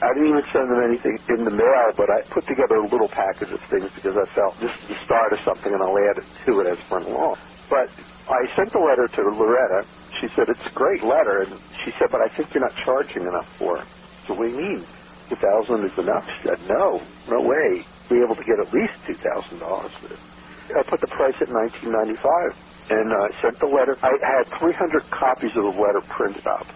I 0.00 0.16
didn't 0.16 0.32
even 0.32 0.46
send 0.48 0.64
them 0.72 0.80
anything 0.80 1.16
in 1.28 1.44
the 1.44 1.52
mail, 1.52 1.92
but 1.92 2.08
I 2.08 2.24
put 2.32 2.48
together 2.48 2.80
a 2.80 2.88
little 2.88 3.08
package 3.12 3.52
of 3.52 3.60
things 3.68 3.92
because 3.92 4.16
I 4.16 4.24
felt 4.32 4.56
this 4.56 4.72
is 4.72 4.96
the 4.96 4.98
start 5.04 5.36
of 5.36 5.44
something 5.44 5.68
and 5.68 5.76
I'll 5.76 5.92
add 5.92 6.24
it 6.24 6.28
to 6.48 6.52
it 6.64 6.72
as 6.72 6.80
it 6.80 6.88
went 6.88 7.04
along. 7.04 7.36
But 7.70 7.94
I 8.28 8.40
sent 8.58 8.72
the 8.74 8.82
letter 8.84 9.08
to 9.08 9.22
Loretta. 9.38 9.88
She 10.20 10.28
said, 10.36 10.50
it's 10.50 10.66
a 10.68 10.76
great 10.76 11.02
letter. 11.04 11.48
And 11.48 11.62
she 11.86 11.92
said, 12.00 12.10
but 12.12 12.20
I 12.20 12.28
think 12.36 12.50
you're 12.52 12.64
not 12.66 12.76
charging 12.84 13.24
enough 13.24 13.48
for 13.58 13.82
it. 13.82 13.88
So 14.28 14.36
you 14.36 14.56
mean? 14.58 14.86
2000 15.30 15.40
is 15.88 15.96
enough? 15.98 16.24
She 16.28 16.40
said, 16.50 16.60
no, 16.68 17.08
no 17.30 17.40
way. 17.42 17.86
Be 18.10 18.20
able 18.20 18.36
to 18.36 18.44
get 18.46 18.60
at 18.60 18.70
least 18.74 18.96
$2,000 19.08 19.60
for 19.60 20.08
it. 20.12 20.20
I 20.76 20.82
put 20.90 21.00
the 21.00 21.12
price 21.14 21.36
at 21.40 21.48
1995 21.50 22.56
and 22.92 23.08
uh, 23.12 23.18
sent 23.44 23.56
the 23.60 23.70
letter. 23.72 23.96
I 24.04 24.12
had 24.20 24.46
300 24.60 24.74
copies 25.14 25.54
of 25.56 25.64
the 25.64 25.76
letter 25.78 26.02
printed 26.12 26.46
up. 26.48 26.68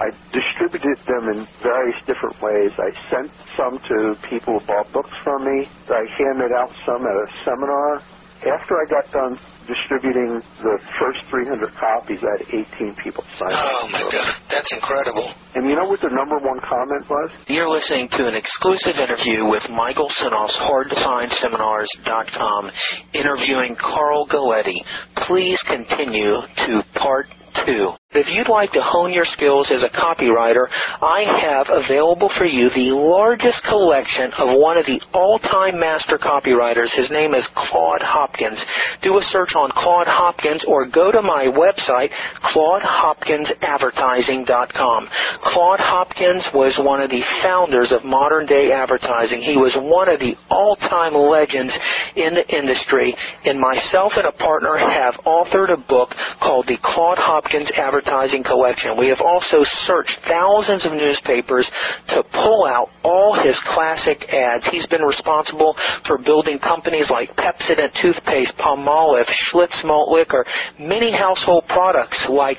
I 0.00 0.10
distributed 0.32 0.98
them 1.06 1.24
in 1.30 1.38
various 1.62 1.98
different 2.08 2.36
ways. 2.42 2.72
I 2.80 2.90
sent 3.12 3.30
some 3.58 3.76
to 3.78 3.96
people 4.30 4.58
who 4.58 4.66
bought 4.66 4.90
books 4.92 5.12
from 5.24 5.44
me. 5.46 5.68
I 5.88 6.02
handed 6.18 6.52
out 6.56 6.72
some 6.86 7.02
at 7.06 7.16
a 7.16 7.28
seminar. 7.46 8.02
After 8.46 8.78
I 8.78 8.86
got 8.86 9.10
done 9.10 9.34
distributing 9.66 10.38
the 10.62 10.78
first 11.02 11.18
300 11.30 11.66
copies, 11.74 12.22
I 12.22 12.38
had 12.38 12.46
18 12.78 12.94
people 13.02 13.24
sign 13.34 13.50
up. 13.50 13.82
Oh 13.82 13.88
my 13.90 14.06
God, 14.06 14.38
that's 14.50 14.70
incredible. 14.72 15.34
And 15.58 15.68
you 15.68 15.74
know 15.74 15.86
what 15.90 15.98
the 16.00 16.10
number 16.14 16.38
one 16.38 16.60
comment 16.62 17.10
was? 17.10 17.30
You're 17.48 17.68
listening 17.68 18.06
to 18.14 18.28
an 18.30 18.36
exclusive 18.38 19.02
interview 19.02 19.46
with 19.50 19.66
Michael 19.70 20.08
Senoff's 20.22 20.54
HardToFindSeminars.com 20.62 22.70
interviewing 23.14 23.74
Carl 23.80 24.28
Galletti. 24.30 24.78
Please 25.26 25.58
continue 25.66 26.38
to 26.66 26.82
part 26.94 27.26
two. 27.66 27.90
If 28.16 28.32
you'd 28.32 28.48
like 28.48 28.72
to 28.72 28.80
hone 28.80 29.12
your 29.12 29.28
skills 29.28 29.68
as 29.68 29.84
a 29.84 29.92
copywriter, 29.92 30.72
I 31.04 31.20
have 31.44 31.68
available 31.68 32.32
for 32.32 32.48
you 32.48 32.72
the 32.72 32.96
largest 32.96 33.60
collection 33.68 34.32
of 34.40 34.56
one 34.56 34.80
of 34.80 34.88
the 34.88 35.04
all-time 35.12 35.76
master 35.78 36.16
copywriters. 36.16 36.88
His 36.96 37.12
name 37.12 37.34
is 37.34 37.44
Claude 37.52 38.00
Hopkins. 38.00 38.56
Do 39.02 39.18
a 39.20 39.24
search 39.28 39.52
on 39.52 39.68
Claude 39.76 40.08
Hopkins 40.08 40.64
or 40.66 40.86
go 40.88 41.12
to 41.12 41.20
my 41.20 41.52
website, 41.52 42.08
ClaudeHopkinsAdvertising.com. 42.56 45.08
Claude 45.52 45.84
Hopkins 45.84 46.48
was 46.56 46.72
one 46.80 47.04
of 47.04 47.12
the 47.12 47.20
founders 47.44 47.92
of 47.92 48.00
modern 48.02 48.46
day 48.46 48.72
advertising. 48.72 49.42
He 49.44 49.58
was 49.60 49.76
one 49.76 50.08
of 50.08 50.20
the 50.20 50.36
all-time 50.48 51.12
legends 51.12 51.76
in 52.16 52.32
the 52.32 52.48
industry, 52.48 53.14
and 53.44 53.60
myself 53.60 54.16
and 54.16 54.24
a 54.24 54.32
partner 54.32 54.80
have 54.80 55.20
authored 55.28 55.68
a 55.68 55.76
book 55.76 56.16
called 56.40 56.64
the 56.66 56.78
Claude 56.80 57.20
Hopkins 57.20 57.68
Advertising 57.76 58.05
advertising 58.06 58.44
collection. 58.44 58.96
We 58.98 59.08
have 59.08 59.20
also 59.20 59.64
searched 59.86 60.18
thousands 60.28 60.84
of 60.84 60.92
newspapers 60.92 61.66
to 62.08 62.22
pull 62.32 62.66
out 62.66 62.88
all 63.02 63.38
his 63.42 63.56
classic 63.74 64.24
ads. 64.30 64.64
He's 64.70 64.86
been 64.86 65.02
responsible 65.02 65.74
for 66.06 66.18
building 66.18 66.58
companies 66.58 67.10
like 67.10 67.34
Pepsodent 67.36 67.92
toothpaste, 68.00 68.54
Palmolive, 68.58 69.28
Schlitz 69.50 69.84
malt 69.84 70.10
liquor, 70.10 70.44
many 70.78 71.12
household 71.12 71.64
products 71.68 72.26
like 72.30 72.58